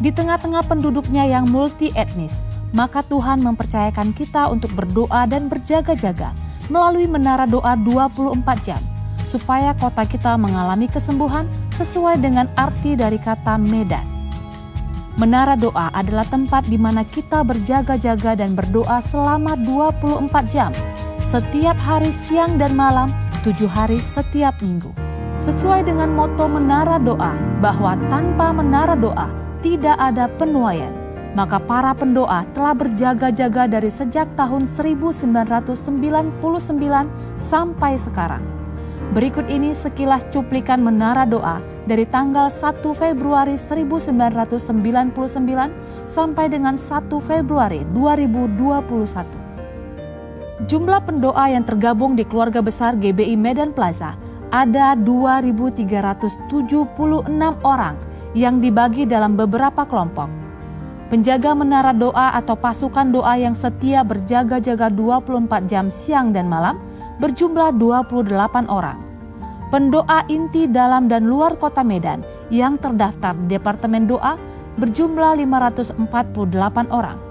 Di 0.00 0.10
tengah-tengah 0.10 0.64
penduduknya 0.66 1.28
yang 1.28 1.46
multi 1.46 1.92
etnis, 1.94 2.40
maka 2.74 3.04
Tuhan 3.06 3.44
mempercayakan 3.44 4.16
kita 4.16 4.50
untuk 4.50 4.72
berdoa 4.74 5.28
dan 5.30 5.46
berjaga-jaga 5.46 6.43
melalui 6.72 7.08
menara 7.10 7.44
doa 7.44 7.76
24 7.76 8.40
jam, 8.64 8.80
supaya 9.24 9.76
kota 9.76 10.06
kita 10.08 10.38
mengalami 10.38 10.88
kesembuhan 10.88 11.44
sesuai 11.74 12.22
dengan 12.22 12.46
arti 12.56 12.94
dari 12.94 13.20
kata 13.20 13.60
Medan. 13.60 14.04
Menara 15.14 15.54
doa 15.54 15.94
adalah 15.94 16.26
tempat 16.26 16.66
di 16.66 16.74
mana 16.74 17.06
kita 17.06 17.46
berjaga-jaga 17.46 18.34
dan 18.34 18.58
berdoa 18.58 18.98
selama 18.98 19.54
24 19.62 20.26
jam, 20.50 20.72
setiap 21.22 21.78
hari 21.78 22.10
siang 22.10 22.58
dan 22.58 22.74
malam, 22.74 23.06
tujuh 23.46 23.70
hari 23.70 24.02
setiap 24.02 24.58
minggu 24.58 24.90
sesuai 25.44 25.84
dengan 25.84 26.16
moto 26.16 26.48
menara 26.48 26.96
doa 26.96 27.36
bahwa 27.60 28.00
tanpa 28.08 28.48
menara 28.48 28.96
doa 28.96 29.28
tidak 29.60 29.92
ada 30.00 30.24
penuaian. 30.40 31.03
Maka 31.34 31.58
para 31.58 31.90
pendoa 31.98 32.46
telah 32.54 32.78
berjaga-jaga 32.78 33.66
dari 33.66 33.90
sejak 33.90 34.30
tahun 34.38 34.70
1999 34.70 36.38
sampai 37.34 37.98
sekarang. 37.98 38.42
Berikut 39.14 39.46
ini 39.46 39.70
sekilas 39.74 40.26
cuplikan 40.30 40.82
menara 40.82 41.22
doa 41.22 41.62
dari 41.86 42.02
tanggal 42.06 42.50
1 42.50 42.82
Februari 42.94 43.54
1999 43.54 45.14
sampai 46.06 46.48
dengan 46.50 46.78
1 46.78 47.20
Februari 47.22 47.86
2021. 47.94 49.26
Jumlah 50.70 51.02
pendoa 51.02 51.50
yang 51.50 51.66
tergabung 51.66 52.14
di 52.14 52.22
keluarga 52.26 52.62
besar 52.62 52.94
GBI 52.94 53.34
Medan 53.34 53.74
Plaza 53.74 54.14
ada 54.54 54.94
2.376 54.98 56.46
orang 57.66 57.98
yang 58.34 58.60
dibagi 58.62 59.06
dalam 59.06 59.34
beberapa 59.34 59.86
kelompok. 59.86 60.43
Penjaga 61.14 61.54
menara 61.54 61.94
doa 61.94 62.34
atau 62.34 62.58
pasukan 62.58 63.06
doa 63.14 63.38
yang 63.38 63.54
setia 63.54 64.02
berjaga-jaga 64.02 64.90
24 64.90 65.70
jam 65.70 65.86
siang 65.86 66.34
dan 66.34 66.50
malam 66.50 66.82
berjumlah 67.22 67.70
28 67.78 68.34
orang. 68.66 68.98
Pendoa 69.70 70.26
inti 70.26 70.66
dalam 70.66 71.06
dan 71.06 71.30
luar 71.30 71.54
kota 71.54 71.86
Medan 71.86 72.26
yang 72.50 72.74
terdaftar 72.82 73.30
di 73.46 73.54
Departemen 73.54 74.10
Doa 74.10 74.34
berjumlah 74.74 75.38
548 75.38 76.02
orang. 76.90 77.22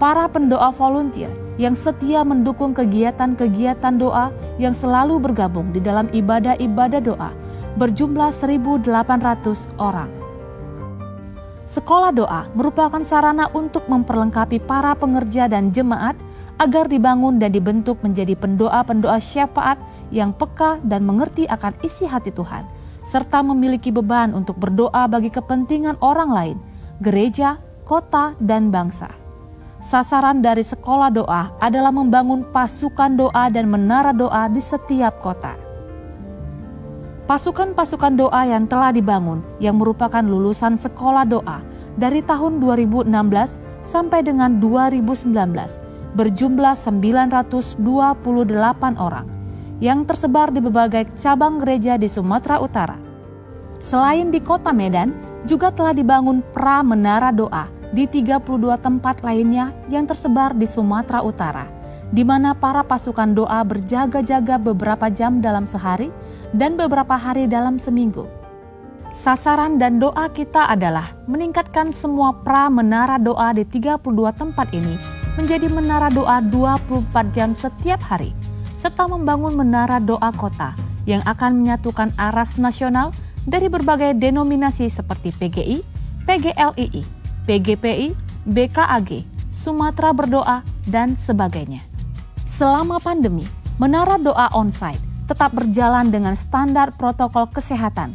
Para 0.00 0.24
pendoa 0.32 0.72
volunteer 0.72 1.28
yang 1.60 1.76
setia 1.76 2.24
mendukung 2.24 2.72
kegiatan-kegiatan 2.72 4.00
doa 4.00 4.32
yang 4.56 4.72
selalu 4.72 5.20
bergabung 5.20 5.68
di 5.68 5.84
dalam 5.84 6.08
ibadah-ibadah 6.16 7.04
doa 7.04 7.28
berjumlah 7.76 8.32
1.800 8.32 8.88
orang. 9.76 10.25
Sekolah 11.66 12.14
doa 12.14 12.46
merupakan 12.54 13.02
sarana 13.02 13.50
untuk 13.50 13.90
memperlengkapi 13.90 14.62
para 14.62 14.94
pengerja 14.94 15.50
dan 15.50 15.74
jemaat 15.74 16.14
agar 16.62 16.86
dibangun 16.86 17.42
dan 17.42 17.50
dibentuk 17.50 17.98
menjadi 18.06 18.38
pendoa-pendoa 18.38 19.18
syafaat 19.18 19.74
yang 20.14 20.30
peka 20.30 20.78
dan 20.86 21.02
mengerti 21.02 21.42
akan 21.50 21.74
isi 21.82 22.06
hati 22.06 22.30
Tuhan, 22.30 22.62
serta 23.02 23.42
memiliki 23.42 23.90
beban 23.90 24.30
untuk 24.30 24.62
berdoa 24.62 25.10
bagi 25.10 25.26
kepentingan 25.26 25.98
orang 25.98 26.30
lain, 26.30 26.56
gereja, 27.02 27.58
kota, 27.82 28.38
dan 28.38 28.70
bangsa. 28.70 29.10
Sasaran 29.82 30.40
dari 30.46 30.62
sekolah 30.62 31.10
doa 31.10 31.50
adalah 31.58 31.90
membangun 31.90 32.46
pasukan 32.54 33.18
doa 33.18 33.50
dan 33.50 33.66
menara 33.66 34.14
doa 34.14 34.46
di 34.46 34.62
setiap 34.62 35.18
kota. 35.18 35.65
Pasukan-pasukan 37.26 38.14
doa 38.14 38.46
yang 38.46 38.70
telah 38.70 38.94
dibangun 38.94 39.42
yang 39.58 39.82
merupakan 39.82 40.22
lulusan 40.22 40.78
sekolah 40.78 41.26
doa 41.26 41.58
dari 41.98 42.22
tahun 42.22 42.62
2016 42.62 43.10
sampai 43.82 44.22
dengan 44.22 44.62
2019 44.62 45.34
berjumlah 46.14 46.78
928 46.78 47.82
orang 48.94 49.26
yang 49.82 50.06
tersebar 50.06 50.54
di 50.54 50.62
berbagai 50.62 51.10
cabang 51.18 51.58
gereja 51.58 51.98
di 51.98 52.06
Sumatera 52.06 52.62
Utara. 52.62 52.94
Selain 53.82 54.30
di 54.30 54.38
kota 54.38 54.70
Medan, 54.70 55.10
juga 55.50 55.74
telah 55.74 55.98
dibangun 55.98 56.46
pra 56.54 56.86
menara 56.86 57.34
doa 57.34 57.66
di 57.90 58.06
32 58.06 58.38
tempat 58.78 59.26
lainnya 59.26 59.74
yang 59.90 60.06
tersebar 60.06 60.54
di 60.54 60.66
Sumatera 60.66 61.26
Utara 61.26 61.66
di 62.14 62.22
mana 62.22 62.54
para 62.54 62.86
pasukan 62.86 63.34
doa 63.34 63.66
berjaga-jaga 63.66 64.62
beberapa 64.62 65.10
jam 65.10 65.42
dalam 65.42 65.66
sehari 65.66 66.10
dan 66.54 66.78
beberapa 66.78 67.16
hari 67.18 67.50
dalam 67.50 67.80
seminggu. 67.80 68.28
Sasaran 69.16 69.80
dan 69.80 69.96
doa 69.96 70.28
kita 70.28 70.68
adalah 70.68 71.16
meningkatkan 71.24 71.90
semua 71.96 72.36
pra 72.44 72.68
menara 72.68 73.16
doa 73.16 73.56
di 73.56 73.64
32 73.64 74.04
tempat 74.36 74.68
ini 74.76 75.00
menjadi 75.40 75.72
menara 75.72 76.12
doa 76.12 76.44
24 76.44 77.32
jam 77.32 77.56
setiap 77.56 78.00
hari, 78.04 78.36
serta 78.76 79.08
membangun 79.08 79.56
menara 79.56 79.96
doa 79.96 80.28
kota 80.36 80.76
yang 81.08 81.24
akan 81.24 81.64
menyatukan 81.64 82.12
aras 82.20 82.60
nasional 82.60 83.08
dari 83.48 83.70
berbagai 83.72 84.18
denominasi 84.18 84.90
seperti 84.90 85.32
PGI, 85.32 85.80
PGLII, 86.28 87.02
PGPI, 87.46 88.06
BKAG, 88.44 89.10
Sumatera 89.54 90.10
Berdoa, 90.12 90.58
dan 90.90 91.14
sebagainya. 91.14 91.80
Selama 92.46 92.98
pandemi, 93.02 93.46
Menara 93.76 94.16
Doa 94.16 94.48
Onsite 94.56 95.05
tetap 95.26 95.52
berjalan 95.52 96.08
dengan 96.08 96.32
standar 96.38 96.94
protokol 96.94 97.50
kesehatan. 97.50 98.14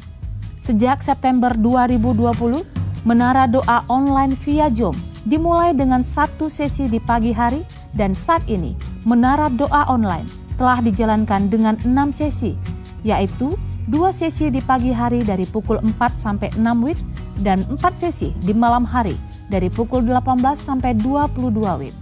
Sejak 0.57 1.03
September 1.03 1.51
2020, 1.53 2.63
Menara 3.03 3.45
Doa 3.45 3.83
Online 3.91 4.33
via 4.37 4.71
Zoom 4.71 4.95
dimulai 5.27 5.75
dengan 5.75 6.01
satu 6.01 6.49
sesi 6.49 6.89
di 6.89 6.97
pagi 6.97 7.35
hari 7.35 7.61
dan 7.93 8.15
saat 8.15 8.45
ini 8.47 8.73
Menara 9.05 9.51
Doa 9.51 9.89
Online 9.91 10.25
telah 10.55 10.79
dijalankan 10.79 11.49
dengan 11.49 11.75
enam 11.81 12.13
sesi, 12.13 12.53
yaitu 13.01 13.57
dua 13.89 14.13
sesi 14.13 14.53
di 14.53 14.61
pagi 14.61 14.93
hari 14.93 15.25
dari 15.25 15.49
pukul 15.49 15.81
4 15.81 15.97
sampai 16.13 16.53
6 16.53 16.61
WIB 16.61 16.99
dan 17.41 17.65
empat 17.65 17.97
sesi 17.97 18.29
di 18.45 18.53
malam 18.53 18.85
hari 18.85 19.17
dari 19.49 19.67
pukul 19.67 20.05
18 20.05 20.37
sampai 20.53 20.93
22 21.01 21.57
WIB 21.57 21.95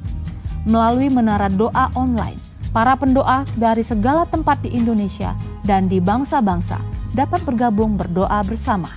melalui 0.68 1.08
menara 1.08 1.48
doa 1.48 1.88
online. 1.96 2.49
Para 2.70 2.94
pendoa 2.94 3.50
dari 3.58 3.82
segala 3.82 4.30
tempat 4.30 4.62
di 4.62 4.70
Indonesia 4.78 5.34
dan 5.66 5.90
di 5.90 5.98
bangsa-bangsa 5.98 6.78
dapat 7.18 7.42
bergabung 7.42 7.98
berdoa 7.98 8.46
bersama. 8.46 8.94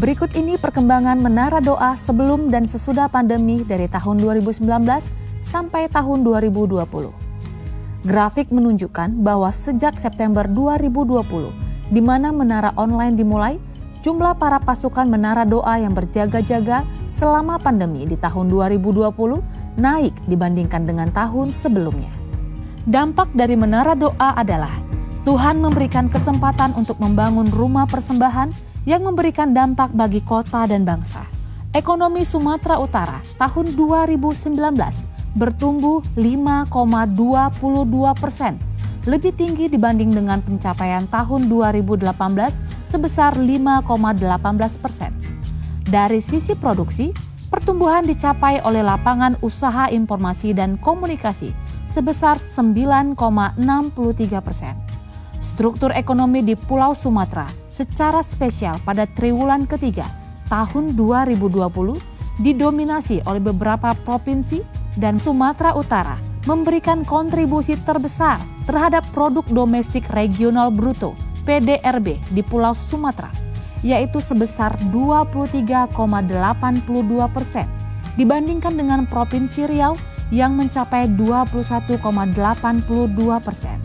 Berikut 0.00 0.32
ini 0.32 0.56
perkembangan 0.56 1.20
menara 1.20 1.60
doa 1.60 1.92
sebelum 1.92 2.48
dan 2.48 2.64
sesudah 2.64 3.12
pandemi 3.12 3.60
dari 3.60 3.84
tahun 3.84 4.16
2019 4.16 4.64
sampai 5.44 5.92
tahun 5.92 6.24
2020. 6.24 8.08
Grafik 8.08 8.48
menunjukkan 8.48 9.20
bahwa 9.20 9.52
sejak 9.52 10.00
September 10.00 10.48
2020, 10.48 11.92
di 11.92 12.00
mana 12.00 12.32
menara 12.32 12.72
online 12.80 13.12
dimulai, 13.12 13.60
jumlah 14.00 14.40
para 14.40 14.56
pasukan 14.56 15.04
menara 15.04 15.44
doa 15.44 15.76
yang 15.76 15.92
berjaga-jaga 15.92 16.88
selama 17.04 17.60
pandemi 17.60 18.08
di 18.08 18.16
tahun 18.16 18.48
2020 18.48 19.12
naik 19.76 20.16
dibandingkan 20.24 20.88
dengan 20.88 21.12
tahun 21.12 21.52
sebelumnya. 21.52 22.21
Dampak 22.82 23.30
dari 23.30 23.54
menara 23.54 23.94
doa 23.94 24.34
adalah 24.34 24.74
Tuhan 25.22 25.62
memberikan 25.62 26.10
kesempatan 26.10 26.74
untuk 26.74 26.98
membangun 26.98 27.46
rumah 27.46 27.86
persembahan 27.86 28.50
yang 28.90 29.06
memberikan 29.06 29.54
dampak 29.54 29.94
bagi 29.94 30.18
kota 30.18 30.66
dan 30.66 30.82
bangsa. 30.82 31.22
Ekonomi 31.70 32.26
Sumatera 32.26 32.82
Utara 32.82 33.22
tahun 33.38 33.78
2019 33.78 34.58
bertumbuh 35.38 36.02
5,22 36.18 38.18
persen, 38.18 38.58
lebih 39.06 39.30
tinggi 39.30 39.70
dibanding 39.70 40.10
dengan 40.10 40.42
pencapaian 40.42 41.06
tahun 41.06 41.46
2018 41.46 42.02
sebesar 42.90 43.38
5,18 43.38 44.82
persen. 44.82 45.14
Dari 45.86 46.18
sisi 46.18 46.58
produksi, 46.58 47.14
pertumbuhan 47.46 48.02
dicapai 48.02 48.58
oleh 48.66 48.82
lapangan 48.82 49.38
usaha 49.38 49.86
informasi 49.86 50.50
dan 50.50 50.74
komunikasi 50.82 51.61
sebesar 51.92 52.40
9,63 52.40 53.20
persen. 54.40 54.74
Struktur 55.36 55.92
ekonomi 55.92 56.40
di 56.40 56.56
Pulau 56.56 56.96
Sumatera 56.96 57.44
secara 57.68 58.24
spesial 58.24 58.80
pada 58.80 59.04
triwulan 59.04 59.68
ketiga 59.68 60.08
tahun 60.48 60.96
2020 60.96 61.60
didominasi 62.40 63.20
oleh 63.28 63.42
beberapa 63.44 63.92
provinsi 64.08 64.64
dan 64.96 65.20
Sumatera 65.20 65.76
Utara 65.76 66.16
memberikan 66.48 67.04
kontribusi 67.04 67.76
terbesar 67.84 68.40
terhadap 68.64 69.04
produk 69.12 69.44
domestik 69.52 70.08
regional 70.16 70.72
bruto 70.72 71.12
PDRB 71.44 72.16
di 72.32 72.40
Pulau 72.40 72.72
Sumatera 72.72 73.28
yaitu 73.82 74.22
sebesar 74.22 74.78
23,82 74.94 75.90
persen 77.34 77.66
dibandingkan 78.14 78.78
dengan 78.78 79.02
Provinsi 79.10 79.66
Riau 79.66 79.98
yang 80.32 80.56
mencapai 80.56 81.12
21,82 81.12 81.92
persen. 83.44 83.76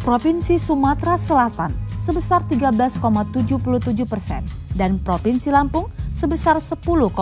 Provinsi 0.00 0.56
Sumatera 0.56 1.20
Selatan 1.20 1.76
sebesar 2.00 2.44
13,77 2.48 4.04
persen 4.08 4.44
dan 4.76 4.96
Provinsi 5.00 5.52
Lampung 5.52 5.88
sebesar 6.12 6.60
10,95 6.60 7.20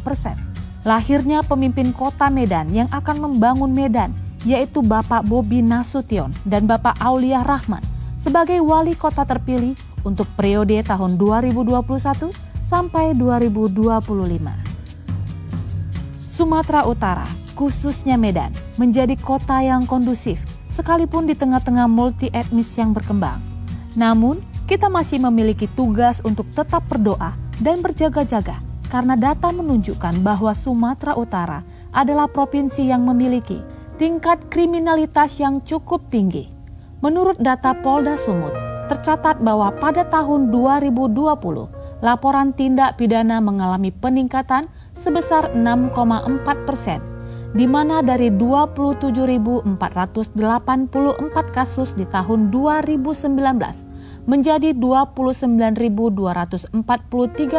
persen. 0.00 0.36
Lahirnya 0.84 1.44
pemimpin 1.44 1.92
kota 1.92 2.32
Medan 2.32 2.72
yang 2.72 2.88
akan 2.88 3.28
membangun 3.28 3.68
Medan, 3.68 4.16
yaitu 4.48 4.80
Bapak 4.80 5.28
Bobi 5.28 5.60
Nasution 5.60 6.32
dan 6.48 6.64
Bapak 6.64 6.96
Aulia 7.04 7.44
Rahman 7.44 7.84
sebagai 8.16 8.60
wali 8.64 8.96
kota 8.96 9.28
terpilih 9.28 9.76
untuk 10.04 10.24
periode 10.36 10.80
tahun 10.80 11.20
2021 11.20 12.32
sampai 12.64 13.12
2025. 13.12 14.79
Sumatera 16.40 16.88
Utara, 16.88 17.28
khususnya 17.52 18.16
Medan, 18.16 18.48
menjadi 18.80 19.12
kota 19.20 19.60
yang 19.60 19.84
kondusif 19.84 20.40
sekalipun 20.72 21.28
di 21.28 21.36
tengah-tengah 21.36 21.84
multi 21.84 22.32
etnis 22.32 22.80
yang 22.80 22.96
berkembang. 22.96 23.44
Namun, 23.92 24.40
kita 24.64 24.88
masih 24.88 25.20
memiliki 25.20 25.68
tugas 25.76 26.24
untuk 26.24 26.48
tetap 26.56 26.80
berdoa 26.88 27.36
dan 27.60 27.84
berjaga-jaga 27.84 28.56
karena 28.88 29.20
data 29.20 29.52
menunjukkan 29.52 30.24
bahwa 30.24 30.56
Sumatera 30.56 31.12
Utara 31.12 31.60
adalah 31.92 32.24
provinsi 32.24 32.88
yang 32.88 33.04
memiliki 33.04 33.60
tingkat 34.00 34.40
kriminalitas 34.48 35.36
yang 35.36 35.60
cukup 35.60 36.08
tinggi. 36.08 36.48
Menurut 37.04 37.36
data 37.36 37.76
Polda 37.76 38.16
Sumut, 38.16 38.56
tercatat 38.88 39.44
bahwa 39.44 39.76
pada 39.76 40.08
tahun 40.08 40.48
2020 40.48 42.00
laporan 42.00 42.56
tindak 42.56 42.96
pidana 42.96 43.44
mengalami 43.44 43.92
peningkatan 43.92 44.72
sebesar 45.00 45.56
6,4 45.56 46.68
persen, 46.68 47.00
di 47.56 47.64
mana 47.64 48.04
dari 48.04 48.28
27.484 48.28 50.36
kasus 51.56 51.96
di 51.96 52.04
tahun 52.04 52.52
2019 52.52 54.28
menjadi 54.28 54.76
29.243 54.76 56.76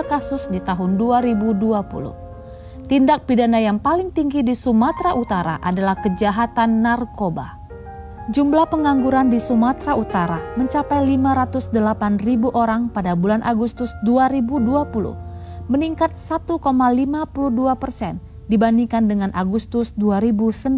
kasus 0.06 0.46
di 0.54 0.62
tahun 0.62 1.02
2020. 1.02 2.86
Tindak 2.86 3.24
pidana 3.24 3.58
yang 3.58 3.80
paling 3.80 4.12
tinggi 4.12 4.44
di 4.44 4.54
Sumatera 4.54 5.16
Utara 5.16 5.56
adalah 5.64 5.96
kejahatan 6.04 6.84
narkoba. 6.84 7.62
Jumlah 8.30 8.70
pengangguran 8.70 9.34
di 9.34 9.42
Sumatera 9.42 9.98
Utara 9.98 10.38
mencapai 10.60 11.02
508 11.18 12.22
ribu 12.22 12.54
orang 12.54 12.92
pada 12.92 13.18
bulan 13.18 13.42
Agustus 13.42 13.90
2020, 14.06 15.31
meningkat 15.72 16.20
1,52 16.20 16.60
persen 17.80 18.20
dibandingkan 18.52 19.08
dengan 19.08 19.32
Agustus 19.32 19.96
2019. 19.96 20.76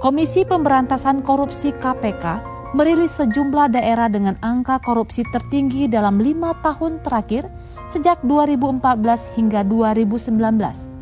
Komisi 0.00 0.48
Pemberantasan 0.48 1.20
Korupsi 1.20 1.76
KPK 1.76 2.56
merilis 2.72 3.20
sejumlah 3.20 3.68
daerah 3.76 4.08
dengan 4.08 4.40
angka 4.40 4.80
korupsi 4.80 5.20
tertinggi 5.28 5.84
dalam 5.84 6.16
lima 6.16 6.56
tahun 6.64 7.04
terakhir 7.04 7.44
sejak 7.92 8.24
2014 8.24 9.36
hingga 9.36 9.60
2019 9.68 10.96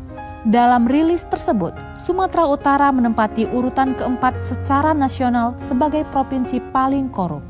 dalam 0.47 0.87
rilis 0.87 1.27
tersebut, 1.27 1.75
Sumatera 1.99 2.47
Utara 2.47 2.87
menempati 2.91 3.51
urutan 3.51 3.99
keempat 3.99 4.47
secara 4.47 4.95
nasional 4.95 5.59
sebagai 5.59 6.07
provinsi 6.07 6.63
paling 6.71 7.11
korup. 7.11 7.43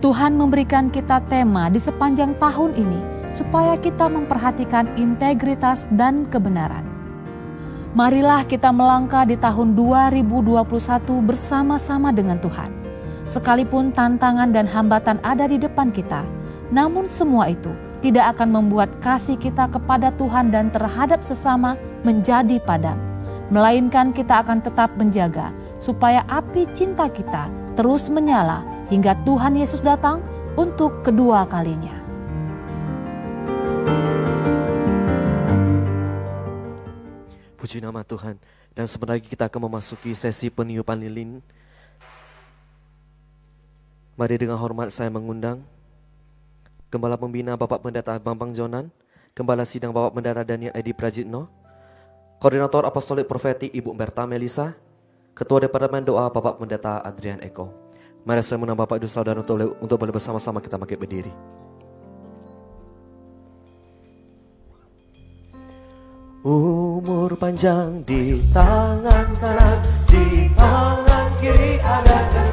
Tuhan 0.00 0.36
memberikan 0.36 0.88
kita 0.88 1.20
tema 1.28 1.68
di 1.68 1.76
sepanjang 1.76 2.32
tahun 2.40 2.72
ini 2.80 3.23
supaya 3.34 3.74
kita 3.74 4.06
memperhatikan 4.06 4.86
integritas 4.94 5.90
dan 5.90 6.22
kebenaran. 6.30 6.86
Marilah 7.94 8.46
kita 8.46 8.70
melangkah 8.70 9.26
di 9.26 9.38
tahun 9.38 9.74
2021 9.74 10.62
bersama-sama 11.22 12.10
dengan 12.10 12.38
Tuhan. 12.38 12.70
Sekalipun 13.26 13.90
tantangan 13.90 14.50
dan 14.54 14.66
hambatan 14.70 15.18
ada 15.22 15.46
di 15.50 15.58
depan 15.58 15.90
kita, 15.90 16.22
namun 16.70 17.10
semua 17.10 17.50
itu 17.50 17.70
tidak 18.02 18.36
akan 18.36 18.50
membuat 18.50 18.90
kasih 19.00 19.38
kita 19.38 19.70
kepada 19.70 20.12
Tuhan 20.14 20.50
dan 20.50 20.68
terhadap 20.74 21.22
sesama 21.24 21.78
menjadi 22.02 22.60
padam, 22.60 23.00
melainkan 23.48 24.12
kita 24.12 24.44
akan 24.44 24.60
tetap 24.60 24.92
menjaga 25.00 25.54
supaya 25.80 26.20
api 26.28 26.68
cinta 26.76 27.08
kita 27.08 27.48
terus 27.74 28.12
menyala 28.12 28.60
hingga 28.92 29.16
Tuhan 29.24 29.56
Yesus 29.56 29.80
datang 29.80 30.20
untuk 30.60 31.00
kedua 31.00 31.48
kalinya. 31.48 32.03
Puji 37.64 37.80
nama 37.80 38.04
Tuhan. 38.04 38.36
Dan 38.76 38.84
sebentar 38.84 39.16
lagi 39.16 39.24
kita 39.24 39.48
akan 39.48 39.72
memasuki 39.72 40.12
sesi 40.12 40.52
peniupan 40.52 41.00
lilin. 41.00 41.40
Mari 44.20 44.36
dengan 44.36 44.60
hormat 44.60 44.92
saya 44.92 45.08
mengundang 45.08 45.64
Gembala 46.92 47.16
Pembina 47.16 47.56
Bapak 47.56 47.80
Pendeta 47.80 48.20
Bambang 48.20 48.52
Jonan, 48.52 48.92
Gembala 49.32 49.64
Sidang 49.64 49.96
Bapak 49.96 50.12
Pendeta 50.12 50.44
Daniel 50.44 50.76
Edi 50.76 50.92
Prajitno, 50.92 51.48
Koordinator 52.36 52.84
Apostolik 52.84 53.24
Profetik 53.24 53.72
Ibu 53.72 53.96
Berta 53.96 54.28
Melisa, 54.28 54.76
Ketua 55.32 55.64
Departemen 55.64 56.04
Doa 56.04 56.28
Bapak 56.28 56.60
Pendeta 56.60 57.00
Adrian 57.00 57.40
Eko. 57.40 57.72
Mari 58.28 58.44
saya 58.44 58.60
mengundang 58.60 58.84
Bapak 58.84 59.00
Ibu 59.00 59.08
Saudara 59.08 59.40
untuk, 59.40 59.80
untuk 59.80 59.96
boleh 59.96 60.12
bersama-sama 60.12 60.60
kita 60.60 60.76
pakai 60.76 61.00
berdiri. 61.00 61.32
Umur 66.44 67.40
panjang 67.40 68.04
di 68.04 68.36
tangan 68.52 69.32
kanan, 69.40 69.80
di 70.04 70.52
tangan 70.52 71.32
kiri 71.40 71.80
ada 71.80 72.43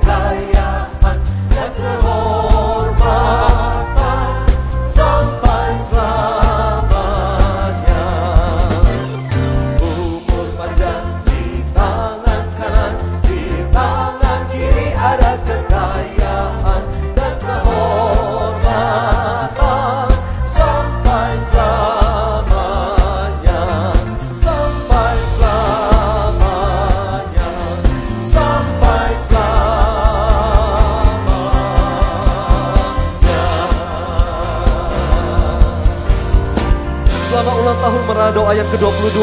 Doa 38.52 38.60
yang 38.60 38.72
ke-22. 38.76 39.20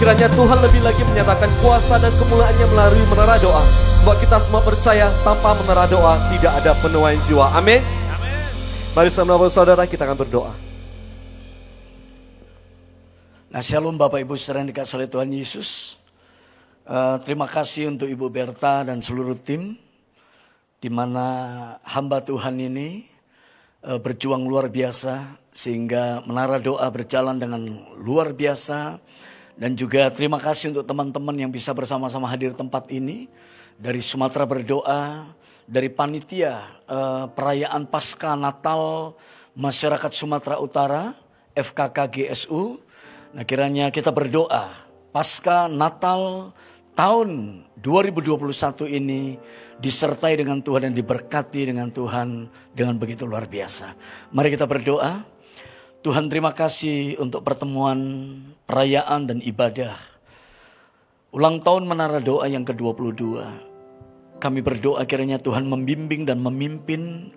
Kiranya 0.00 0.28
Tuhan 0.32 0.58
lebih 0.64 0.80
lagi 0.80 1.04
menyatakan 1.04 1.52
kuasa 1.60 2.00
dan 2.00 2.08
kemuliaannya 2.16 2.64
melalui 2.72 3.04
Menara 3.12 3.36
Doa. 3.36 3.60
Sebab 4.00 4.16
kita 4.24 4.40
semua 4.40 4.64
percaya 4.64 5.12
tanpa 5.20 5.52
Menara 5.52 5.84
Doa 5.84 6.16
tidak 6.32 6.48
ada 6.48 6.72
penuaian 6.80 7.20
jiwa. 7.20 7.52
Amin. 7.52 7.84
Mari 8.96 9.12
sama 9.12 9.36
saudara 9.52 9.84
kita 9.84 10.08
akan 10.08 10.16
berdoa. 10.16 10.56
Nah 13.52 13.60
shalom 13.60 14.00
Bapak 14.00 14.24
Ibu 14.24 14.32
saudara 14.40 14.64
yang 14.64 14.72
dikasih 14.72 14.96
oleh 14.96 15.08
Tuhan 15.12 15.28
Yesus. 15.28 16.00
Eh, 16.88 17.16
terima 17.20 17.44
kasih 17.44 17.92
untuk 17.92 18.08
Ibu 18.08 18.32
Berta 18.32 18.80
dan 18.80 19.04
seluruh 19.04 19.36
tim. 19.36 19.76
Di 20.80 20.88
mana 20.88 21.28
hamba 21.84 22.24
Tuhan 22.24 22.56
ini 22.56 23.04
eh, 23.84 24.00
berjuang 24.00 24.40
luar 24.48 24.72
biasa. 24.72 25.39
Sehingga 25.50 26.22
menara 26.24 26.62
doa 26.62 26.86
berjalan 26.88 27.36
dengan 27.36 27.66
luar 27.98 28.32
biasa. 28.32 28.98
Dan 29.60 29.76
juga 29.76 30.08
terima 30.08 30.40
kasih 30.40 30.72
untuk 30.72 30.88
teman-teman 30.88 31.36
yang 31.36 31.52
bisa 31.52 31.74
bersama-sama 31.76 32.30
hadir 32.30 32.56
tempat 32.56 32.88
ini. 32.88 33.28
Dari 33.80 34.00
Sumatera 34.04 34.44
berdoa, 34.44 35.32
dari 35.64 35.88
panitia 35.88 36.60
eh, 36.84 37.24
perayaan 37.30 37.88
Pasca 37.88 38.36
Natal 38.36 39.14
Masyarakat 39.56 40.12
Sumatera 40.14 40.56
Utara, 40.62 41.12
FKK 41.52 41.98
GSU. 42.08 42.78
Nah 43.34 43.44
kiranya 43.46 43.90
kita 43.90 44.10
berdoa 44.10 44.70
pasca 45.10 45.66
Natal 45.66 46.54
tahun 46.94 47.62
2021 47.78 48.36
ini 48.90 49.38
disertai 49.78 50.38
dengan 50.38 50.60
Tuhan 50.60 50.90
dan 50.90 50.94
diberkati 50.94 51.70
dengan 51.70 51.88
Tuhan 51.90 52.50
dengan 52.74 52.94
begitu 52.98 53.24
luar 53.26 53.46
biasa. 53.46 53.94
Mari 54.34 54.54
kita 54.54 54.66
berdoa. 54.66 55.39
Tuhan 56.00 56.32
terima 56.32 56.56
kasih 56.56 57.20
untuk 57.20 57.44
pertemuan 57.44 58.00
perayaan 58.64 59.28
dan 59.28 59.36
ibadah. 59.44 60.00
Ulang 61.28 61.60
tahun 61.60 61.84
menara 61.84 62.24
doa 62.24 62.48
yang 62.48 62.64
ke-22. 62.64 63.20
Kami 64.40 64.60
berdoa 64.64 65.04
kiranya 65.04 65.36
Tuhan 65.36 65.68
membimbing 65.68 66.24
dan 66.24 66.40
memimpin, 66.40 67.28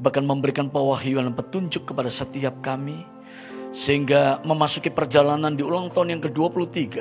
bahkan 0.00 0.24
memberikan 0.24 0.72
pewahyuan 0.72 1.28
dan 1.28 1.36
petunjuk 1.36 1.92
kepada 1.92 2.08
setiap 2.08 2.56
kami. 2.64 3.04
Sehingga 3.76 4.40
memasuki 4.48 4.88
perjalanan 4.88 5.52
di 5.52 5.60
ulang 5.60 5.92
tahun 5.92 6.16
yang 6.16 6.22
ke-23, 6.24 6.96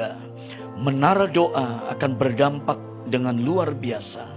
menara 0.83 1.31
doa 1.31 1.95
akan 1.95 2.11
berdampak 2.19 3.07
dengan 3.07 3.39
luar 3.39 3.71
biasa. 3.71 4.27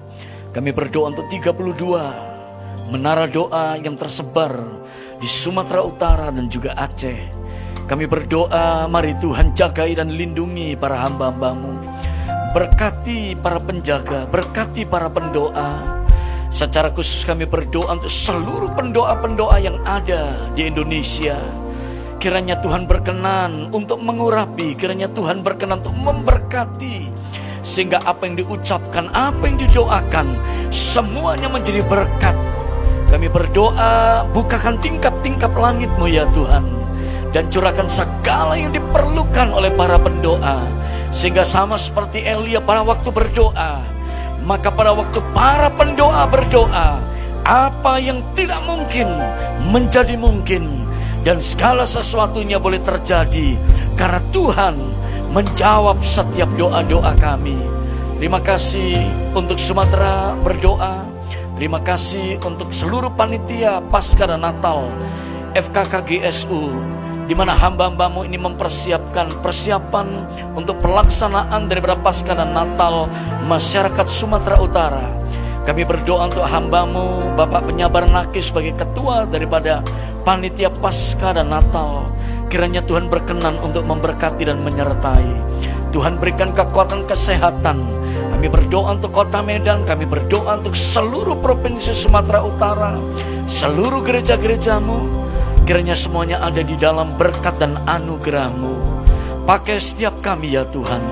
Kami 0.54 0.70
berdoa 0.70 1.10
untuk 1.10 1.26
32 1.26 2.38
menara 2.94 3.26
doa 3.28 3.76
yang 3.76 3.98
tersebar 3.98 4.54
di 5.18 5.26
Sumatera 5.26 5.82
Utara 5.82 6.30
dan 6.30 6.46
juga 6.46 6.74
Aceh. 6.78 7.34
Kami 7.90 8.04
berdoa, 8.06 8.86
mari 8.86 9.16
Tuhan 9.18 9.56
jagai 9.56 9.98
dan 9.98 10.14
lindungi 10.14 10.78
para 10.78 10.94
hamba-hambamu. 11.08 11.72
Berkati 12.54 13.34
para 13.36 13.58
penjaga, 13.58 14.28
berkati 14.30 14.84
para 14.86 15.10
pendoa. 15.10 16.00
Secara 16.48 16.92
khusus 16.92 17.24
kami 17.28 17.44
berdoa 17.44 17.96
untuk 17.96 18.12
seluruh 18.12 18.72
pendoa-pendoa 18.72 19.56
yang 19.60 19.76
ada 19.84 20.36
di 20.52 20.68
Indonesia. 20.68 21.36
Kiranya 22.18 22.58
Tuhan 22.58 22.84
berkenan 22.84 23.70
untuk 23.70 24.02
mengurapi, 24.02 24.74
kiranya 24.74 25.06
Tuhan 25.08 25.40
berkenan 25.40 25.80
untuk 25.80 25.96
memberkati. 25.96 27.08
Sehingga 27.62 28.02
apa 28.04 28.26
yang 28.26 28.36
diucapkan, 28.36 29.08
apa 29.12 29.44
yang 29.48 29.56
didoakan, 29.60 30.34
semuanya 30.68 31.48
menjadi 31.48 31.80
berkat. 31.86 32.36
Kami 33.08 33.26
berdoa, 33.32 34.24
bukakan 34.36 34.76
tingkap-tingkap 34.84 35.52
langitmu 35.56 36.06
ya 36.08 36.28
Tuhan. 36.36 36.64
Dan 37.32 37.48
curahkan 37.48 37.88
segala 37.88 38.56
yang 38.56 38.72
diperlukan 38.72 39.52
oleh 39.52 39.72
para 39.72 39.96
pendoa. 39.96 40.64
Sehingga 41.08 41.44
sama 41.44 41.80
seperti 41.80 42.24
Elia 42.24 42.60
pada 42.60 42.84
waktu 42.84 43.08
berdoa. 43.08 43.80
Maka 44.44 44.68
pada 44.72 44.92
waktu 44.92 45.20
para 45.32 45.72
pendoa 45.72 46.24
berdoa, 46.28 47.00
apa 47.48 47.96
yang 47.96 48.20
tidak 48.36 48.60
mungkin 48.68 49.08
menjadi 49.72 50.20
mungkin 50.20 50.68
dan 51.24 51.40
segala 51.40 51.88
sesuatunya 51.88 52.60
boleh 52.60 52.80
terjadi 52.80 53.56
karena 53.96 54.20
Tuhan 54.32 54.76
menjawab 55.32 56.00
setiap 56.04 56.48
doa-doa 56.56 57.12
kami. 57.16 57.56
Terima 58.16 58.40
kasih 58.40 59.00
untuk 59.36 59.56
Sumatera 59.60 60.32
berdoa. 60.40 61.17
Terima 61.58 61.82
kasih 61.82 62.38
untuk 62.46 62.70
seluruh 62.70 63.10
panitia 63.18 63.82
Pasca 63.90 64.30
dan 64.30 64.46
Natal 64.46 64.94
FKK 65.58 66.06
GSU 66.06 66.70
di 67.26 67.34
mana 67.34 67.50
hamba-hambamu 67.50 68.22
ini 68.22 68.38
mempersiapkan 68.38 69.42
persiapan 69.42 70.06
untuk 70.54 70.78
pelaksanaan 70.78 71.66
daripada 71.66 71.98
Pasca 71.98 72.38
dan 72.38 72.54
Natal 72.54 73.10
masyarakat 73.50 74.06
Sumatera 74.06 74.54
Utara. 74.62 75.02
Kami 75.66 75.82
berdoa 75.82 76.30
untuk 76.30 76.46
hambamu, 76.46 77.34
Bapak 77.34 77.66
penyabar 77.66 78.06
nakis 78.06 78.54
sebagai 78.54 78.78
ketua 78.78 79.26
daripada 79.26 79.82
panitia 80.22 80.70
Pasca 80.70 81.34
dan 81.34 81.50
Natal. 81.50 82.06
Kiranya 82.54 82.86
Tuhan 82.86 83.10
berkenan 83.10 83.58
untuk 83.66 83.82
memberkati 83.82 84.46
dan 84.46 84.62
menyertai. 84.62 85.26
Tuhan 85.90 86.22
berikan 86.22 86.54
kekuatan 86.54 87.02
kesehatan. 87.10 87.82
Kami 88.38 88.54
berdoa 88.54 88.94
untuk 88.94 89.10
kota 89.10 89.42
Medan, 89.42 89.82
kami 89.82 90.06
berdoa 90.06 90.62
untuk 90.62 90.78
seluruh 90.78 91.42
provinsi 91.42 91.90
Sumatera 91.90 92.46
Utara, 92.46 92.94
seluruh 93.50 93.98
gereja-gerejamu. 93.98 95.26
Kiranya 95.66 95.98
semuanya 95.98 96.38
ada 96.46 96.62
di 96.62 96.78
dalam 96.78 97.18
berkat 97.18 97.58
dan 97.58 97.74
anugerahmu. 97.82 99.02
Pakai 99.42 99.82
setiap 99.82 100.22
kami 100.22 100.54
ya 100.54 100.62
Tuhan. 100.70 101.02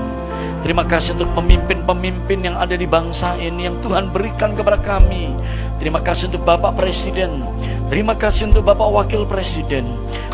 Terima 0.63 0.87
kasih 0.87 1.19
untuk 1.19 1.35
pemimpin-pemimpin 1.35 2.47
yang 2.47 2.55
ada 2.63 2.79
di 2.79 2.87
bangsa 2.87 3.35
ini 3.43 3.67
yang 3.67 3.83
Tuhan 3.83 4.15
berikan 4.15 4.55
kepada 4.55 4.79
kami. 4.79 5.35
Terima 5.83 5.99
kasih 5.99 6.31
untuk 6.31 6.47
Bapak 6.47 6.79
Presiden. 6.79 7.43
Terima 7.91 8.15
kasih 8.15 8.55
untuk 8.55 8.71
Bapak 8.71 8.87
Wakil 9.03 9.27
Presiden. 9.27 9.83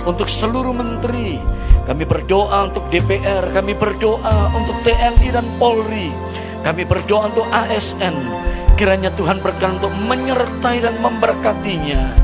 Untuk 0.05 0.29
seluruh 0.29 0.77
menteri. 0.77 1.41
Kami 1.89 2.05
berdoa 2.05 2.69
untuk 2.69 2.85
DPR. 2.93 3.49
Kami 3.49 3.73
berdoa 3.81 4.53
untuk 4.53 4.77
TNI 4.85 5.29
dan 5.33 5.49
Polri. 5.57 6.13
Kami 6.63 6.83
berdoa 6.87 7.31
untuk 7.31 7.47
ASN. 7.51 8.15
Kiranya 8.79 9.11
Tuhan 9.15 9.43
berkenan 9.43 9.83
untuk 9.83 9.95
menyertai 9.95 10.79
dan 10.83 10.95
memberkatinya. 11.03 12.15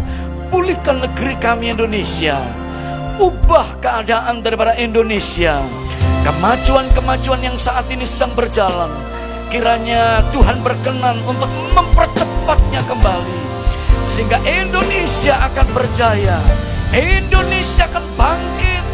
Pulihkan 0.48 1.04
negeri 1.04 1.34
kami 1.38 1.74
Indonesia. 1.74 2.40
Ubah 3.18 3.82
keadaan 3.82 4.40
daripada 4.46 4.78
Indonesia 4.78 5.58
kemajuan-kemajuan 6.28 7.40
yang 7.40 7.56
saat 7.56 7.88
ini 7.88 8.04
sedang 8.04 8.36
berjalan. 8.36 8.92
Kiranya 9.48 10.20
Tuhan 10.28 10.60
berkenan 10.60 11.16
untuk 11.24 11.48
mempercepatnya 11.72 12.84
kembali. 12.84 13.40
Sehingga 14.04 14.36
Indonesia 14.44 15.40
akan 15.48 15.66
berjaya. 15.72 16.36
Indonesia 16.92 17.88
akan 17.88 18.04
bangkit. 18.16 18.84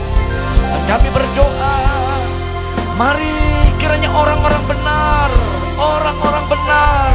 Dan 0.70 0.82
kami 0.86 1.08
berdoa. 1.10 1.76
Mari 2.94 3.53
kiranya 3.84 4.08
orang-orang 4.16 4.64
benar, 4.64 5.28
orang-orang 5.76 6.44
benar 6.48 7.12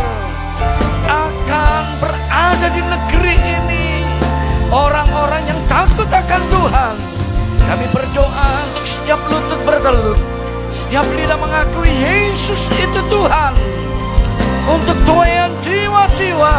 akan 1.10 1.84
berada 1.98 2.68
di 2.70 2.82
negeri 2.86 3.36
ini. 3.58 4.06
Orang-orang 4.70 5.50
yang 5.50 5.58
takut 5.66 6.06
akan 6.06 6.42
Tuhan. 6.54 6.94
Kami 7.66 7.86
berdoa 7.90 8.50
untuk 8.70 8.86
setiap 8.86 9.18
lutut 9.34 9.58
bertelut, 9.66 10.22
setiap 10.70 11.10
lidah 11.10 11.42
mengakui 11.42 11.90
Yesus 11.90 12.70
itu 12.78 13.02
Tuhan. 13.10 13.58
Untuk 14.70 14.98
tuayan 15.10 15.50
jiwa-jiwa, 15.66 16.54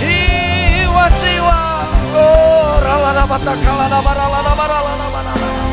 jiwa-jiwa. 0.00 1.60
Oh, 2.16 2.72
ralana 2.80 3.28
batakala. 3.28 3.84
Eh, 3.84 4.00
ralana 4.00 4.52
basada 4.56 4.76
ralana 4.80 5.06
barala. 5.12 5.69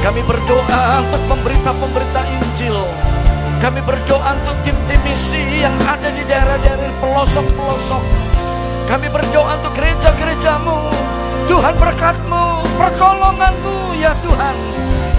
Kami 0.00 0.22
berdoa 0.24 0.82
untuk 1.04 1.22
pemberita-pemberita 1.28 2.20
Injil. 2.24 2.78
Kami 3.60 3.84
berdoa 3.84 4.32
untuk 4.40 4.56
tim-tim 4.64 4.96
misi 5.04 5.60
yang 5.60 5.76
ada 5.84 6.08
di 6.08 6.24
daerah-daerah 6.24 6.90
pelosok-pelosok. 7.04 8.02
Kami 8.88 9.06
berdoa 9.12 9.60
untuk 9.60 9.76
gereja-gerejamu. 9.76 10.88
Tuhan 11.44 11.74
berkatmu, 11.76 12.64
pertolonganmu 12.80 14.00
ya 14.00 14.16
Tuhan. 14.24 14.56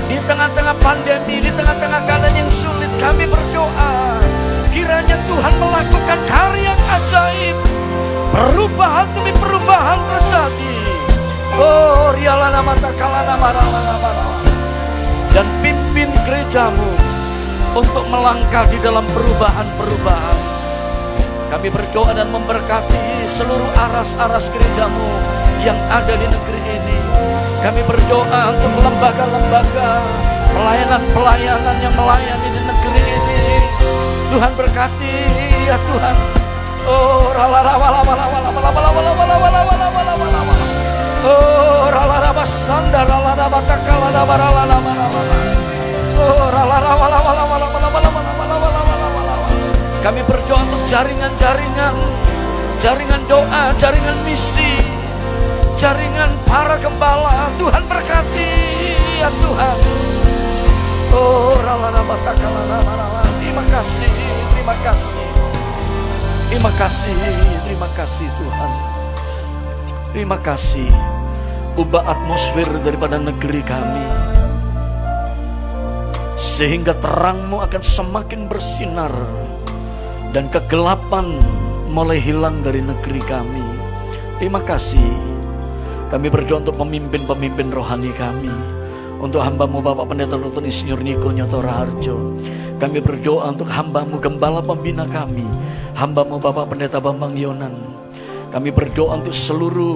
Di 0.10 0.18
tengah-tengah 0.26 0.76
pandemi, 0.82 1.40
di 1.46 1.52
tengah-tengah 1.54 2.02
keadaan 2.04 2.36
yang 2.36 2.52
sulit, 2.52 2.92
kami 2.98 3.30
berdoa. 3.30 4.20
Kiranya 4.74 5.16
Tuhan 5.30 5.54
melakukan 5.62 6.20
karya 6.26 6.74
yang 6.74 6.82
ajaib. 7.00 7.58
Perubahan 8.34 9.08
demi 9.14 9.32
perubahan 9.38 10.00
terjadi. 10.10 10.81
Oh. 11.62 12.10
Dan 15.32 15.48
pimpin 15.64 16.12
gerejamu 16.28 16.92
untuk 17.72 18.04
melangkah 18.12 18.68
di 18.68 18.76
dalam 18.84 19.08
perubahan-perubahan. 19.16 20.40
Kami 21.52 21.68
berdoa 21.72 22.12
dan 22.16 22.28
memberkati 22.32 23.28
seluruh 23.28 23.72
aras-aras 23.80 24.52
gerejamu 24.52 25.08
yang 25.64 25.78
ada 25.88 26.16
di 26.16 26.28
negeri 26.28 26.62
ini. 26.80 27.00
Kami 27.64 27.82
berdoa 27.86 28.42
untuk 28.56 28.72
lembaga-lembaga 28.82 30.04
pelayanan-pelayanan 30.52 31.76
yang 31.80 31.94
melayani 31.96 32.48
di 32.52 32.62
negeri 32.66 33.04
ini. 33.08 33.44
Tuhan 34.32 34.52
berkati 34.56 35.16
ya 35.68 35.78
Tuhan. 35.80 36.16
Oh, 36.88 37.30
rala 37.36 37.62
rala 37.62 37.88
rala 37.94 38.02
rala 38.04 38.26
rala 38.52 38.80
rala 38.82 39.12
rala 39.16 39.36
rala 39.38 39.62
rala. 39.70 40.01
Kami 50.02 50.22
berdoa 50.26 50.60
untuk 50.66 50.82
jaringan-jaringan, 50.90 51.94
jaringan 52.82 53.22
doa, 53.30 53.70
jaringan 53.78 54.18
misi, 54.26 54.82
jaringan 55.78 56.34
para 56.50 56.82
gembala. 56.82 57.54
Tuhan 57.62 57.86
berkati, 57.86 58.54
ya 59.22 59.30
Tuhan. 59.30 59.78
Oh. 61.14 61.54
Terima 63.38 63.64
kasih, 63.68 64.10
terima 64.58 64.76
kasih. 64.82 65.26
Terima 66.50 66.72
kasih, 66.74 67.16
terima 67.68 67.90
kasih 67.94 68.28
Tuhan. 68.42 68.91
Terima 70.12 70.36
kasih. 70.44 70.92
Ubah 71.80 72.04
atmosfer 72.04 72.68
daripada 72.84 73.16
negeri 73.16 73.64
kami. 73.64 74.06
Sehingga 76.36 76.92
terangmu 77.00 77.64
akan 77.64 77.80
semakin 77.80 78.52
bersinar. 78.52 79.16
Dan 80.36 80.52
kegelapan 80.52 81.40
mulai 81.96 82.20
hilang 82.20 82.60
dari 82.60 82.84
negeri 82.84 83.24
kami. 83.24 83.64
Terima 84.36 84.60
kasih. 84.60 85.16
Kami 86.12 86.28
berdoa 86.28 86.60
untuk 86.60 86.76
pemimpin-pemimpin 86.76 87.72
rohani 87.72 88.12
kami. 88.12 88.52
Untuk 89.16 89.40
hambamu 89.40 89.80
Bapak 89.80 90.12
Pendeta 90.12 90.36
Dr. 90.36 90.68
Insinyur 90.68 91.00
Niko 91.00 91.32
Nyoto 91.32 91.64
Raharjo. 91.64 92.36
Kami 92.84 93.00
berdoa 93.00 93.48
untuk 93.48 93.72
hambamu 93.72 94.20
Gembala 94.20 94.60
Pembina 94.60 95.08
kami. 95.08 95.48
Hambamu 95.96 96.36
Bapak 96.36 96.68
Pendeta 96.68 97.00
Bambang 97.00 97.32
Yonan. 97.40 97.91
Kami 98.52 98.68
berdoa 98.68 99.16
untuk 99.16 99.32
seluruh 99.32 99.96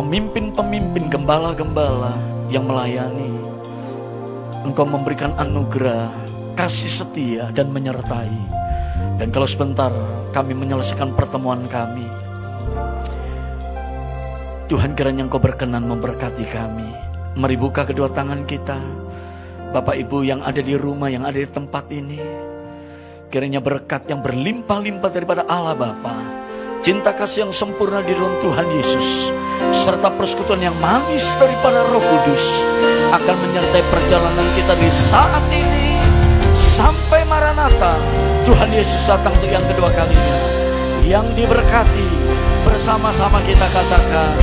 pemimpin-pemimpin 0.00 1.12
gembala-gembala 1.12 2.16
yang 2.48 2.64
melayani. 2.64 3.36
Engkau 4.64 4.88
memberikan 4.88 5.36
anugerah, 5.36 6.08
kasih 6.56 6.88
setia 6.88 7.52
dan 7.52 7.68
menyertai. 7.68 8.32
Dan 9.20 9.28
kalau 9.28 9.44
sebentar 9.44 9.92
kami 10.32 10.56
menyelesaikan 10.56 11.12
pertemuan 11.12 11.68
kami, 11.68 12.08
Tuhan 14.72 14.96
kiranya 14.96 15.28
Engkau 15.28 15.36
berkenan 15.36 15.84
memberkati 15.84 16.48
kami. 16.48 16.88
Mari 17.36 17.60
buka 17.60 17.84
kedua 17.84 18.08
tangan 18.08 18.48
kita. 18.48 18.80
Bapak 19.76 20.00
Ibu 20.00 20.24
yang 20.24 20.40
ada 20.40 20.64
di 20.64 20.72
rumah, 20.80 21.12
yang 21.12 21.28
ada 21.28 21.36
di 21.36 21.44
tempat 21.44 21.92
ini. 21.92 22.16
Kiranya 23.28 23.60
berkat 23.60 24.08
yang 24.08 24.24
berlimpah-limpah 24.24 25.10
daripada 25.12 25.44
Allah 25.44 25.76
Bapa. 25.76 26.45
Cinta 26.86 27.10
kasih 27.10 27.42
yang 27.42 27.50
sempurna 27.50 27.98
di 27.98 28.14
dalam 28.14 28.38
Tuhan 28.38 28.70
Yesus. 28.78 29.34
Serta 29.74 30.06
persekutuan 30.06 30.62
yang 30.62 30.76
manis 30.78 31.34
daripada 31.34 31.82
roh 31.82 31.98
kudus. 31.98 32.62
Akan 33.10 33.34
menyertai 33.42 33.82
perjalanan 33.90 34.46
kita 34.54 34.78
di 34.78 34.86
saat 34.86 35.42
ini. 35.50 35.98
Sampai 36.54 37.26
Maranatha. 37.26 37.98
Tuhan 38.46 38.70
Yesus 38.70 39.02
datang 39.02 39.34
untuk 39.34 39.50
yang 39.50 39.66
kedua 39.66 39.90
kalinya. 39.98 40.38
Yang 41.02 41.26
diberkati 41.34 42.06
bersama-sama 42.62 43.42
kita 43.42 43.66
katakan. 43.66 44.38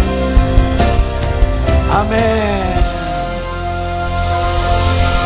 Amin. 1.96 2.76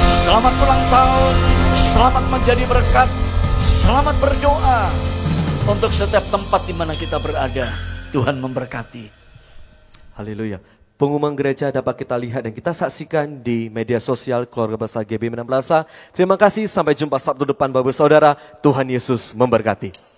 Selamat 0.05 0.53
ulang 0.53 0.83
tahun, 0.93 1.35
selamat 1.73 2.23
menjadi 2.29 2.63
berkat, 2.69 3.09
selamat 3.57 4.13
berdoa 4.21 5.06
untuk 5.67 5.91
setiap 5.91 6.23
tempat 6.31 6.63
di 6.63 6.71
mana 6.71 6.95
kita 6.95 7.19
berada. 7.19 7.67
Tuhan 8.15 8.39
memberkati. 8.39 9.11
Haleluya. 10.15 10.63
Pengumuman 10.95 11.35
gereja 11.35 11.69
dapat 11.69 12.07
kita 12.07 12.15
lihat 12.15 12.47
dan 12.47 12.55
kita 12.55 12.71
saksikan 12.71 13.43
di 13.43 13.67
media 13.67 13.99
sosial 13.99 14.47
keluarga 14.47 14.79
besar 14.79 15.03
GB 15.03 15.29
Menang 15.29 15.45
Plaza. 15.45 15.83
Terima 16.15 16.39
kasih, 16.39 16.65
sampai 16.71 16.95
jumpa 16.95 17.19
Sabtu 17.19 17.45
depan 17.45 17.69
Bapak 17.69 17.93
Saudara. 17.93 18.33
Tuhan 18.63 18.87
Yesus 18.87 19.35
memberkati. 19.35 20.16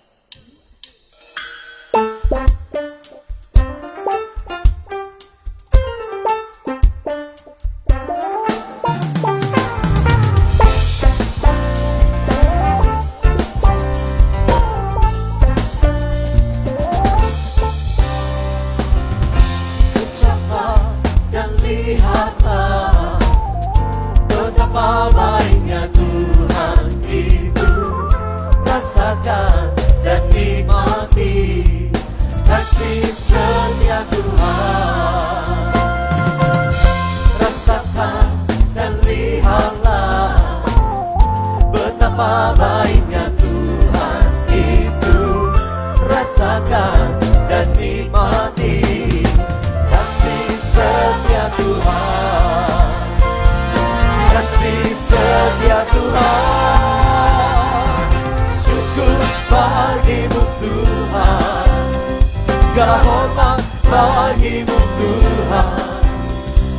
Tuhan. 65.18 65.66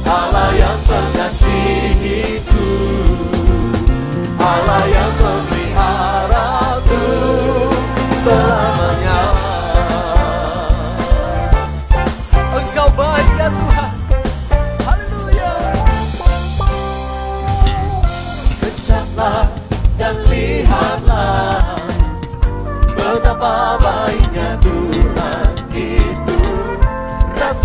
Allah 0.08 0.48
yang 0.56 0.78
mengasihiku 0.88 1.21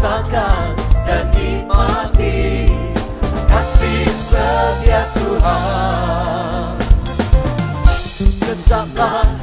Rasakan 0.07 0.79
dan 1.03 1.27
nikmati 1.35 2.71
Kasih 3.51 4.07
setia 4.15 5.03
Tuhan. 5.19 6.79
Kejaplah 8.39 9.36